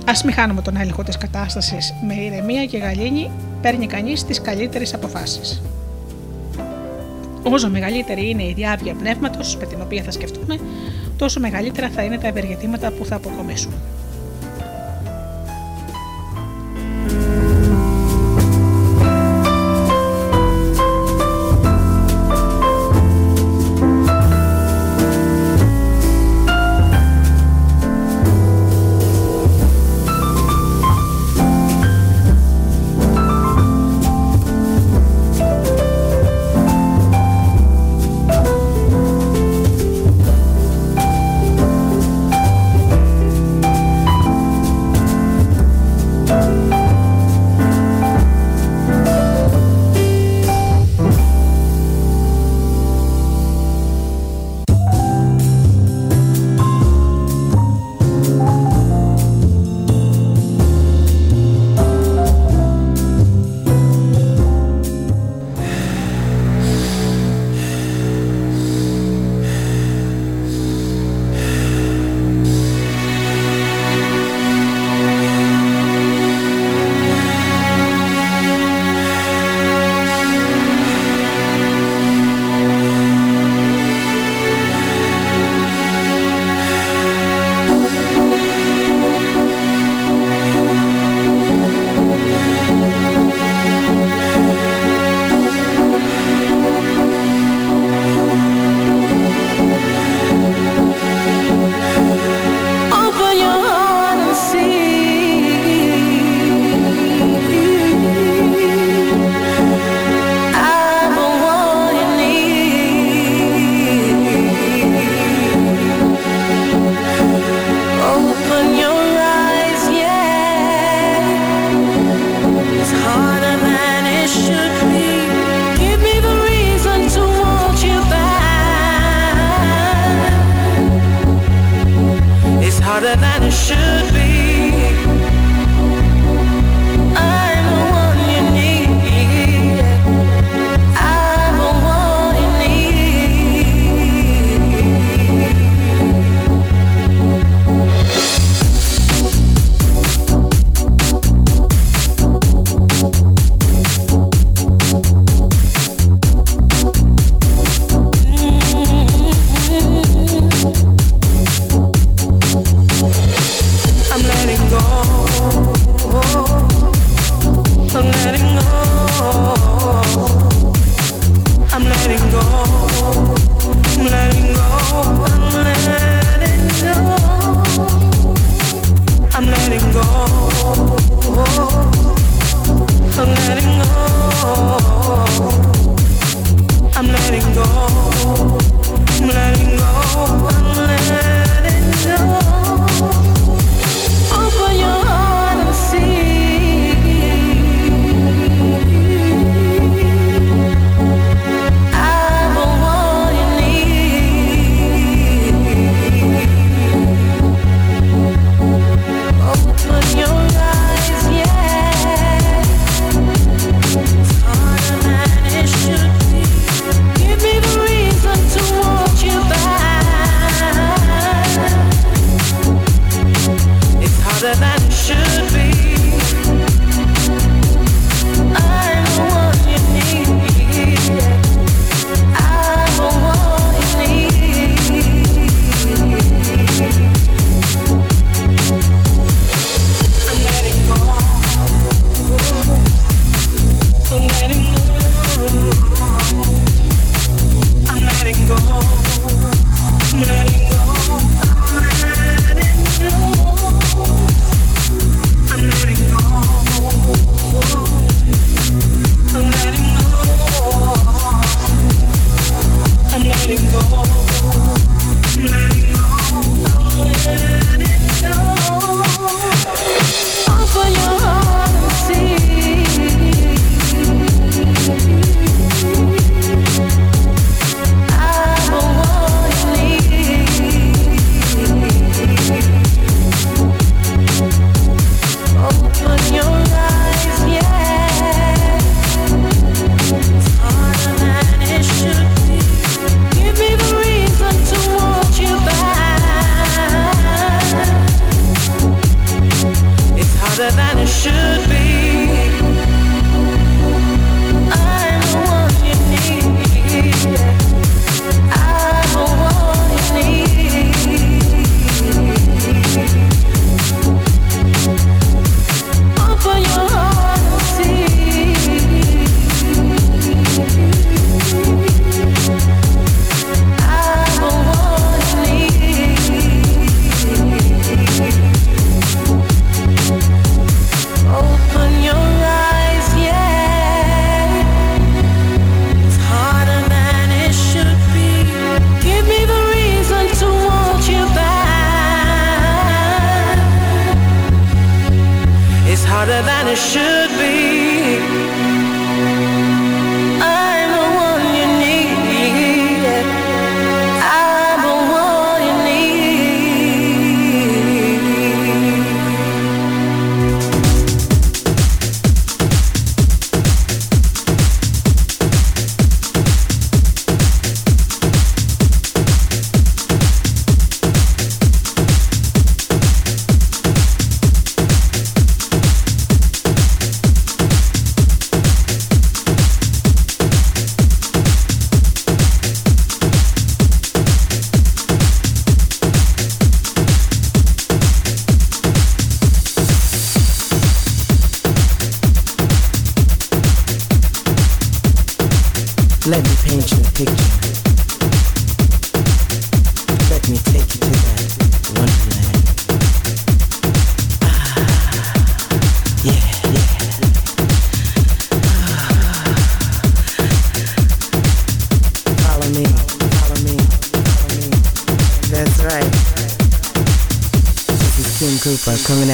Α 0.05 0.11
μην 0.25 0.33
χάνουμε 0.33 0.61
τον 0.61 0.77
έλεγχο 0.77 1.03
της 1.03 1.17
κατάστασης. 1.17 1.93
Με 2.07 2.13
ηρεμία 2.13 2.65
και 2.65 2.77
γαλήνη 2.77 3.31
παίρνει 3.61 3.87
κανείς 3.87 4.23
τις 4.23 4.41
καλύτερες 4.41 4.93
αποφάσεις. 4.93 5.61
Όσο 7.43 7.69
μεγαλύτερη 7.69 8.29
είναι 8.29 8.43
η 8.43 8.53
διάβια 8.53 8.93
πνεύματος 8.93 9.57
με 9.57 9.65
την 9.65 9.81
οποία 9.81 10.03
θα 10.03 10.11
σκεφτούμε, 10.11 10.59
τόσο 11.17 11.39
μεγαλύτερα 11.39 11.89
θα 11.89 12.01
είναι 12.01 12.17
τα 12.17 12.27
ευεργετήματα 12.27 12.91
που 12.91 13.05
θα 13.05 13.15
αποκομίσουμε. 13.15 13.75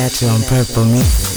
that 0.10 0.23
on 0.23 0.41
purple 0.44 0.86
mix. 0.86 1.36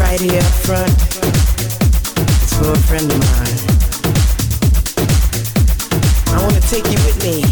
right 0.00 0.20
here 0.20 0.42
front. 0.64 0.90
It's 2.42 2.54
for 2.56 2.72
a 2.72 2.78
friend 2.88 3.10
of 3.12 3.18
mine. 3.18 3.58
I 6.34 6.42
wanna 6.42 6.60
take 6.62 6.86
you 6.86 6.98
with 7.04 7.22
me. 7.22 7.42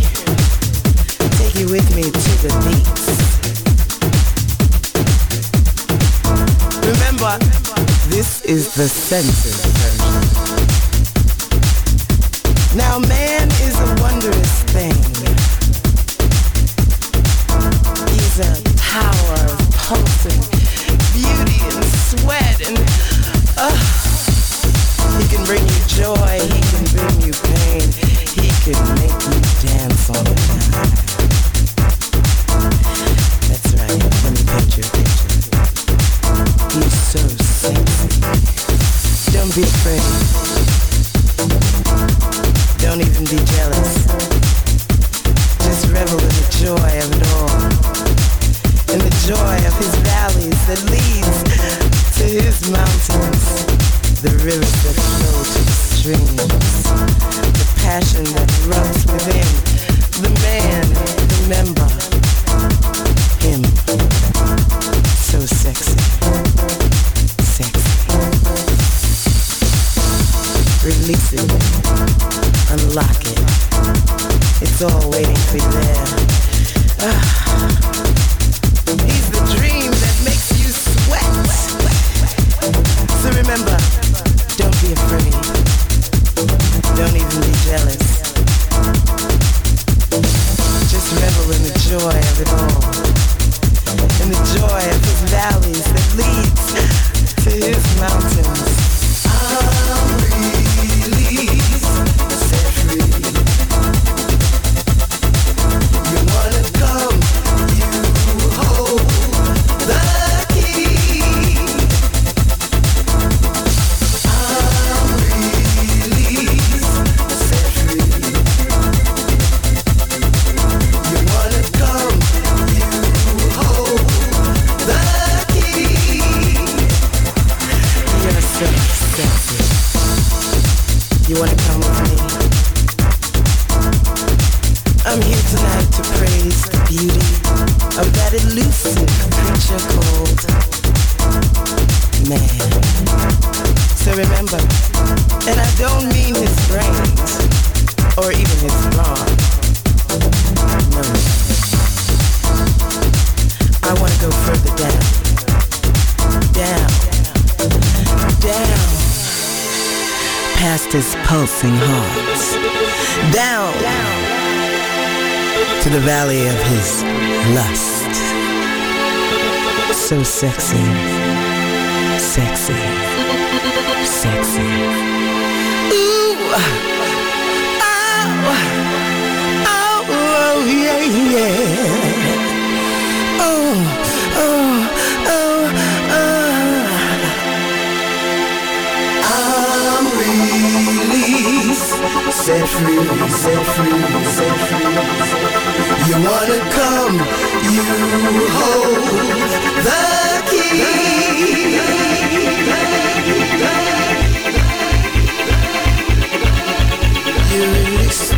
Take 1.38 1.54
you 1.54 1.68
with 1.70 1.94
me 1.94 2.02
to 2.02 2.32
the 2.42 2.50
beats. 2.64 3.43
This 8.24 8.40
is 8.46 8.74
the 8.74 8.88
senses. 8.88 9.60
Now 12.74 12.98
man 12.98 13.48
is 13.48 13.78
a 13.78 14.02
wondrous 14.02 14.63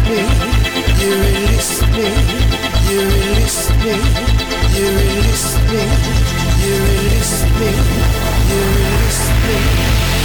me, 0.08 0.22
you 1.02 1.10
release 1.24 1.82
me, 1.94 2.08
you 2.88 3.00
release 3.00 3.70
me, 3.82 3.94
you 4.76 4.86
release 4.98 5.48
me, 5.70 5.82
you 6.62 6.74
release 6.84 7.42
me, 7.58 7.70
you 8.50 8.60
release 8.76 9.22
me. 9.46 10.15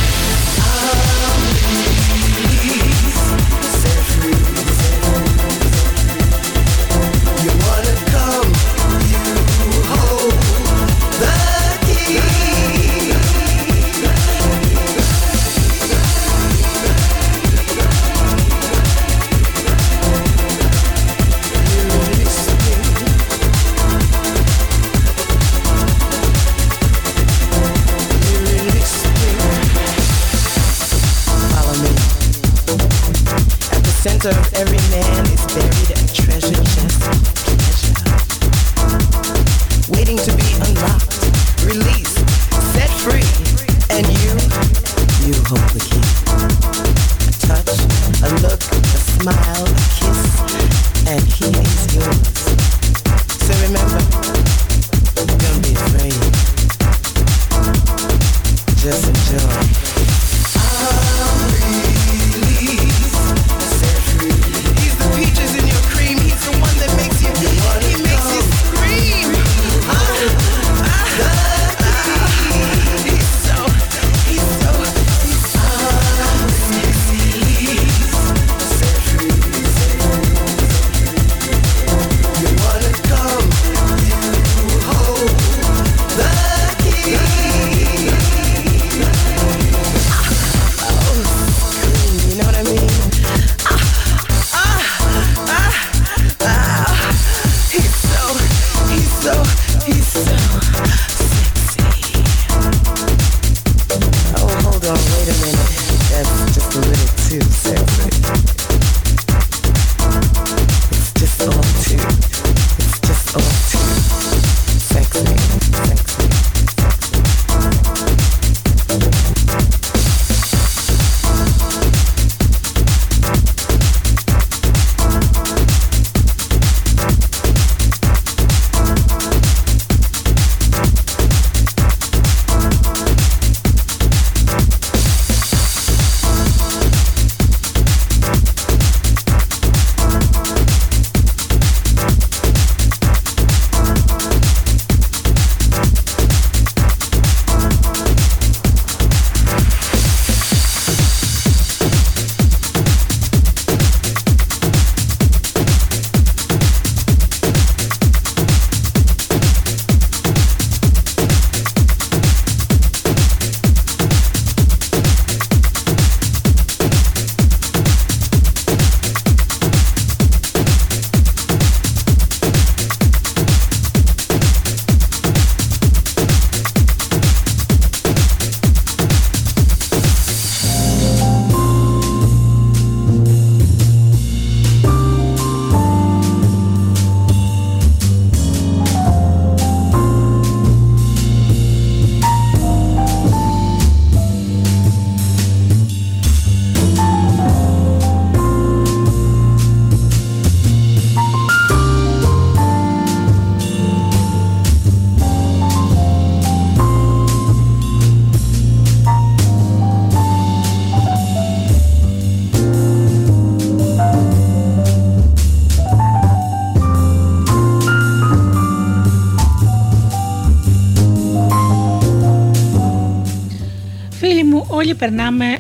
Περνάμε 225.02 225.58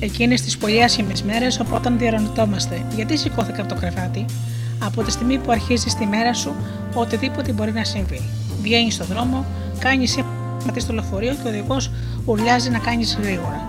εκείνες 0.00 0.40
τις 0.40 0.56
πολύ 0.58 0.82
άσχημες 0.82 1.22
μέρες 1.22 1.60
οπότε 1.60 1.90
διαρωτόμαστε 1.90 2.84
γιατί 2.94 3.16
σηκώθηκα 3.16 3.62
από 3.62 3.74
το 3.74 3.80
κρεβάτι 3.80 4.24
από 4.78 5.02
τη 5.02 5.10
στιγμή 5.10 5.38
που 5.38 5.50
αρχίζεις 5.50 5.92
στη 5.92 6.06
μέρα 6.06 6.34
σου 6.34 6.54
οτιδήποτε 6.94 7.52
μπορεί 7.52 7.72
να 7.72 7.84
συμβεί. 7.84 8.20
Βγαίνεις 8.62 8.94
στον 8.94 9.06
δρόμο, 9.06 9.44
κάνεις 9.78 10.10
σήμα 10.10 10.26
στο 10.76 10.92
λεωφορείο 10.92 11.32
και 11.34 11.46
ο 11.46 11.48
οδηγός 11.48 11.90
ουρλιάζει 12.24 12.70
να 12.70 12.78
κάνεις 12.78 13.18
γρήγορα. 13.22 13.60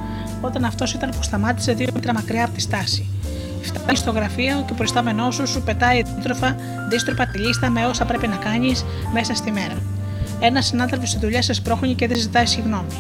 Όταν 0.42 0.66
αυτός 0.66 0.94
ήταν 0.94 1.10
που 1.10 1.24
σταμάτησε 1.24 1.74
δύο 1.74 1.88
μέτρα 1.94 2.14
μακριά 2.14 2.46
από 2.46 2.54
τη 2.54 2.62
στάση. 2.62 3.10
Φτάνεις 3.62 4.00
στο 4.00 4.12
γραφείο 4.12 4.64
και 4.66 4.72
ο 4.72 4.76
προϊστάμενός 4.76 5.36
σου 5.36 5.48
σου 5.48 5.62
πετάει 5.62 6.02
δίστροφα, 6.16 6.56
δίστροφα 6.90 7.28
τη 7.28 7.38
λίστα 7.38 7.70
με 7.70 7.86
όσα 7.86 8.06
πρέπει 8.06 8.28
να 8.28 8.36
κάνεις 8.36 8.86
μέσα 9.14 9.36
στη 9.36 9.52
μέρα. 9.52 9.82
Ένας 10.40 10.66
συνάδελφος 10.66 11.10
στη 11.10 11.20
δουλειά 11.20 11.42
σε 11.42 11.54
σπρώχνει 11.54 11.94
και 11.94 12.08
δεν 12.08 12.18
ζητάει 12.18 12.46
συγγνώμη. 12.46 12.94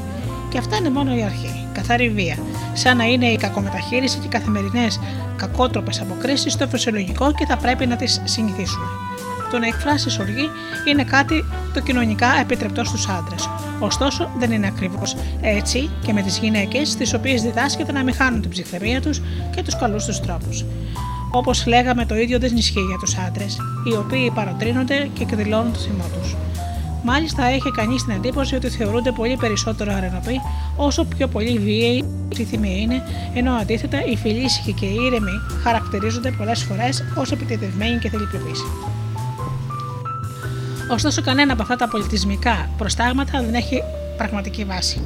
Και 0.49 0.57
αυτά 0.57 0.77
είναι 0.77 0.89
μόνο 0.89 1.15
η 1.15 1.23
αρχή 1.23 1.56
καθαρή 1.77 2.09
βία, 2.09 2.37
σαν 2.73 2.97
να 2.97 3.03
είναι 3.03 3.25
η 3.25 3.37
κακομεταχείριση 3.37 4.17
και 4.17 4.25
οι 4.25 4.29
καθημερινές 4.29 4.99
κακότροπες 5.35 6.01
αποκρίσεις 6.01 6.53
στο 6.53 6.67
φυσιολογικό 6.67 7.31
και 7.31 7.45
θα 7.45 7.57
πρέπει 7.57 7.85
να 7.85 7.95
τις 7.95 8.21
συνηθίσουμε. 8.23 8.85
Το 9.51 9.59
να 9.59 9.67
εκφράσεις 9.67 10.19
οργή 10.19 10.49
είναι 10.87 11.03
κάτι 11.03 11.45
το 11.73 11.79
κοινωνικά 11.79 12.27
επιτρεπτό 12.41 12.83
στους 12.83 13.07
άντρες. 13.07 13.49
Ωστόσο, 13.79 14.29
δεν 14.37 14.51
είναι 14.51 14.67
ακριβώς 14.67 15.15
έτσι 15.41 15.89
και 16.05 16.13
με 16.13 16.21
τις 16.21 16.37
γυναίκες, 16.37 16.95
τις 16.95 17.13
οποίες 17.13 17.41
διδάσκεται 17.41 17.91
να 17.91 18.03
μην 18.03 18.13
χάνουν 18.13 18.41
την 18.41 18.49
ψυχραιμία 18.49 19.01
τους 19.01 19.21
και 19.55 19.63
τους 19.63 19.75
καλούς 19.75 20.05
τους 20.05 20.19
τρόπους. 20.19 20.65
Όπως 21.31 21.65
λέγαμε, 21.65 22.05
το 22.05 22.15
ίδιο 22.15 22.39
δεν 22.39 22.55
ισχύει 22.55 22.85
για 22.87 22.97
τους 22.99 23.17
άντρες, 23.27 23.57
οι 23.91 23.95
οποίοι 23.95 24.31
παροτρύνονται 24.35 25.09
και 25.13 25.23
εκδηλώνουν 25.23 25.73
το 25.73 25.79
θυμό 25.79 26.05
τους. 26.19 26.35
Μάλιστα, 27.03 27.45
έχει 27.45 27.71
κανείς 27.71 28.03
την 28.03 28.13
εντύπωση 28.13 28.55
ότι 28.55 28.69
θεωρούνται 28.69 29.11
πολύ 29.11 29.35
περισσότερο 29.35 29.93
αρενοποί 29.93 30.41
όσο 30.75 31.03
πιο 31.03 31.27
πολύ 31.27 31.57
βίαιοι 31.57 32.03
θυμοί 32.45 32.81
είναι, 32.81 33.03
ενώ 33.33 33.51
αντίθετα 33.51 34.05
οι 34.05 34.15
φιλήσυχοι 34.15 34.73
και 34.73 34.85
οι 34.85 34.95
ήρεμοι 35.05 35.31
χαρακτηρίζονται 35.63 36.31
πολλές 36.31 36.63
φορές 36.63 37.03
ως 37.15 37.31
επιτεδευμένοι 37.31 37.97
και 37.97 38.09
θεληπιοποιοί. 38.09 38.53
Ωστόσο, 40.91 41.21
κανένα 41.21 41.53
από 41.53 41.61
αυτά 41.61 41.75
τα 41.75 41.87
πολιτισμικά 41.87 42.69
προστάγματα 42.77 43.41
δεν 43.41 43.53
έχει 43.53 43.83
πραγματική 44.17 44.63
βάση. 44.63 45.01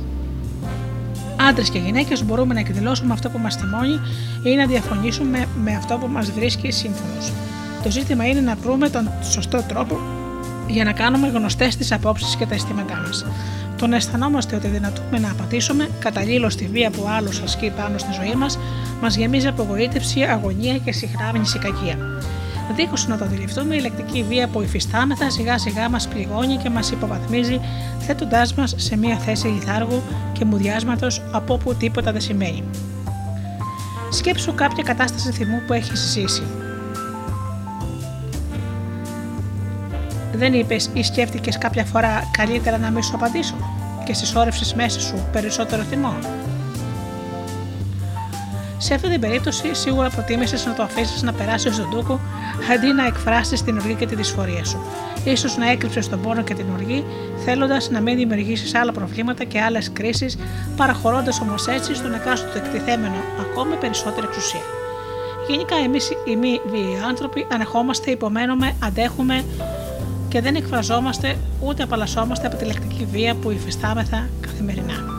Άντρες 1.50 1.70
και 1.70 1.80
γυναίκες 1.80 2.24
μπορούμε 2.24 2.54
να 2.54 2.60
εκδηλώσουμε 2.60 3.14
αυτό 3.14 3.30
που 3.30 3.38
μας 3.38 3.56
θυμώνει 3.56 4.00
ή 4.44 4.56
να 4.56 4.66
διαφωνήσουμε 4.66 5.48
με 5.64 5.76
αυτό 5.76 5.98
που 5.98 6.08
μας 6.08 6.32
βρίσκει 6.32 6.72
σύμφωνος. 6.72 7.32
Το 7.84 7.92
ζήτημα 7.92 8.26
είναι 8.26 8.42
να 8.42 8.56
βρούμε 8.56 8.90
τον 8.90 9.10
σωστό 9.24 9.64
τρόπο 9.68 10.21
για 10.68 10.84
να 10.84 10.92
κάνουμε 10.92 11.28
γνωστές 11.28 11.76
τις 11.76 11.92
απόψεις 11.92 12.36
και 12.36 12.46
τα 12.46 12.56
αισθήματά 12.56 13.04
μας. 13.06 13.26
Το 13.78 13.88
να 13.88 13.96
αισθανόμαστε 13.96 14.56
ότι 14.56 14.68
δυνατούμε 14.68 15.20
να 15.20 15.32
απαντήσουμε 15.32 15.90
καταλήλως 16.00 16.54
στη 16.54 16.68
βία 16.68 16.90
που 16.90 17.06
άλλο 17.18 17.30
ασκεί 17.44 17.72
πάνω 17.78 17.98
στη 17.98 18.10
ζωή 18.14 18.36
μας, 18.36 18.60
μας 19.02 19.16
γεμίζει 19.16 19.48
απογοήτευση, 19.48 20.22
αγωνία 20.22 20.78
και 20.78 20.92
συγχράμινση 20.92 21.60
κακία. 21.60 21.98
Δίχως 22.76 23.08
να 23.08 23.18
το 23.18 23.24
αντιληφθούμε, 23.26 23.76
η 23.76 23.80
λεκτική 23.80 24.24
βία 24.24 24.48
που 24.48 24.62
υφιστάμεθα 24.62 25.30
σιγά 25.30 25.58
σιγά 25.58 25.90
μας 25.90 26.08
πληγώνει 26.08 26.58
και 26.58 26.70
μας 26.70 26.92
υποβαθμίζει, 26.92 27.60
θέτοντάς 28.00 28.54
μας 28.54 28.74
σε 28.78 28.98
μια 28.98 29.18
θέση 29.18 29.48
λιθάργου 29.48 30.02
και 30.32 30.46
μουδιάσματος 30.46 31.22
από 31.32 31.54
όπου 31.54 31.76
τίποτα 31.76 32.12
δεν 32.12 32.22
σημαίνει. 32.22 32.64
Σκέψου 34.12 34.56
κάποια 34.56 34.84
κατάσταση 34.84 35.32
θυμού 35.32 35.62
που 35.68 35.74
έχεις 35.74 36.00
ζήσει. 36.00 36.44
Δεν 40.34 40.54
είπες 40.54 40.90
ή 40.94 41.04
σκέφτηκες 41.04 41.58
κάποια 41.58 41.86
φορά 41.86 42.30
καλύτερα 42.38 42.78
να 42.78 42.90
μην 42.90 43.04
σου 43.04 43.16
απαντήσω 43.16 43.56
και 44.04 44.14
συσσόρευσες 44.14 44.74
μέσα 44.74 45.00
σου 45.00 45.28
περισσότερο 45.32 45.84
θυμό; 45.84 46.16
Σε 48.78 48.94
αυτή 48.94 49.10
την 49.10 49.20
περίπτωση, 49.20 49.76
σίγουρα 49.76 50.10
προτίμησες 50.10 50.66
να 50.66 50.74
το 50.74 50.84
αφήσεις 50.84 51.22
να 51.22 51.34
περάσει 51.34 51.72
στον 51.72 51.90
τούκο 51.90 52.20
αντί 52.74 52.94
να 52.94 53.06
εκφράσεις 53.06 53.64
την 53.64 53.78
οργή 53.78 53.94
και 53.94 54.06
τη 54.06 54.16
δυσφορία 54.16 54.66
σου. 54.66 54.80
σω 55.36 55.48
να 55.58 55.72
έκρυψες 55.72 56.10
τον 56.10 56.22
πόνο 56.22 56.42
και 56.42 56.54
την 56.54 56.66
οργή, 56.74 57.06
θέλοντας 57.46 57.90
να 57.90 58.02
μην 58.02 58.16
δημιουργήσεις 58.16 58.76
άλλα 58.76 58.92
προβλήματα 58.92 59.44
και 59.44 59.62
άλλες 59.62 59.92
κρίσεις, 59.94 60.38
παραχωρώντας 60.76 61.42
όμως 61.42 61.68
έτσι 61.68 61.96
στον 61.96 62.14
εκάστοτε 62.14 62.58
εκτιθέμενο 62.58 63.16
ακόμη 63.40 63.76
περισσότερη 63.76 64.26
εξουσία. 64.26 64.62
Γενικά, 65.48 65.76
εμείς 65.76 66.10
οι 66.26 66.36
μη 66.36 66.62
βίαιοι 66.66 66.98
άνθρωποι 67.08 67.48
ανεχόμαστε, 67.52 68.12
υπομένουμε, 68.12 68.76
αντέχουμε 68.84 69.44
και 70.32 70.42
δεν 70.42 70.56
εκφραζόμαστε 70.56 71.38
ούτε 71.60 71.84
απαλλασσόμαστε 71.84 72.48
από 72.48 72.56
τη 72.56 72.66
λεκτική 72.66 73.06
βία 73.06 73.36
που 73.36 73.52
υφιστάμεθα 73.52 74.30
καθημερινά. 74.42 75.11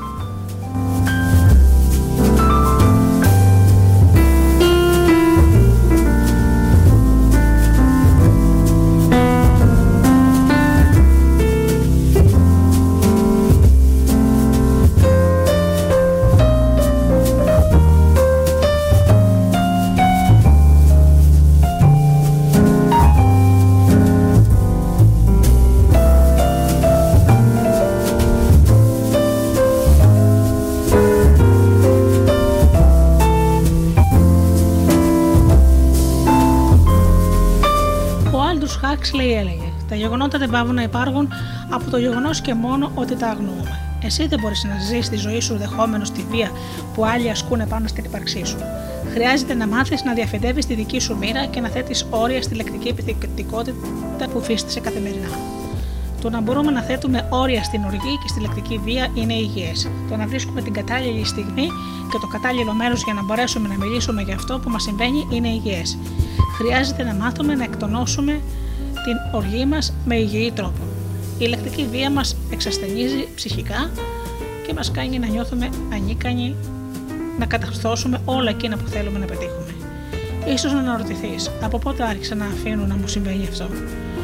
Γεγονότα 40.03 40.39
δεν 40.39 40.51
πάβουν 40.51 40.75
να 40.75 40.83
υπάρχουν 40.83 41.29
από 41.71 41.91
το 41.91 41.99
γεγονός 41.99 42.41
και 42.41 42.55
μόνο 42.55 42.91
ότι 42.95 43.17
τα 43.17 43.29
αγνοούμε. 43.29 43.79
Εσύ 44.05 44.27
δεν 44.27 44.39
μπορείς 44.41 44.65
να 44.65 44.79
ζεις 44.79 45.09
τη 45.09 45.17
ζωή 45.17 45.41
σου 45.41 45.57
δεχόμενος 45.57 46.11
τη 46.11 46.23
βία 46.31 46.51
που 46.95 47.05
άλλοι 47.05 47.31
ασκούν 47.31 47.69
πάνω 47.69 47.89
στην 47.89 48.05
ύπαρξή 48.05 48.45
σου. 48.45 48.57
Χρειάζεται 49.13 49.55
να 49.55 49.67
μάθεις 49.67 50.05
να 50.05 50.13
διαφεντεύει 50.13 50.67
τη 50.67 50.75
δική 50.75 51.01
σου 51.01 51.17
μοίρα 51.17 51.45
και 51.47 51.61
να 51.61 51.69
θέτεις 51.69 52.07
όρια 52.11 52.43
στη 52.43 52.55
λεκτική 52.55 52.89
επιθετικότητα 52.89 54.29
που 54.33 54.41
φύστησε 54.41 54.81
καθημερινά. 54.81 55.29
Το 56.23 56.31
να 56.31 56.41
μπορούμε 56.41 56.71
να 56.71 56.81
θέτουμε 56.81 57.27
όρια 57.31 57.63
στην 57.63 57.85
οργή 57.85 58.19
και 58.23 58.29
στη 58.29 58.41
λεκτική 58.41 58.81
βία 58.85 59.09
είναι 59.15 59.35
υγιές. 59.35 59.91
Το 60.09 60.17
να 60.17 60.27
βρίσκουμε 60.27 60.63
την 60.63 60.73
κατάλληλη 60.73 61.25
στιγμή 61.25 61.67
και 62.11 62.19
το 62.21 62.27
κατάλληλο 62.27 62.73
μέρος 62.73 63.03
για 63.05 63.15
να 63.15 63.23
μπορέσουμε 63.23 63.69
να 63.69 63.75
μιλήσουμε 63.85 64.23
για 64.23 64.35
αυτό 64.35 64.59
που 64.59 64.71
μας 64.71 64.83
συμβαίνει 64.83 65.27
είναι 65.31 65.49
υγιές. 65.49 65.99
Χρειάζεται 66.59 67.03
να 67.03 67.15
μάθουμε 67.15 67.55
να 67.55 67.65
εκτονώσουμε 67.65 68.41
την 69.05 69.17
οργή 69.33 69.65
μας 69.65 69.95
με 70.05 70.17
υγιή 70.17 70.53
τρόπο. 70.53 70.83
Η 71.39 71.47
λεκτική 71.47 71.87
βία 71.91 72.11
μας 72.11 72.37
εξασθενίζει 72.53 73.29
ψυχικά 73.35 73.91
και 74.67 74.75
μας 74.75 74.91
κάνει 74.91 75.19
να 75.19 75.27
νιώθουμε 75.27 75.69
ανίκανοι 75.93 76.55
να 77.39 77.47
καταρθώσουμε 77.47 78.21
όλα 78.25 78.51
εκείνα 78.51 78.77
που 78.77 78.87
θέλουμε 78.87 79.19
να 79.19 79.27
πετύχουμε. 79.27 79.75
Ίσως 80.47 80.73
να 80.73 80.79
αναρωτηθείς 80.79 81.51
από 81.63 81.79
πότε 81.79 82.03
άρχισα 82.05 82.35
να 82.35 82.45
αφήνω 82.45 82.87
να 82.87 82.97
μου 82.97 83.07
συμβαίνει 83.07 83.47
αυτό; 83.49 83.65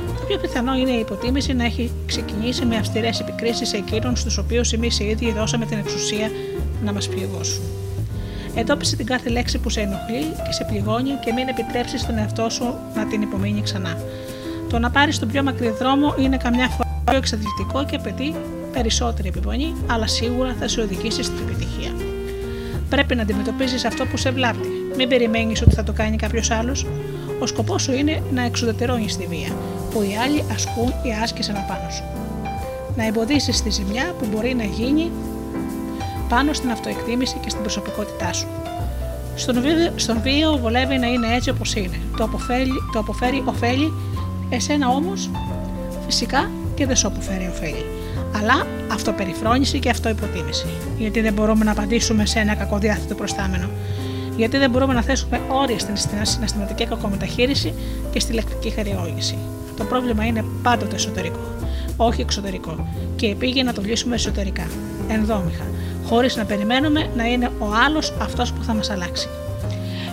Το 0.06 0.24
πιο 0.26 0.38
πιθανό 0.38 0.74
είναι 0.74 0.90
η 0.90 0.98
υποτίμηση 0.98 1.52
να 1.52 1.64
έχει 1.64 1.90
ξεκινήσει 2.06 2.64
με 2.64 2.76
αυστηρές 2.76 3.20
επικρίσεις 3.20 3.68
σε 3.68 3.76
εκείνων 3.76 4.16
στους 4.16 4.38
οποίους 4.38 4.72
εμείς 4.72 5.00
οι 5.00 5.04
ίδιοι 5.04 5.32
δώσαμε 5.32 5.66
την 5.66 5.78
εξουσία 5.78 6.30
να 6.84 6.92
μας 6.92 7.08
πληγώσουν. 7.08 7.62
Εντόπισε 8.54 8.96
την 8.96 9.06
κάθε 9.06 9.28
λέξη 9.30 9.58
που 9.58 9.70
σε 9.70 9.80
ενοχλεί 9.80 10.20
και 10.46 10.52
σε 10.52 10.64
πληγώνει 10.64 11.10
και 11.24 11.32
μην 11.32 11.48
επιτρέψεις 11.48 12.06
τον 12.06 12.18
εαυτό 12.18 12.50
σου 12.50 12.74
να 12.94 13.06
την 13.06 13.22
υπομείνει 13.22 13.62
ξανά. 13.62 13.96
Το 14.68 14.78
να 14.78 14.90
πάρεις 14.90 15.18
τον 15.18 15.28
πιο 15.28 15.42
μακρύ 15.42 15.70
δρόμο 15.70 16.14
είναι 16.18 16.36
καμιά 16.36 16.68
φορά 16.68 16.88
πιο 17.04 17.16
εξαντλητικό 17.16 17.84
και 17.84 17.96
απαιτεί 17.96 18.34
περισσότερη 18.72 19.28
επιπονή, 19.28 19.74
αλλά 19.86 20.06
σίγουρα 20.06 20.54
θα 20.60 20.68
σε 20.68 20.80
οδηγήσει 20.80 21.22
στην 21.22 21.36
επιτυχία. 21.48 21.92
Πρέπει 22.88 23.14
να 23.14 23.22
αντιμετωπίζεις 23.22 23.84
αυτό 23.84 24.06
που 24.06 24.16
σε 24.16 24.30
βλάπτει. 24.30 24.68
Μην 24.96 25.08
περιμένεις 25.08 25.62
ότι 25.62 25.74
θα 25.74 25.82
το 25.82 25.92
κάνει 25.92 26.16
κάποιος 26.16 26.50
άλλος. 26.50 26.86
Ο 27.40 27.46
σκοπός 27.46 27.82
σου 27.82 27.92
είναι 27.92 28.22
να 28.34 28.42
εξουδετερώνεις 28.42 29.16
τη 29.16 29.26
βία 29.26 29.48
που 29.90 30.02
οι 30.02 30.16
άλλοι 30.24 30.44
ασκούν 30.52 30.88
ή 30.88 31.12
άσκησαν 31.22 31.56
απάνω 31.56 31.90
σου. 31.90 32.02
Να 32.96 33.06
εμποδίσεις 33.06 33.62
τη 33.62 33.70
ζημιά 33.70 34.14
που 34.18 34.26
μπορεί 34.32 34.54
να 34.54 34.64
γίνει 34.64 35.10
πάνω 36.28 36.52
στην 36.52 36.70
αυτοεκτίμηση 36.70 37.38
και 37.42 37.50
στην 37.50 37.62
προσωπικότητά 37.62 38.32
σου. 38.32 38.46
Στον 39.34 39.60
βίο, 39.60 39.92
στον 39.96 40.20
βίο 40.22 40.56
βολεύει 40.56 40.98
να 40.98 41.06
είναι 41.06 41.34
έτσι 41.34 41.50
όπως 41.50 41.74
είναι. 41.74 42.00
Το 42.16 42.24
αποφέρει, 42.24 42.70
το 42.92 42.98
αποφέρει 42.98 43.42
ωφέλη 43.46 43.92
Εσένα 44.50 44.88
όμως, 44.88 45.30
φυσικά 46.06 46.50
και 46.74 46.86
δεν 46.86 46.96
σου 46.96 47.06
αποφέρει 47.06 47.48
ωφέλη. 47.50 47.84
Αλλά 48.36 48.66
αυτοπεριφρόνηση 48.92 49.78
και 49.78 49.90
αυτοϋποτίμηση. 49.90 50.66
Γιατί 50.98 51.20
δεν 51.20 51.32
μπορούμε 51.32 51.64
να 51.64 51.70
απαντήσουμε 51.70 52.26
σε 52.26 52.38
ένα 52.38 52.54
κακοδιάθετο 52.54 53.14
προστάμενο. 53.14 53.68
Γιατί 54.36 54.58
δεν 54.58 54.70
μπορούμε 54.70 54.92
να 54.94 55.02
θέσουμε 55.02 55.40
όρια 55.48 55.78
στην 55.78 55.96
συναισθηματική 56.22 56.86
κακομεταχείριση 56.86 57.74
και 58.12 58.20
στη 58.20 58.32
λεκτική 58.32 58.70
χαριόγηση. 58.70 59.38
Το 59.76 59.84
πρόβλημα 59.84 60.24
είναι 60.24 60.44
πάντοτε 60.62 60.94
εσωτερικό, 60.94 61.40
όχι 61.96 62.20
εξωτερικό. 62.20 62.88
Και 63.16 63.26
επίγει 63.26 63.62
να 63.62 63.72
το 63.72 63.82
λύσουμε 63.82 64.14
εσωτερικά, 64.14 64.66
ενδόμηχα, 65.08 65.64
χωρίς 66.04 66.36
να 66.36 66.44
περιμένουμε 66.44 67.10
να 67.16 67.24
είναι 67.24 67.50
ο 67.58 67.66
άλλος 67.86 68.12
αυτός 68.22 68.52
που 68.52 68.62
θα 68.62 68.74
μας 68.74 68.90
αλλάξει. 68.90 69.28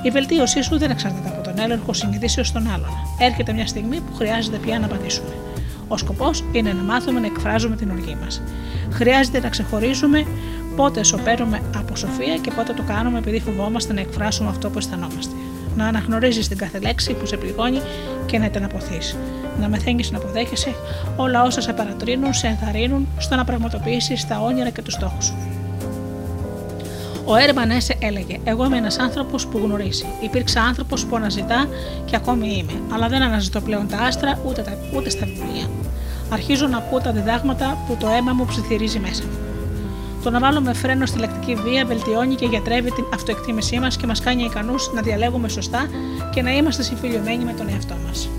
Η 0.04 0.10
βελτίωσή 0.10 0.62
σου 0.62 0.78
δεν 0.78 0.92
εξαρτάται 0.92 1.30
από 1.30 1.42
τον 1.56 1.64
έλεγχο 1.64 1.94
συνειδήσεω 1.94 2.44
των 2.54 2.68
άλλων. 2.68 2.90
Έρχεται 3.20 3.54
μια 3.54 3.68
στιγμή 3.68 4.00
που 4.00 4.16
χρειάζεται 4.16 4.58
πια 4.58 4.80
να 4.80 4.86
απαντήσουμε. 4.86 5.34
Ο 5.88 5.98
σκοπός 5.98 6.44
είναι 6.52 6.74
να 6.74 6.84
μάθουμε 6.84 7.20
να 7.20 7.26
εκφράζουμε 7.26 7.76
την 7.76 7.92
οργή 7.92 8.18
μας. 8.24 8.42
Χρειάζεται 8.92 9.40
να 9.40 9.50
ξεχωρίζουμε 9.50 10.26
πότε 10.76 11.04
σωπαίνουμε 11.04 11.62
από 11.78 11.96
σοφία 11.96 12.38
και 12.38 12.52
πότε 12.52 12.74
το 12.74 12.84
κάνουμε 12.84 13.18
επειδή 13.18 13.40
φοβόμαστε 13.40 13.94
να 13.94 14.00
εκφράσουμε 14.00 14.50
αυτό 14.50 14.70
που 14.70 14.78
αισθανόμαστε. 14.78 15.34
Να 15.76 15.88
αναγνωρίζεις 15.88 16.48
την 16.48 16.58
κάθε 16.58 16.80
λέξη 16.80 17.14
που 17.14 17.26
σε 17.26 17.38
πληγώνει 17.38 17.82
και 18.26 18.38
να 18.38 18.50
την 18.50 18.64
αποθείς. 18.64 19.16
Να 19.60 19.68
μεθαίνεις 19.68 20.12
να 20.12 20.18
αποδέχεσαι 20.18 20.76
όλα 21.16 21.44
όσα 21.44 21.62
σε 21.62 21.74
παρατρύνουν, 21.74 22.34
σε 22.34 22.48
ενθαρρύνουν 22.48 23.08
στο 23.18 23.36
να 23.36 23.44
πραγματοποιήσεις 23.44 24.28
τα 24.28 24.40
όνειρα 24.40 24.70
και 24.70 24.82
τους 24.82 24.94
στόχους 24.94 25.26
σου. 25.26 25.55
Ο 27.26 27.36
Έρμαν 27.36 27.70
Έσε 27.70 27.96
έλεγε: 28.00 28.40
Εγώ 28.44 28.66
είμαι 28.66 28.78
ένας 28.78 29.00
άνθρωπος 29.00 29.48
που 29.48 29.58
γνωρίζει. 29.58 30.06
Υπήρξα 30.22 30.62
άνθρωπος 30.62 31.06
που 31.06 31.16
αναζητά 31.16 31.68
και 32.06 32.16
ακόμη 32.16 32.48
είμαι, 32.58 32.82
αλλά 32.94 33.08
δεν 33.08 33.22
αναζητώ 33.22 33.62
πλέον 33.62 33.88
τα 33.88 33.98
άστρα 33.98 34.40
ούτε, 34.46 34.62
τα, 34.62 34.78
ούτε 34.96 35.10
στα 35.10 35.26
βιβλία. 35.26 35.70
Αρχίζω 36.30 36.68
να 36.68 36.78
ακούω 36.78 37.00
τα 37.00 37.12
διδάγματα 37.12 37.78
που 37.88 37.98
το 38.00 38.08
αίμα 38.08 38.34
μου 38.34 38.46
ψιθυρίζει 38.46 39.00
μέσα 39.00 39.24
μου. 39.24 39.38
Το 40.24 40.30
να 40.30 40.40
βάλουμε 40.40 40.74
φρένο 40.74 41.06
στη 41.06 41.20
λεκτική 41.20 41.56
βία 41.56 41.86
βελτιώνει 41.86 42.36
και 42.36 42.46
γιατρεύει 42.46 42.92
την 42.92 43.06
αυτοεκτίμησή 43.14 43.80
μας 43.80 43.98
και 43.98 44.08
μας 44.08 44.20
κάνει 44.20 44.44
ικανούς 44.44 44.92
να 44.94 45.02
διαλέγουμε 45.02 45.50
σωστά 45.50 45.88
και 46.34 46.42
να 46.42 46.52
είμαστε 46.52 46.84
συμφιλειωμένοι 46.84 47.44
με 47.44 47.54
τον 47.54 47.70
εαυτό 47.70 47.96
μας. 48.08 48.30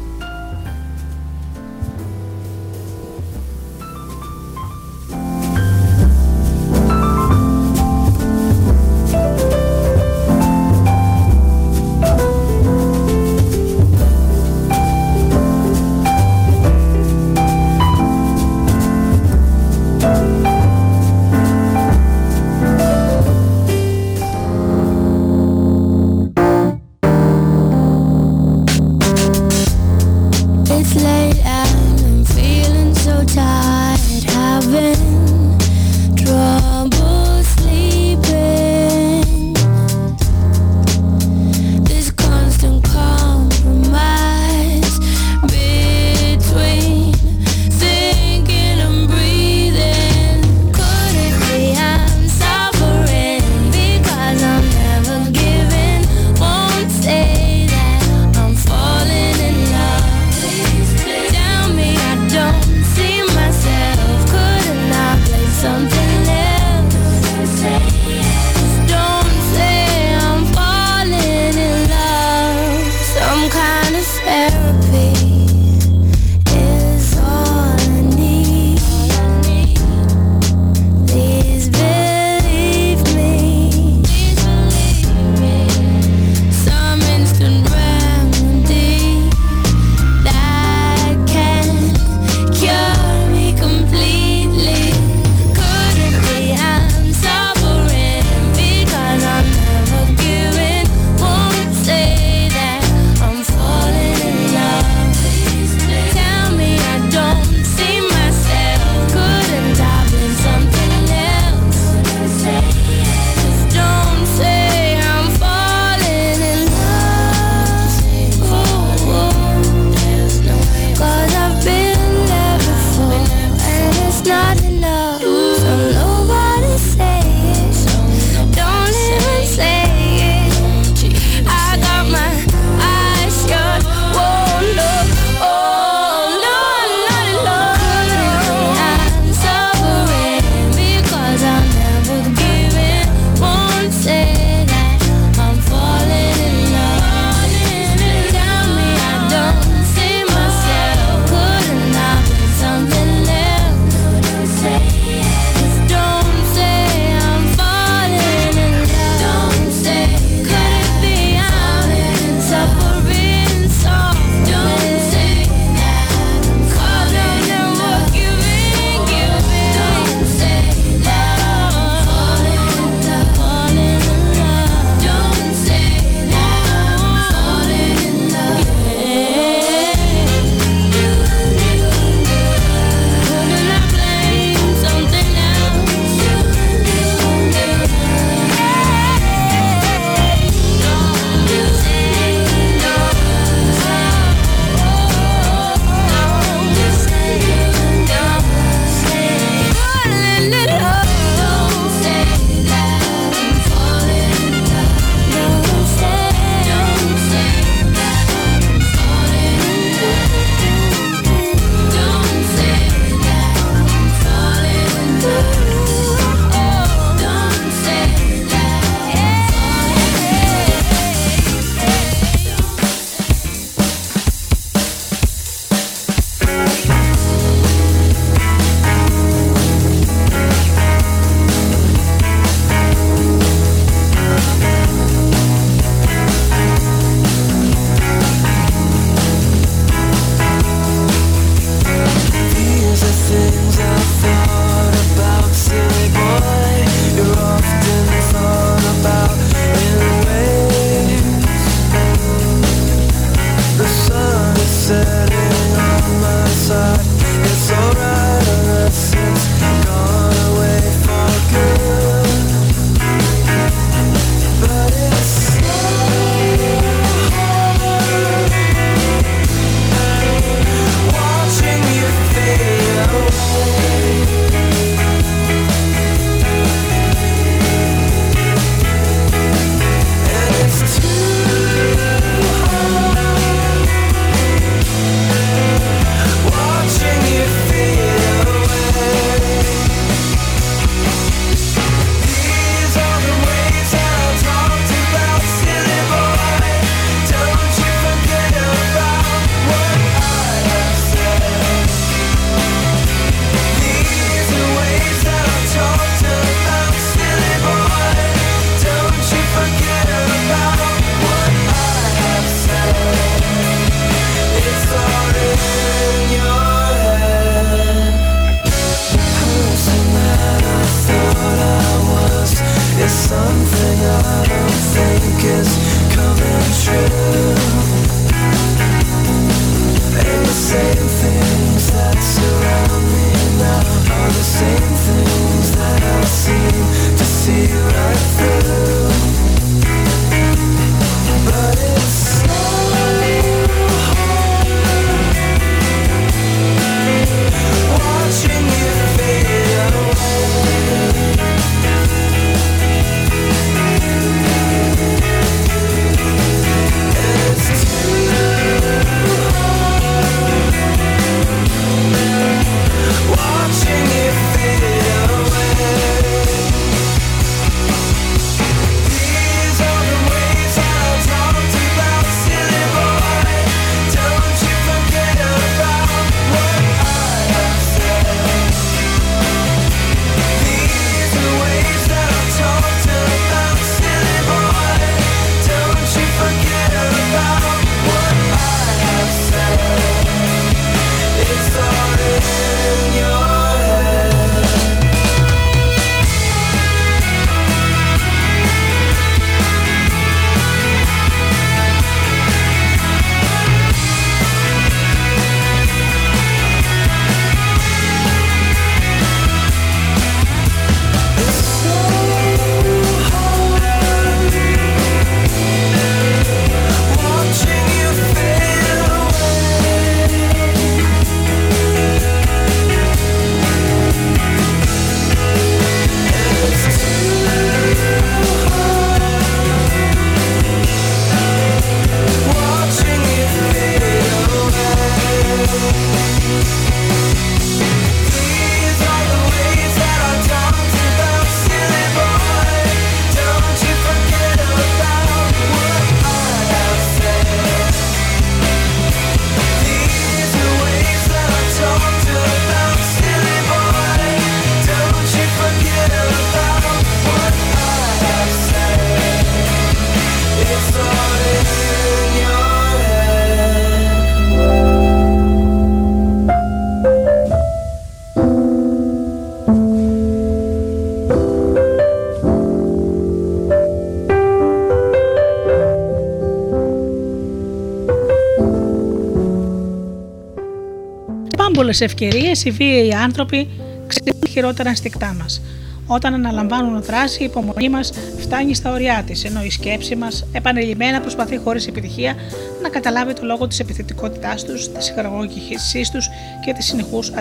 Ευκαιρίες 482.01 482.64
οι 482.64 482.70
βίαιοι 482.70 483.14
άνθρωποι 483.14 483.68
ξέρουν 484.06 484.40
χειρότερα 484.48 484.89
ενστικτά 484.89 485.36
μας. 485.40 485.60
Όταν 486.06 486.35
αναλαμβάνουν 486.35 487.02
δράση, 487.02 487.43
η 487.43 487.44
υπομονή 487.44 487.89
μας 487.89 488.12
φτάνει 488.39 488.74
στα 488.74 488.93
ωριά 488.93 489.23
της, 489.27 489.44
ενώ 489.44 489.62
η 489.62 489.70
σκέψη 489.70 490.16
μας 490.16 490.47
επανειλημμένα 490.52 491.20
προσπαθεί 491.20 491.56
χωρίς 491.56 491.86
επιτυχία 491.86 492.35
να 492.82 492.89
καταλάβει 492.89 493.32
το 493.32 493.40
λόγο 493.44 493.66
της 493.66 493.81
επιθετικότητάς 493.81 494.64
τους, 494.64 494.93
της 494.93 495.12
χαραγωγήσή 495.14 496.01
τους 496.12 496.28
και 496.64 496.73
της 496.73 496.86
συνεχούς 496.86 497.32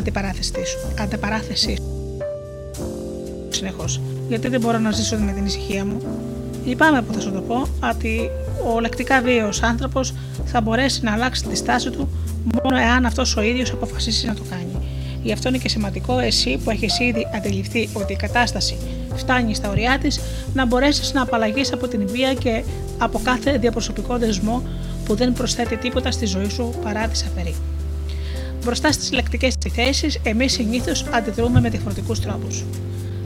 αντιπαράθεσή 0.97 1.77
Συνεχώς. 3.49 4.01
Γιατί 4.27 4.47
δεν 4.47 4.59
μπορώ 4.59 4.77
να 4.77 4.91
ζήσω 4.91 5.17
με 5.17 5.31
την 5.31 5.45
ησυχία 5.45 5.85
μου; 5.85 6.01
Λυπάμαι 6.65 7.01
που 7.01 7.13
θα 7.13 7.19
σου 7.19 7.31
το 7.31 7.41
πω, 7.41 7.67
ότι 7.89 8.29
ο 8.75 8.79
λεκτικά 8.79 9.21
βίαιος 9.21 9.63
άνθρωπος 9.63 10.13
θα 10.45 10.61
μπορέσει 10.61 11.03
να 11.03 11.13
αλλάξει 11.13 11.43
τη 11.43 11.55
στάση 11.55 11.89
του 11.89 12.09
μόνο 12.53 12.77
εάν 12.81 13.05
αυτός 13.05 13.37
ο 13.37 13.41
ίδιος 13.41 13.71
αποφασίσει 13.71 14.27
να 14.27 14.33
το 14.33 14.41
κάνει. 14.49 14.85
Γι' 15.23 15.31
αυτό 15.31 15.49
είναι 15.49 15.57
και 15.57 15.69
σημαντικό 15.69 16.19
εσύ 16.19 16.59
που 16.63 16.69
έχεις 16.69 16.99
ήδη 16.99 17.27
αντιληφθεί 17.35 17.89
ότι 17.93 18.13
η 18.13 18.15
κατάσταση 18.15 18.77
φτάνει 19.15 19.55
στα 19.55 19.69
ωριά 19.69 19.97
της 20.01 20.19
να 20.53 20.65
μπορέσεις 20.65 21.13
να 21.13 21.21
απαλλαγείς 21.21 21.73
από 21.73 21.87
την 21.87 22.07
βία 22.07 22.33
και 22.33 22.63
από 22.97 23.21
κάθε 23.23 23.57
διαπροσωπικό 23.57 24.17
δεσμό 24.17 24.63
που 25.05 25.15
δεν 25.15 25.33
προσθέτει 25.33 25.77
τίποτα 25.77 26.11
στη 26.11 26.25
ζωή 26.25 26.49
σου 26.49 26.73
παρά 26.83 27.07
τη 27.07 27.21
αφαιρεί. 27.29 27.55
Μπροστά 28.63 28.91
στις 28.91 29.11
λεκτικές 29.11 29.53
θέσει, 29.73 30.19
εμείς 30.23 30.53
συνήθως 30.53 31.05
αντιδρούμε 31.11 31.61
με 31.61 31.69
διαφορετικούς 31.69 32.19
τρόπους. 32.19 32.63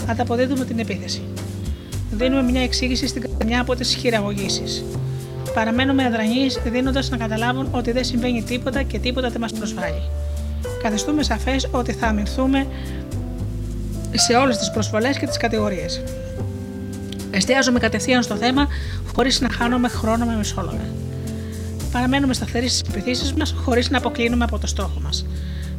Ανταποδίδουμε 0.08 0.66
την 0.66 0.80
επίθεση. 0.80 1.22
Δίνουμε 2.12 2.52
μια 2.52 2.62
εξήγηση 2.62 3.08
στην 3.08 3.30
καμιά 3.38 3.62
από 3.62 3.76
τις 3.76 3.96
χειραγωγήσεις. 3.96 4.84
Παραμένουμε 5.54 6.06
αδρανείς, 6.06 6.60
δίνοντας 6.66 7.10
να 7.10 7.18
καταλάβουν 7.18 7.68
ότι 7.72 7.92
δεν 7.92 8.04
συμβαίνει 8.04 8.44
τίποτα 8.44 8.84
και 8.84 9.00
τίποτα 9.00 9.30
δεν 9.30 9.42
μας 9.42 9.54
προσβάλλει 9.54 10.02
καθιστούμε 10.82 11.24
σαφές 11.24 11.68
ότι 11.72 11.94
θα 11.94 12.08
αμυνθούμε 12.08 12.68
σε 14.14 14.34
όλες 14.34 14.58
τις 14.58 14.72
προσβολές 14.72 15.18
και 15.18 15.26
τις 15.26 15.38
κατηγορίες. 15.38 16.02
Εστιάζουμε 17.32 17.80
κατευθείαν 17.80 18.24
στο 18.24 18.36
θέμα 18.36 18.68
χωρίς 19.16 19.42
να 19.42 19.50
χάνουμε 19.50 19.88
χρόνο 19.88 20.26
με 20.26 20.36
μισόλογα. 20.36 20.88
Παραμένουμε 21.92 22.34
σταθεροί 22.34 22.68
στις 22.68 22.82
επιθέσει 22.90 23.34
μας 23.38 23.56
χωρίς 23.64 23.90
να 23.90 23.98
αποκλίνουμε 23.98 24.44
από 24.44 24.60
το 24.60 24.68
στόχο 24.68 25.00
μας. 25.02 25.26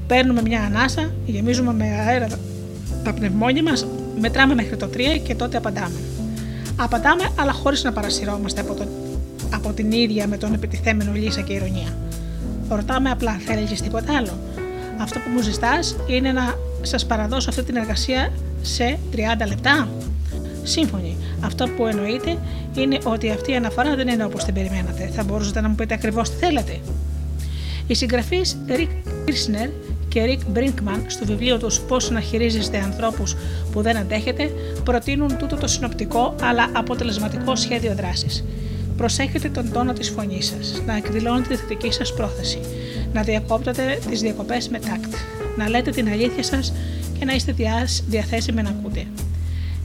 Παίρνουμε 0.07 0.43
μια 0.43 0.63
ανάσα, 0.63 1.11
γεμίζουμε 1.27 1.73
με 1.73 1.85
αέρα 1.85 2.29
τα 3.05 3.13
πνευμόνια 3.13 3.63
μας, 3.63 3.87
μετράμε 4.21 4.55
μέχρι 4.55 4.77
το 4.77 4.87
3 4.87 5.19
και 5.19 5.35
τότε 5.35 5.57
απαντάμε. 5.57 5.97
Απαντάμε, 6.77 7.31
αλλά 7.41 7.53
χωρίς 7.53 7.85
να 7.85 7.93
παρασυρώμαστε 7.93 8.61
από, 8.61 8.75
το, 8.75 8.85
από 9.52 9.72
την 9.72 9.93
ίδια 9.93 10.27
με 10.27 10.36
τον 10.36 10.55
επιτιθέμενο 10.55 11.12
λύσα 11.12 11.40
και 11.40 11.52
ηρωνία. 11.52 11.97
Ρωτάμε 12.68 13.10
απλά, 13.10 13.32
θέλεις 13.47 13.82
τίποτα 13.82 14.16
άλλο; 14.16 14.39
Αυτό 15.01 15.18
που 15.18 15.31
μου 15.31 15.43
ζητάς 15.43 15.97
είναι 16.06 16.32
να 16.32 16.55
σας 16.82 17.06
παραδώσω 17.06 17.51
αυτή 17.51 17.62
την 17.62 17.77
εργασία 17.77 18.32
σε 18.62 18.98
30 19.12 19.47
λεπτά. 19.48 19.89
Σύμφωνοι. 20.62 21.16
Αυτό 21.40 21.68
που 21.68 21.86
εννοείται 21.86 22.39
είναι 22.74 22.98
ότι 23.05 23.31
αυτή 23.31 23.52
η 23.52 23.56
αναφορά 23.56 23.97
δεν 23.97 24.09
είναι 24.09 24.24
όπως 24.24 24.44
την 24.44 24.55
περιμένατε. 24.55 25.10
Θα 25.14 25.24
μπορούσατε 25.24 25.60
να 25.60 25.68
μου 25.68 25.74
πείτε 25.74 25.94
ακριβώς 25.94 26.31
τι 26.31 26.36
θέλετε. 26.36 26.81
Οι 27.86 27.94
συγγραφεί 27.94 28.40
Rick 28.68 28.89
Kirchner 29.27 29.70
και 30.09 30.22
Rick 30.24 30.59
Brinkman 30.59 31.01
στο 31.06 31.24
βιβλίο 31.27 31.59
τους 31.59 31.81
Πώς 31.81 32.10
να 32.10 32.20
χειρίζεστε 32.20 32.78
ανθρώπους 32.78 33.36
που 33.72 33.82
δεν 33.82 33.97
αντέχετε 33.97 34.51
προτείνουν 34.85 35.36
τούτο 35.36 35.56
το 35.56 35.66
συνοπτικό 35.66 36.35
αλλά 36.43 36.70
αποτελεσματικό 36.72 37.56
σχέδιο 37.56 37.94
δράσης. 37.94 38.44
Προσέχετε 39.01 39.48
τον 39.48 39.72
τόνο 39.72 39.93
της 39.93 40.09
φωνής 40.09 40.47
σας, 40.47 40.82
να 40.86 40.97
εκδηλώνετε 40.97 41.55
τη 41.55 41.60
θετική 41.60 41.93
σας 41.93 42.14
πρόθεση, 42.14 42.60
να 43.12 43.22
διακόπτετε 43.22 43.98
τις 44.10 44.20
διακοπές 44.20 44.68
με 44.68 44.78
τάκτ, 44.78 45.14
να 45.56 45.68
λέτε 45.68 45.90
την 45.90 46.09
αλήθεια 46.09 46.43
σας 46.43 46.72
και 47.18 47.24
να 47.24 47.32
είστε 47.32 47.55
διαθέσιμοι 48.09 48.62
να 48.62 48.68
ακούτε. 48.68 49.06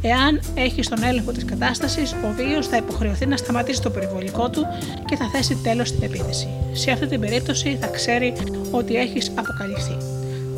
Εάν 0.02 0.42
έχει 0.56 0.82
τον 0.82 1.04
έλεγχο 1.04 1.32
της 1.32 1.46
κατάστασης, 1.46 2.12
ο 2.12 2.34
βίος 2.36 2.68
θα 2.68 2.78
υποχρεωθεί 2.78 3.26
να 3.26 3.38
σταματήσει 3.38 3.82
το 3.82 3.90
περιβολικό 3.90 4.50
του 4.50 4.66
και 5.06 5.16
θα 5.16 5.30
θέσει 5.34 5.58
τέλος 5.64 5.88
στην 5.88 6.04
επίθεση. 6.04 6.48
Σε 6.74 6.92
αυτή 6.92 7.08
την 7.08 7.20
περίπτωση 7.20 7.78
θα 7.82 7.88
ξέρει 7.88 8.34
ότι 8.72 8.96
έχεις 8.96 9.32
αποκαλυφθεί. 9.36 9.98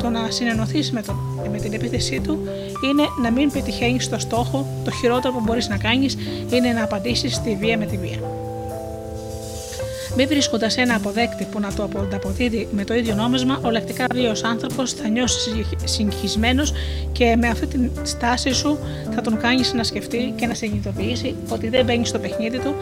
Το 0.01 0.09
να 0.09 0.31
συνενωθεί 0.31 0.79
με, 0.91 1.03
με 1.51 1.57
την 1.57 1.73
επίθεσή 1.73 2.19
του 2.19 2.47
είναι 2.84 3.03
να 3.21 3.31
μην 3.31 3.51
πετυχαίνεις 3.51 4.03
στο 4.03 4.19
στόχο. 4.19 4.67
Το 4.85 4.91
χειρότερο 4.91 5.34
που 5.34 5.41
μπορείς 5.43 5.67
να 5.67 5.77
κάνεις 5.77 6.17
είναι 6.49 6.71
να 6.71 6.84
απαντήσεις 6.84 7.41
τη 7.41 7.55
βία 7.55 7.77
με 7.77 7.85
τη 7.85 7.97
βία. 7.97 8.36
Μη 10.19 10.26
βρίσκοντας 10.26 10.77
ένα 10.77 10.95
αποδέκτη 10.95 11.48
που 11.52 11.60
να 11.60 11.73
το 11.73 11.89
ανταποδίδει 11.99 12.68
με 12.72 12.84
το 12.84 12.94
ίδιο 12.94 13.15
νόμισμα, 13.15 13.60
ο 13.64 13.69
λεκτικά 13.69 14.06
βίαιος 14.14 14.44
άνθρωπος 14.44 14.94
θα 14.94 15.07
νιώσει 15.07 15.65
συγχυσμένος 15.84 16.73
και 17.11 17.35
με 17.35 17.48
αυτή 17.48 17.68
τη 17.68 17.89
στάση 18.03 18.53
σου 18.53 18.80
θα 19.15 19.22
τον 19.22 19.38
κάνεις 19.38 19.73
να 19.73 19.84
σκεφτεί 19.84 20.34
και 20.35 20.48
να 20.48 20.53
συνειδητοποιήσει 20.53 21.35
ότι 21.49 21.69
δεν 21.69 21.85
μπαίνει 21.85 22.06
στο 22.06 22.19
παιχνίδι 22.19 22.60
του, 22.60 22.76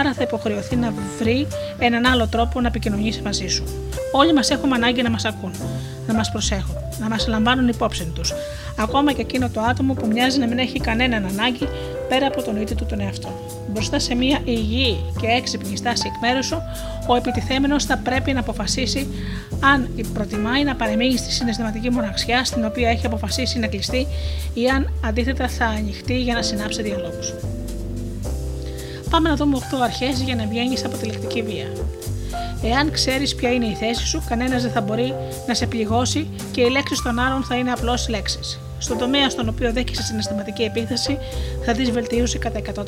άρα 0.00 0.12
θα 0.12 0.22
υποχρεωθεί 0.22 0.76
να 0.76 0.92
βρει 1.18 1.46
έναν 1.78 2.06
άλλο 2.06 2.26
τρόπο 2.26 2.60
να 2.60 2.66
επικοινωνήσει 2.66 3.22
μαζί 3.22 3.48
σου. 3.48 3.64
Όλοι 4.12 4.32
μας 4.32 4.50
έχουμε 4.50 4.74
ανάγκη 4.74 5.02
να 5.02 5.10
μας 5.10 5.24
ακούν, 5.24 5.52
να 6.06 6.14
μας 6.14 6.30
προσέχουν, 6.30 6.76
να 7.00 7.08
μας 7.08 7.26
λαμβάνουν 7.26 7.68
υπόψη 7.68 8.12
τους. 8.14 8.32
Ακόμα 8.78 9.12
και 9.12 9.20
εκείνο 9.20 9.48
το 9.48 9.60
άτομο 9.60 9.94
που 9.94 10.06
μοιάζει 10.06 10.38
να 10.38 10.46
μην 10.46 10.58
έχει 10.58 10.80
κανέναν 10.80 11.24
ανάγκη 11.24 11.68
πέρα 12.08 12.26
από 12.26 12.42
τον 12.42 12.60
ίδιο 12.60 12.76
του 12.76 12.86
τον 12.86 13.00
εαυτό. 13.00 13.28
Μπροστά 13.72 13.98
σε 13.98 14.14
μια 14.14 14.40
υγιή 14.44 14.96
και 15.20 15.26
έξυπνη 15.26 15.76
στάση 15.76 16.02
εκ 16.06 16.20
μέρους 16.20 16.46
σου, 16.46 16.62
ο 17.06 17.14
επιτιθέμενος 17.14 17.84
θα 17.84 17.96
πρέπει 17.96 18.32
να 18.32 18.40
αποφασίσει 18.40 19.08
αν 19.60 19.88
προτιμάει 20.14 20.64
να 20.64 20.76
παρεμείνει 20.76 21.16
στη 21.16 21.32
συναισθηματική 21.32 21.90
μοναξιά 21.90 22.44
στην 22.44 22.64
οποία 22.64 22.88
έχει 22.88 23.06
αποφασίσει 23.06 23.58
να 23.58 23.66
κλειστεί 23.66 24.06
ή 24.54 24.68
αν 24.68 24.92
αντίθετα 25.04 25.48
θα 25.48 25.64
ανοιχτεί 25.64 26.20
για 26.20 26.34
να 26.34 26.42
συνάψει 26.42 26.82
διαλόγους. 26.82 27.34
Πάμε 29.10 29.28
να 29.28 29.36
δούμε 29.36 29.56
8 29.56 29.62
αρχές 29.82 30.20
για 30.20 30.34
να 30.34 30.46
βγαίνεις 30.46 30.84
από 30.84 30.96
τη 30.96 31.06
λεκτική 31.06 31.42
βία. 31.42 31.66
Εάν 32.62 32.90
ξέρεις 32.90 33.34
ποια 33.34 33.52
είναι 33.52 33.66
η 33.66 33.74
θέση 33.74 34.06
σου, 34.06 34.22
κανένας 34.28 34.62
δεν 34.62 34.70
θα 34.70 34.80
μπορεί 34.80 35.14
να 35.46 35.54
σε 35.54 35.66
πληγώσει 35.66 36.28
και 36.52 36.60
οι 36.60 36.70
λέξει 36.70 37.02
των 37.02 37.18
άλλων 37.18 37.42
θα 37.42 37.56
είναι 37.56 37.72
απλώς 37.72 38.08
λέξεις. 38.08 38.60
Στον 38.78 38.98
τομέα 38.98 39.30
στον 39.30 39.48
οποίο 39.48 39.72
δέχεσαι 39.72 40.02
συναισθηματική 40.02 40.62
επίθεση, 40.62 41.18
θα 41.64 41.72
δεις 41.72 41.90
βελτίωση 41.90 42.38
κατά 42.38 42.58
100%. 42.58 42.82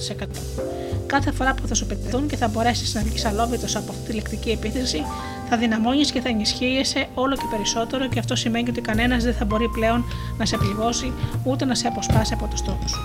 Κάθε 1.06 1.32
φορά 1.32 1.54
που 1.54 1.66
θα 1.66 1.74
σου 1.74 1.86
πετύχουν 1.86 2.28
και 2.28 2.36
θα 2.36 2.48
μπορέσεις 2.48 2.94
να 2.94 3.02
βγεις 3.02 3.24
αλόβητος 3.24 3.76
από 3.76 3.90
αυτή 3.90 4.04
τη 4.06 4.12
λεκτική 4.12 4.50
επίθεση, 4.50 5.02
θα 5.48 5.56
δυναμώνεις 5.56 6.10
και 6.10 6.20
θα 6.20 6.28
ενισχύεσαι 6.28 7.06
όλο 7.14 7.34
και 7.34 7.44
περισσότερο 7.50 8.08
και 8.08 8.18
αυτό 8.18 8.36
σημαίνει 8.36 8.68
ότι 8.68 8.80
κανένας 8.80 9.24
δεν 9.24 9.34
θα 9.34 9.44
μπορεί 9.44 9.68
πλέον 9.68 10.04
να 10.38 10.46
σε 10.46 10.56
πληγώσει 10.56 11.12
ούτε 11.44 11.64
να 11.64 11.74
σε 11.74 11.86
αποσπάσει 11.86 12.34
από 12.34 12.48
το 12.50 12.56
στόχο 12.56 12.86
σου. 12.86 13.00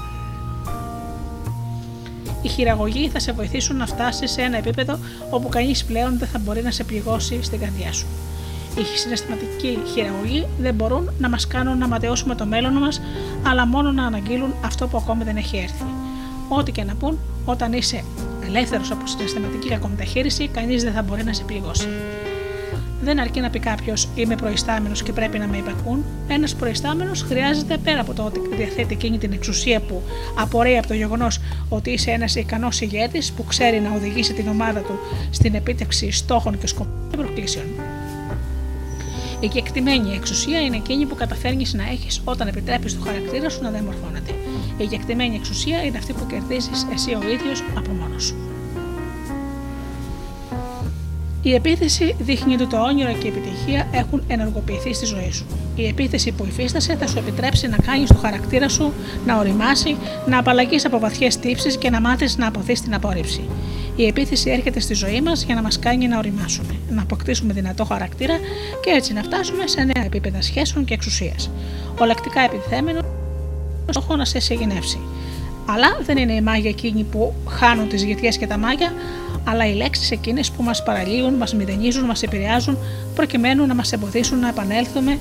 Οι 2.41 2.47
χειραγωγοί 2.47 3.09
θα 3.09 3.19
σε 3.19 3.31
βοηθήσουν 3.31 3.75
να 3.75 3.85
φτάσεις 3.85 4.31
σε 4.31 4.41
ένα 4.41 4.57
επίπεδο 4.57 4.99
όπου 5.29 5.49
κανείς 5.49 5.85
πλέον 5.85 6.17
δεν 6.17 6.27
θα 6.27 6.39
μπορεί 6.39 6.61
να 6.61 6.71
σε 6.71 6.83
πληγώσει 6.83 7.39
στην 7.43 7.59
καρδιά 7.59 7.93
σου. 7.93 8.05
Οι 8.77 8.97
συναισθηματικοί 8.97 9.80
χειραγωγοί 9.93 10.47
δεν 10.60 10.73
μπορούν 10.73 11.10
να 11.19 11.30
μας 11.30 11.47
κάνουν 11.47 11.77
να 11.77 11.88
ματαιώσουμε 11.88 12.35
το 12.35 12.45
μέλλον 12.45 12.73
μας, 12.73 13.02
αλλά 13.43 13.68
μόνο 13.68 13.91
να 13.91 14.06
αναγγείλουν 14.06 14.53
αυτό 14.65 14.88
που 14.88 14.97
ακόμη 14.97 15.23
δεν 15.23 15.38
έχει 15.38 15.57
έρθει. 15.57 15.85
Ό,τι 16.49 16.72
και 16.72 16.84
να 16.84 16.95
πούν, 16.95 17.19
όταν 17.45 17.73
είσαι 17.73 18.03
ελεύθερος 18.47 18.91
από 18.91 19.07
συναισθηματική 19.07 19.68
κακομεταχείριση, 19.68 20.47
κανείς 20.47 20.84
δεν 20.84 20.93
θα 20.93 21.02
μπορεί 21.02 21.23
να 21.23 21.34
σε 21.34 21.43
πληγώσει. 21.43 21.88
Δεν 23.02 23.19
αρκεί 23.19 23.39
να 23.39 23.49
πει 23.49 23.60
κάποιος 23.60 24.10
Είμαι 24.15 24.35
προϊστάμενος 24.35 25.03
και 25.03 25.14
πρέπει 25.14 25.38
να 25.38 25.47
με 25.47 25.57
υπακούν. 25.57 26.06
Ένας 26.27 26.56
προϊστάμενος 26.56 27.22
χρειάζεται 27.22 27.77
πέρα 27.77 28.02
από 28.02 28.14
το 28.14 28.23
ότι 28.23 28.39
διαθέτει 28.56 28.93
εκείνη 28.93 29.18
την 29.18 29.34
εξουσία 29.34 29.80
που 29.80 30.02
απορρέει 30.39 30.77
από 30.77 30.88
το 30.88 30.93
γεγονός 30.93 31.39
ότι 31.69 31.89
είσαι 31.89 32.11
ένας 32.11 32.35
ικανός 32.35 32.81
ηγέτης 32.81 33.31
που 33.31 33.43
ξέρει 33.43 33.80
να 33.80 33.95
οδηγήσει 33.95 34.34
την 34.34 34.47
ομάδα 34.47 34.80
του 34.80 34.99
στην 35.31 35.56
επίτευξη 35.56 36.11
στόχων 36.11 36.57
και 36.57 36.68
σκοπών 36.68 36.93
και 37.10 37.18
προκλήσεων. 37.18 37.65
Η 39.45 39.47
κεκτημένη 39.47 40.13
εξουσία 40.15 40.61
είναι 40.61 40.76
εκείνη 40.76 41.05
που 41.05 41.15
καταφέρνεις 41.15 41.73
να 41.73 41.84
έχεις 41.84 42.22
όταν 42.23 42.47
επιτρέπεις 42.47 42.95
το 42.95 43.01
χαρακτήρα 43.05 43.49
σου 43.49 43.61
να 43.61 43.69
διαμορφώνεται. 43.69 44.31
Η 44.77 44.85
κεκτημένη 44.85 45.35
εξουσία 45.35 45.84
είναι 45.84 45.97
αυτή 45.97 46.13
που 46.13 46.26
κερδίζεις 46.26 46.88
εσύ 46.93 47.13
ο 47.13 47.30
ίδιος 47.30 47.63
από 47.77 47.91
μόνος 47.91 48.23
σου. 48.23 48.35
Η 51.41 51.53
επίθεση 51.53 52.15
δείχνει 52.19 52.53
ότι 52.53 52.67
το 52.67 52.77
όνειρο 52.77 53.13
και 53.13 53.27
η 53.27 53.30
επιτυχία 53.30 53.88
έχουν 53.91 54.23
ενεργοποιηθεί 54.27 54.93
στη 54.93 55.05
ζωή 55.05 55.31
σου. 55.31 55.45
Η 55.76 55.88
επίθεση 55.88 56.31
που 56.31 56.45
υφίστασε 56.45 56.95
θα 56.95 57.07
σου 57.07 57.17
επιτρέψει 57.17 57.67
να 57.67 57.77
κάνεις 57.77 58.09
το 58.09 58.17
χαρακτήρα 58.17 58.69
σου 58.69 58.93
να 59.26 59.38
οριμάσει, 59.38 59.95
να 60.27 60.39
απαλλαγείς 60.39 60.85
από 60.85 60.99
βαθιές 60.99 61.38
τύψεις 61.38 61.77
και 61.77 61.89
να 61.89 62.01
μάθεις 62.01 62.38
να 62.38 62.47
αποθείς 62.47 62.81
την 62.81 62.93
απόρριψη. 62.93 63.41
Η 63.95 64.07
επίθεση 64.07 64.49
έρχεται 64.49 64.80
στη 64.80 64.93
ζωή 64.93 65.22
μας 65.22 65.43
για 65.43 65.55
να 65.55 65.61
μας 65.61 65.80
κάνει 65.80 66.07
να 66.07 66.17
οριμάσουμε, 66.17 66.76
να 66.89 67.01
αποκτήσουμε 67.01 67.53
δυνατό 67.53 67.85
χαρακτήρα 67.85 68.38
και 68.81 68.89
έτσι 68.89 69.13
να 69.13 69.23
φτάσουμε 69.23 69.67
σε 69.67 69.84
νέα 69.84 70.05
επίπεδα 70.05 70.41
σχέσεων 70.41 70.85
και 70.85 70.93
εξουσίας. 70.93 71.49
Ο 71.99 72.05
λεκτικά 72.05 72.41
επιθέμενο 72.41 72.99
στόχο 73.89 74.15
να 74.15 74.26
σε 74.26 74.39
συγγενεύσει. 74.39 74.99
Αλλά 75.65 75.97
δεν 76.01 76.17
είναι 76.17 76.34
οι 76.34 76.41
μάγια 76.41 76.69
εκείνοι 76.69 77.03
που 77.03 77.34
χάνουν 77.49 77.89
τις 77.89 78.03
γητιές 78.03 78.38
και 78.38 78.47
τα 78.47 78.57
μάγια, 78.57 78.93
αλλά 79.43 79.67
οι 79.67 79.73
λέξεις 79.73 80.11
εκείνες 80.11 80.51
που 80.51 80.63
μας 80.63 80.84
παραλύουν, 80.84 81.34
μας 81.34 81.53
μηδενίζουν, 81.53 82.05
μας 82.05 82.23
επηρεάζουν, 82.23 82.77
προκειμένου 83.15 83.65
να 83.65 83.76
μας 83.76 83.91
εμποδίσουν 83.91 84.39
να 84.39 84.47
επανέλθουμε 84.47 85.19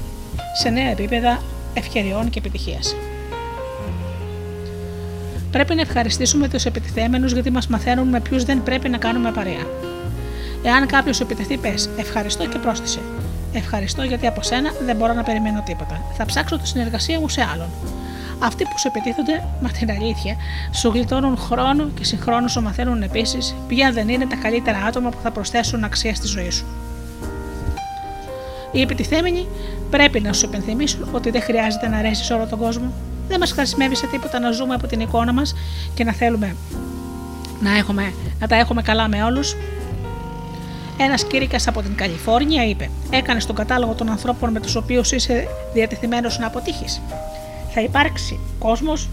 σε 0.60 0.68
νέα 0.68 0.90
επίπεδα 0.90 1.42
ευκαιριών 1.74 2.30
και 2.30 2.38
επιτυχίας. 2.38 2.94
Πρέπει 5.54 5.74
να 5.74 5.80
ευχαριστήσουμε 5.80 6.48
τους 6.48 6.64
επιτιθέμενους 6.64 7.32
γιατί 7.32 7.50
μας 7.50 7.66
μαθαίνουν 7.66 8.08
με 8.08 8.20
ποιους 8.20 8.44
δεν 8.44 8.62
πρέπει 8.62 8.88
να 8.88 8.98
κάνουμε 8.98 9.32
παρέα. 9.32 9.66
Εάν 10.62 10.86
κάποιος 10.86 11.20
επιτεθεί, 11.20 11.56
πες 11.56 11.90
Ευχαριστώ 11.96 12.46
και 12.46 12.58
πρόσθεσε. 12.58 13.00
Ευχαριστώ 13.52 14.02
γιατί 14.02 14.26
από 14.26 14.42
σένα 14.42 14.70
δεν 14.84 14.96
μπορώ 14.96 15.12
να 15.12 15.22
περιμένω 15.22 15.62
τίποτα. 15.66 16.02
Θα 16.16 16.24
ψάξω 16.24 16.58
τη 16.58 16.68
συνεργασία 16.68 17.20
μου 17.20 17.28
σε 17.28 17.40
άλλον. 17.52 17.68
Αυτοί 18.38 18.64
που 18.64 18.78
σου 18.78 18.88
επιτίθονται, 18.88 19.44
μα 19.60 19.68
την 19.68 19.90
αλήθεια, 19.90 20.36
σου 20.72 20.88
γλιτώνουν 20.88 21.36
χρόνο 21.36 21.88
και 21.98 22.04
συγχρόνως 22.04 22.52
σου 22.52 22.62
μαθαίνουν 22.62 23.02
επίσης 23.02 23.54
ποια 23.68 23.92
δεν 23.92 24.08
είναι 24.08 24.26
τα 24.26 24.36
καλύτερα 24.36 24.78
άτομα 24.78 25.10
που 25.10 25.18
θα 25.22 25.30
προσθέσουν 25.30 25.84
αξία 25.84 26.14
στη 26.14 26.26
ζωή 26.26 26.50
σου. 26.50 26.64
Οι 28.72 28.80
επιτιθέμενοι 28.80 29.46
πρέπει 29.90 30.20
να 30.20 30.32
σου 30.32 30.46
υπενθυμίσουν 30.46 31.08
ότι 31.12 31.30
δεν 31.30 31.42
χρειάζεται 31.42 31.88
να 31.88 31.96
αρέσει 31.96 32.32
όλο 32.32 32.46
τον 32.46 32.58
κόσμο. 32.58 32.92
Δεν 33.28 33.38
μας 33.38 33.52
χρησιμεύει 33.52 33.96
σε 33.96 34.06
τίποτα 34.06 34.38
να 34.38 34.50
ζούμε 34.50 34.74
από 34.74 34.86
την 34.86 35.00
εικόνα 35.00 35.32
μας 35.32 35.54
και 35.94 36.04
να 36.04 36.12
θέλουμε 36.12 36.56
να, 37.60 37.76
έχουμε, 37.76 38.12
να 38.40 38.46
τα 38.46 38.56
έχουμε 38.56 38.82
καλά 38.82 39.08
με 39.08 39.22
όλους. 39.22 39.56
Ένας 40.98 41.24
κήρυκας 41.24 41.66
από 41.66 41.82
την 41.82 41.94
Καλιφόρνια 41.94 42.64
είπε: 42.64 42.90
Έκανε 43.10 43.40
τον 43.40 43.54
κατάλογο 43.54 43.94
των 43.94 44.08
ανθρώπων 44.08 44.50
με 44.50 44.60
τους 44.60 44.74
οποίους 44.74 45.12
είσαι 45.12 45.48
διατεθειμένος 45.72 46.38
να 46.38 46.46
αποτύχεις. 46.46 47.00
Θα 47.74 47.80
υπάρξει 47.80 48.40
κόσμος 48.58 49.08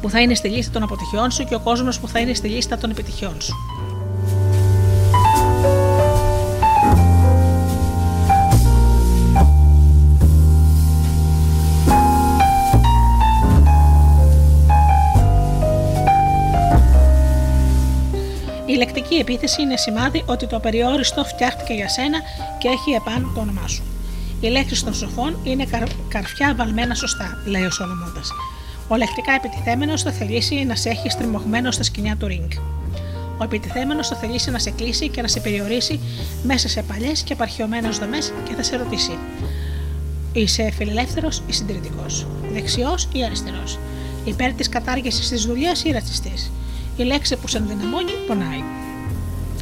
που 0.00 0.10
θα 0.10 0.20
είναι 0.20 0.34
στη 0.34 0.48
λίστα 0.48 0.72
των 0.72 0.82
αποτυχιών 0.82 1.30
σου 1.30 1.44
και 1.44 1.54
ο 1.54 1.60
κόσμος 1.60 2.00
που 2.00 2.08
θα 2.08 2.18
είναι 2.18 2.34
στη 2.34 2.48
λίστα 2.48 2.78
των 2.78 2.90
επιτυχιών 2.90 3.40
σου. 3.40 3.54
Λεκτική 18.80 19.14
επίθεση 19.14 19.62
είναι 19.62 19.76
σημάδι 19.76 20.22
ότι 20.26 20.46
το 20.46 20.56
απεριόριστο 20.56 21.24
φτιάχτηκε 21.24 21.72
για 21.72 21.88
σένα 21.88 22.18
και 22.58 22.68
έχει 22.68 22.90
επάνω 22.90 23.30
το 23.34 23.40
όνομά 23.40 23.66
σου. 23.68 23.82
Οι 24.40 24.46
λέξει 24.46 24.84
των 24.84 24.94
σοφών 24.94 25.38
είναι 25.42 25.64
καρ... 25.64 25.82
καρφιά 26.08 26.54
βαλμένα 26.56 26.94
σωστά, 26.94 27.42
λέει 27.46 27.64
ο 27.64 27.70
Σολομώντας. 27.70 28.30
Ο 28.88 28.96
λεκτικά 28.96 29.32
επιτιθέμενος 29.32 30.02
θα 30.02 30.10
θελήσει 30.12 30.54
να 30.54 30.74
σε 30.74 30.88
έχει 30.88 31.10
στριμωγμένο 31.10 31.70
στα 31.70 31.82
σκηνιά 31.82 32.16
του 32.16 32.26
ριγκ. 32.26 32.50
Ο 33.38 33.44
επιτιθέμενος 33.44 34.08
θα 34.08 34.16
θελήσει 34.16 34.50
να 34.50 34.58
σε 34.58 34.70
κλείσει 34.70 35.08
και 35.08 35.22
να 35.22 35.28
σε 35.28 35.40
περιορίσει 35.40 36.00
μέσα 36.42 36.68
σε 36.68 36.82
παλιές 36.82 37.22
και 37.22 37.32
απαρχιωμένε 37.32 37.88
δομές 37.88 38.32
και 38.48 38.54
θα 38.54 38.62
σε 38.62 38.76
ρωτήσει: 38.76 39.18
Είσαι 40.32 40.70
φιλελεύθερος 40.70 41.42
ή 41.46 41.52
συντηρητικός, 41.52 42.26
δεξιός 42.52 43.08
ή 43.12 43.24
αριστερός, 43.24 43.78
υπέρ 44.24 44.52
της 44.52 44.68
κατάργησης 44.68 45.28
της 45.28 45.44
δουλειάς 45.44 45.84
ή 45.84 45.90
ρατσιστής, 45.90 46.50
η 47.02 47.04
λέξη 47.04 47.36
που 47.36 47.48
σε 47.48 47.58
ενδυναμώνει 47.58 48.12
πονάει. 48.26 48.62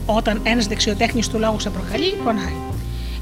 Όταν 0.06 0.40
ένας 0.42 0.66
δεξιοτέχνης 0.66 1.28
του 1.28 1.38
λόγου 1.38 1.60
σε 1.60 1.70
προκαλεί, 1.70 2.12
πονάει. 2.24 2.56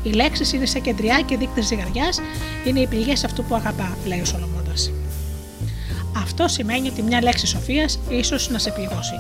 Οι 0.03 0.11
λέξεις 0.11 0.53
είναι 0.53 0.67
σε 0.67 0.79
κεντριά 0.79 1.21
και 1.27 1.37
δείκτες 1.37 1.67
ζυγαριάς, 1.67 2.21
είναι 2.67 2.81
οι 2.81 2.87
πηγές 2.87 3.25
αυτού 3.25 3.45
που 3.45 3.55
αγαπά, 3.55 3.97
λέει 4.07 4.21
ο 4.21 4.25
Σολομώντας. 4.25 4.91
Αυτό 6.17 6.49
σημαίνει 6.49 6.89
ότι 6.89 7.03
μια 7.03 7.23
λέξη 7.23 7.47
σοφίας 7.47 7.99
ίσως 8.09 8.51
να 8.51 8.59
σε 8.59 8.71
πληγώσει, 8.71 9.15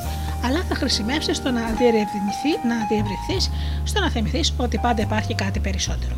αλλά 0.44 0.64
θα 0.68 0.74
χρησιμεύσεις 0.74 1.36
στο 1.36 1.50
να 1.50 1.60
διευρυνθεί, 1.60 2.52
να 2.68 2.76
διευρυνθεί, 2.88 3.50
στο 3.84 4.00
να 4.00 4.10
θυμηθείς 4.10 4.54
ότι 4.56 4.78
πάντα 4.78 5.02
υπάρχει 5.02 5.34
κάτι 5.34 5.58
περισσότερο. 5.60 6.14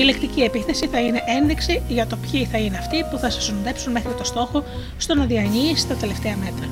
Η 0.00 0.02
λεκτική 0.02 0.40
επίθεση 0.40 0.86
θα 0.86 1.00
είναι 1.00 1.22
ένδειξη 1.40 1.82
για 1.88 2.06
το 2.06 2.16
ποιοι 2.16 2.44
θα 2.44 2.58
είναι 2.58 2.76
αυτοί 2.76 3.04
που 3.10 3.18
θα 3.18 3.30
σε 3.30 3.40
συνοδέψουν 3.40 3.92
μέχρι 3.92 4.12
το 4.18 4.24
στόχο 4.24 4.64
στο 4.96 5.14
να 5.14 5.24
διανύεις 5.24 5.88
τα 5.88 5.94
τελευταία 5.94 6.36
μέτρα. 6.36 6.68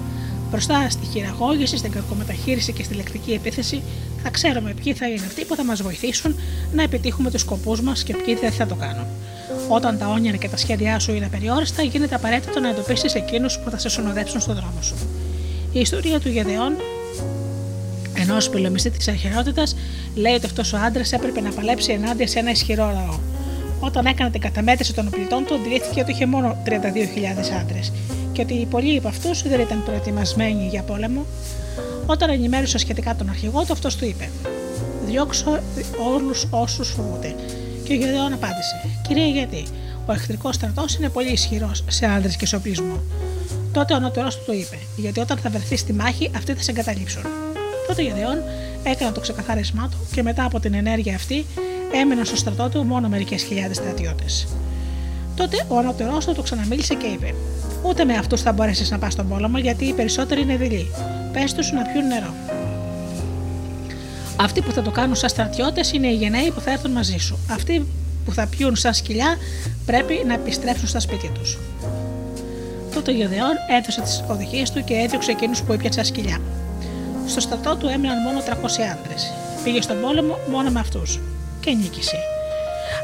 Μπροστά 0.51 0.91
στη 0.91 1.07
χειραγώγηση, 1.13 1.77
στην 1.77 1.93
κακομεταχείριση 1.93 2.73
και 2.73 2.83
στη 2.83 2.95
λεκτική 2.95 3.33
επίθεση, 3.33 3.83
θα 4.23 4.31
ξέρουμε 4.31 4.75
ποιοι 4.83 4.95
θα 4.95 5.09
είναι 5.09 5.25
αυτοί 5.27 5.45
που 5.45 5.55
θα 5.55 5.65
μας 5.65 5.83
βοηθήσουν 5.83 6.35
να 6.73 6.83
επιτύχουμε 6.83 7.31
τους 7.31 7.41
σκοπούς 7.41 7.81
μας 7.81 8.03
και 8.03 8.15
ποιοι 8.15 8.35
δεν 8.35 8.53
θα 8.53 8.67
το 8.67 8.75
κάνουν. 8.75 9.07
Όταν 9.69 9.99
τα 9.99 10.09
όνειρα 10.09 10.37
και 10.37 10.49
τα 10.49 10.57
σχέδιά 10.57 10.99
σου 10.99 11.15
είναι 11.15 11.27
απεριόριστα, 11.27 11.83
γίνεται 11.83 12.15
απαραίτητο 12.15 12.61
να 12.61 12.69
εντοπίσεις 12.69 13.15
εκείνους 13.15 13.59
που 13.59 13.71
θα 13.71 13.79
σε 13.79 13.89
συνοδέψουν 13.89 14.41
στον 14.41 14.55
δρόμο 14.55 14.83
σου. 14.83 14.95
Η 15.73 15.81
ιστορία 15.81 16.21
του 16.21 16.29
Γεδεών 16.29 16.77
ενό 18.31 18.39
πυλομιστή 18.51 18.91
της 18.91 19.09
αρχαιότητας 19.09 19.77
λέει 20.15 20.35
ότι 20.35 20.47
αυτός 20.47 20.73
ο 20.73 20.77
άντρας 20.77 21.13
έπρεπε 21.13 21.41
να 21.41 21.51
παλέψει 21.51 21.93
ενάντια 21.93 22.27
σε 22.27 22.39
ένα 22.39 22.51
ισχυρό 22.51 22.85
λαό. 22.85 23.19
Όταν 23.81 24.07
έκανε 24.07 24.31
την 24.31 24.41
καταμέτρηση 24.41 24.95
των 24.95 25.07
οπλιτών 25.07 25.45
του, 25.45 25.55
αντιλήφθηκε 25.55 26.01
ότι 26.01 26.11
είχε 26.11 26.27
μόνο 26.27 26.63
32.000 26.67 26.71
άντρες 27.61 27.93
και 28.33 28.43
ότι 28.43 28.55
οι 28.55 28.67
πολλοί 28.67 28.99
από 28.99 29.09
αυτούς 29.09 29.43
δεν 29.43 29.61
ήταν 29.61 29.83
προετοιμασμένοι 29.85 30.69
για 30.69 30.83
πόλεμο. 30.83 31.27
Όταν 32.07 32.31
ενημέρωσε 32.31 32.79
σχετικά 32.79 33.15
τον 33.15 33.29
αρχηγό 33.29 33.65
του, 33.65 33.73
αυτός 33.73 33.97
του 33.97 34.05
είπε: 34.05 34.31
Διώξω 35.07 35.59
όλους 36.15 36.47
όσους 36.51 36.89
φοβούνται. 36.89 37.35
Και 37.85 37.93
ο 37.93 37.97
Γεδεών 37.97 38.33
απάντησε: 38.33 38.75
Κυρία, 39.09 39.27
γιατί 39.27 39.65
ο 40.07 40.13
εχθρικός 40.13 40.55
στρατός 40.55 40.97
είναι 40.97 41.09
πολύ 41.09 41.31
ισχυρός 41.33 41.85
σε 41.89 42.07
άντρες 42.07 42.37
και 42.37 42.47
σε 42.47 42.57
οπλισμό. 42.57 43.03
Τότε 43.73 43.93
ο 43.93 43.97
ανώτερός 43.97 44.37
του 44.37 44.43
το 44.47 44.53
είπε: 44.53 44.79
Γιατί 44.97 45.21
όταν 45.21 45.39
θα 45.39 45.51
βρεθείς 45.51 45.81
στη 45.81 45.93
μάχη, 45.93 46.31
αυτοί 46.37 46.55
θα 46.55 46.63
σε 46.63 46.71
εγκαταλείψουν. 46.71 47.48
Τότε 47.89 48.03
ο 48.03 48.05
Γεδεών 48.05 48.43
έκανε 48.83 49.13
το 49.13 49.21
ξεκαθάρισμά 49.21 49.89
του 49.91 49.97
και 50.13 50.23
μετά 50.23 50.45
από 50.45 50.61
την 50.61 50.75
ενέργεια 50.75 51.15
αυτή 51.15 51.47
έμεναν 51.93 52.25
στο 52.25 52.37
στρατό 52.37 52.69
του 52.69 52.85
μόνο 52.85 53.09
μερικές 53.09 53.43
χιλιάδες 53.43 53.77
στρατιώτες. 53.77 54.47
Τότε 55.37 55.65
ο 55.69 55.79
ανώτερός 55.79 56.25
του 56.25 56.35
το 56.35 56.43
ξαναμίλησε 56.43 56.95
και 56.95 57.07
είπε: 57.07 57.35
Ούτε 57.83 58.05
με 58.05 58.15
αυτούς 58.15 58.41
θα 58.41 58.53
μπορέσεις 58.53 58.91
να 58.91 58.99
πας 58.99 59.13
στον 59.13 59.29
πόλεμο 59.29 59.59
γιατί 59.59 59.85
οι 59.85 59.93
περισσότεροι 59.93 60.41
είναι 60.41 60.57
δειλοί. 60.57 60.87
Πες 61.33 61.55
τους 61.55 61.73
να 61.73 61.83
πιούν 61.83 62.07
νερό. 62.07 62.35
Αυτοί 64.41 64.61
που 64.61 64.73
θα 64.73 64.83
το 64.83 64.91
κάνουν 64.91 65.17
σαν 65.17 65.29
στρατιώτες 65.29 65.93
είναι 65.93 66.07
οι 66.07 66.15
γενναίοι 66.15 66.51
που 66.55 66.61
θα 66.61 66.71
έρθουν 66.71 66.91
μαζί 66.91 67.17
σου. 67.17 67.39
Αυτοί 67.51 67.87
που 68.25 68.33
θα 68.33 68.47
πιούν 68.47 68.77
σαν 68.77 68.95
σκυλιά 68.95 69.37
πρέπει 69.87 70.23
να 70.27 70.35
επιστρέψουν 70.35 70.89
στα 70.89 71.01
σπίτια 71.01 71.31
τους. 71.31 71.59
Τότε 72.95 73.11
ο 73.11 73.15
Γεδεών 73.15 73.53
έδωσε 73.79 74.01
τις 74.01 74.25
οδηγίες 74.29 74.71
του 74.71 74.85
και 74.85 74.95
έδιωξε 74.95 75.31
εκείνους 75.31 75.63
που 75.63 75.73
έπιασαν 75.73 76.05
σκυλιά. 76.05 76.41
Στο 77.29 77.41
στρατό 77.41 77.77
του 77.77 77.87
έμειναν 77.89 78.23
μόνο 78.23 78.41
300 78.41 78.51
άντρες. 78.99 79.33
Πήγε 79.65 79.81
στον 79.81 80.01
πόλεμο 80.01 80.39
μόνο 80.51 80.71
με 80.71 80.81
αυτούς. 80.81 81.21
Και 81.61 81.71
νίκησε. 81.71 82.17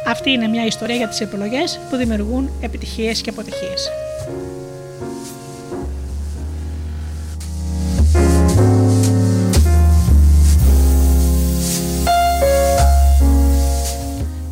Αυτή 0.07 0.31
είναι 0.31 0.49
μια 0.49 0.67
ιστορία 0.67 0.97
για 0.97 1.09
τις 1.09 1.21
επιλογές 1.21 1.81
που 1.91 1.97
δημιουργούν 1.97 2.51
επιτυχίες 2.61 3.21
και 3.21 3.31
αποτυχίες. 3.31 3.91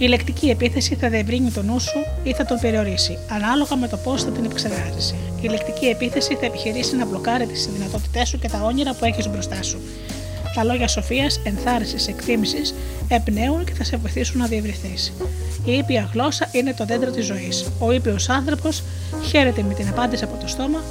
Η 0.03 0.07
λεκτική 0.07 0.49
επίθεση 0.49 0.95
θα 0.95 1.09
διευρύνει 1.09 1.51
τον 1.51 1.67
νου 1.67 1.81
σου 1.81 1.99
ή 2.23 2.33
θα 2.33 2.45
τον 2.45 2.59
περιορίσει, 2.61 3.19
ανάλογα 3.29 3.77
με 3.77 3.89
το 3.89 3.97
πώς 3.97 4.23
θα 4.23 4.31
την 4.31 4.45
επεξεργάζεσαι. 4.45 5.15
Η 5.41 5.49
λεκτική 5.49 5.87
επίθεση 5.87 6.35
θα 6.35 6.47
επιχειρήσει 6.47 6.97
να 6.97 7.07
μπλοκάρει 7.07 7.47
τις 7.47 7.69
δυνατότητές 7.73 8.29
σου 8.29 8.39
και 8.39 8.49
τα 8.49 8.63
όνειρα 8.63 8.95
που 8.95 9.05
έχεις 9.05 9.29
μπροστά 9.29 9.63
σου. 9.63 9.81
Τα 10.55 10.65
λόγια 10.65 10.89
σοφίας, 10.89 11.41
ενθάρρυνσης, 11.45 12.09
εκτίμησης 12.09 12.75
εμπνέουν 13.09 13.65
και 13.65 13.75
θα 13.75 13.85
σε 13.85 13.97
βοηθήσουν 13.97 14.39
να 14.41 14.47
διευρυθείς. 14.47 15.13
Η 15.65 15.73
ήπια 15.73 16.11
γλώσσα 16.13 16.49
είναι 16.53 16.75
το 16.75 16.85
δέντρο 16.85 17.11
της 17.11 17.25
ζωής. 17.25 17.67
Ο 17.79 17.93
ήπιος 17.93 18.29
άνθρωπος 18.29 18.83
χαίρεται 19.29 19.63
με 19.63 19.75
την 19.75 19.89
απάντηση 19.89 20.25
από 20.25 20.37
το 20.41 20.47
στόμα 20.47 20.83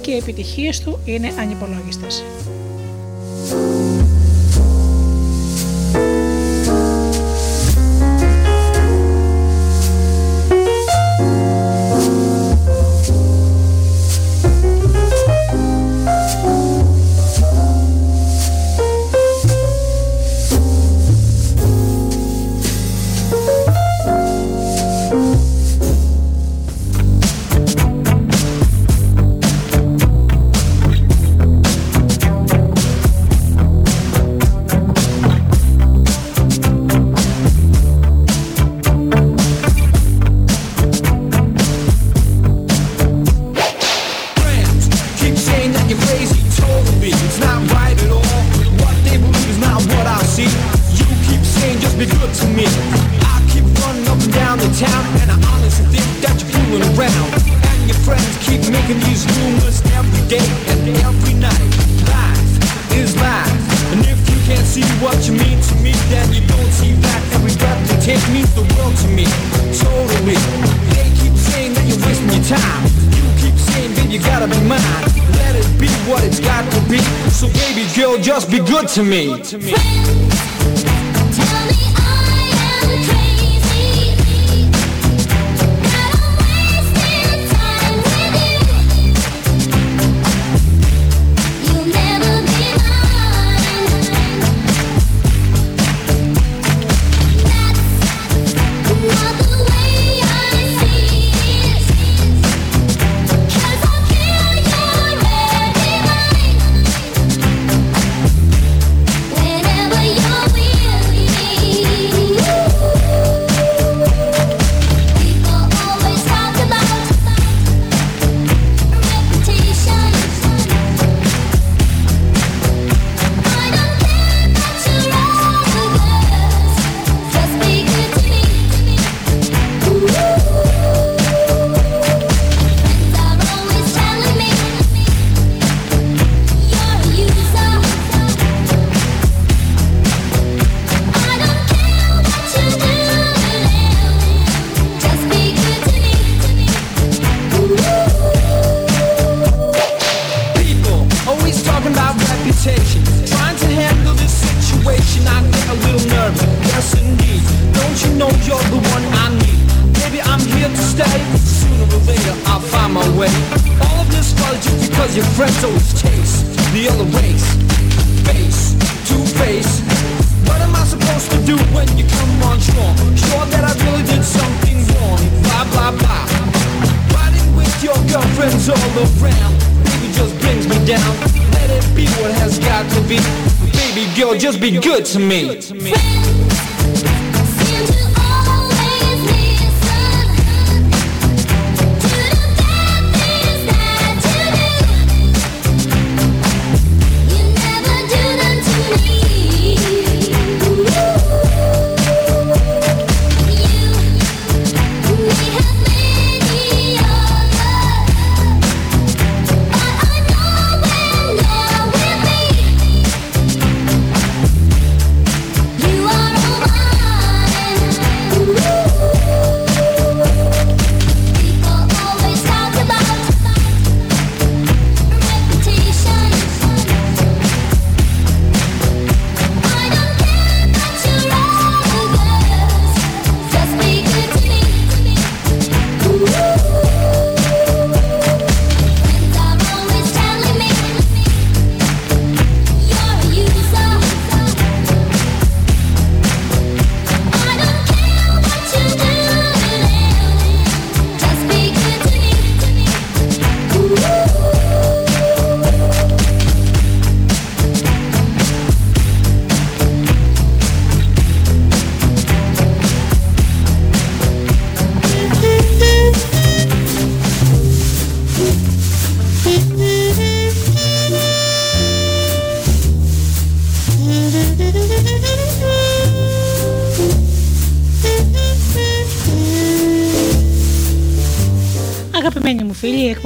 και 0.00 0.10
οι 0.10 0.16
επιτυχίες 0.16 0.80
του 0.80 0.98
είναι 1.04 1.32
ανυπολόγιστες. 1.38 2.24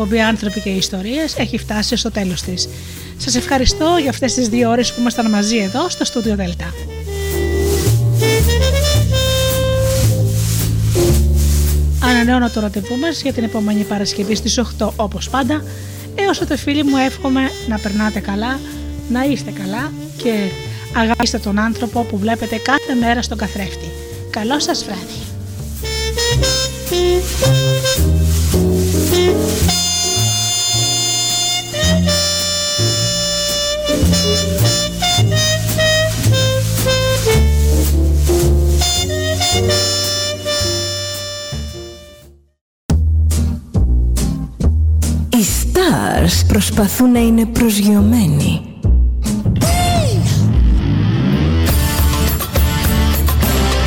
εκπομπή 0.04 0.22
Άνθρωποι 0.22 0.60
και 0.60 0.68
Ιστορίες 0.68 1.36
έχει 1.38 1.58
φτάσει 1.58 1.96
στο 1.96 2.10
τέλος 2.10 2.42
της. 2.42 2.68
Σας 3.16 3.34
ευχαριστώ 3.34 3.96
για 4.00 4.10
αυτές 4.10 4.34
τις 4.34 4.48
δύο 4.48 4.70
ώρες 4.70 4.92
που 4.92 5.00
ήμασταν 5.00 5.30
μαζί 5.30 5.56
εδώ 5.56 5.88
στο 5.88 6.04
Studio 6.12 6.40
Delta. 6.40 6.72
Ανανεώνω 12.02 12.50
το 12.50 12.60
ραντεβού 12.60 12.96
μας 12.96 13.22
για 13.22 13.32
την 13.32 13.44
επόμενη 13.44 13.82
Παρασκευή 13.82 14.34
στις 14.34 14.58
8 14.78 14.88
όπως 14.96 15.30
πάντα. 15.30 15.64
Έως 16.14 16.38
τότε 16.38 16.56
φίλοι 16.56 16.84
μου 16.84 16.96
εύχομαι 16.96 17.50
να 17.68 17.78
περνάτε 17.78 18.20
καλά, 18.20 18.60
να 19.08 19.24
είστε 19.24 19.50
καλά 19.50 19.92
και 20.16 20.32
αγαπήστε 20.96 21.38
τον 21.38 21.58
άνθρωπο 21.58 22.02
που 22.02 22.18
βλέπετε 22.18 22.56
κάθε 22.56 22.94
μέρα 23.00 23.22
στον 23.22 23.38
καθρέφτη. 23.38 23.88
Καλό 24.30 24.60
σας 24.60 24.84
βράδυ. 24.84 25.23
προσπαθούν 46.74 47.12
να 47.12 47.18
είναι 47.18 47.46
προσγειωμένοι. 47.46 48.60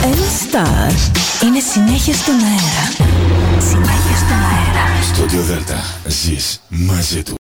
Elstar 0.01 0.91
είναι 1.43 1.59
συνέχεια 1.73 2.13
στον 2.13 2.33
αέρα. 2.33 3.11
Συνέχεια 3.59 4.15
στον 4.15 4.37
αέρα. 4.37 5.03
Στο 5.13 5.25
Διοδέλτα 5.25 5.83
ζεις 6.07 6.61
μαζί 6.69 7.23
του. 7.23 7.35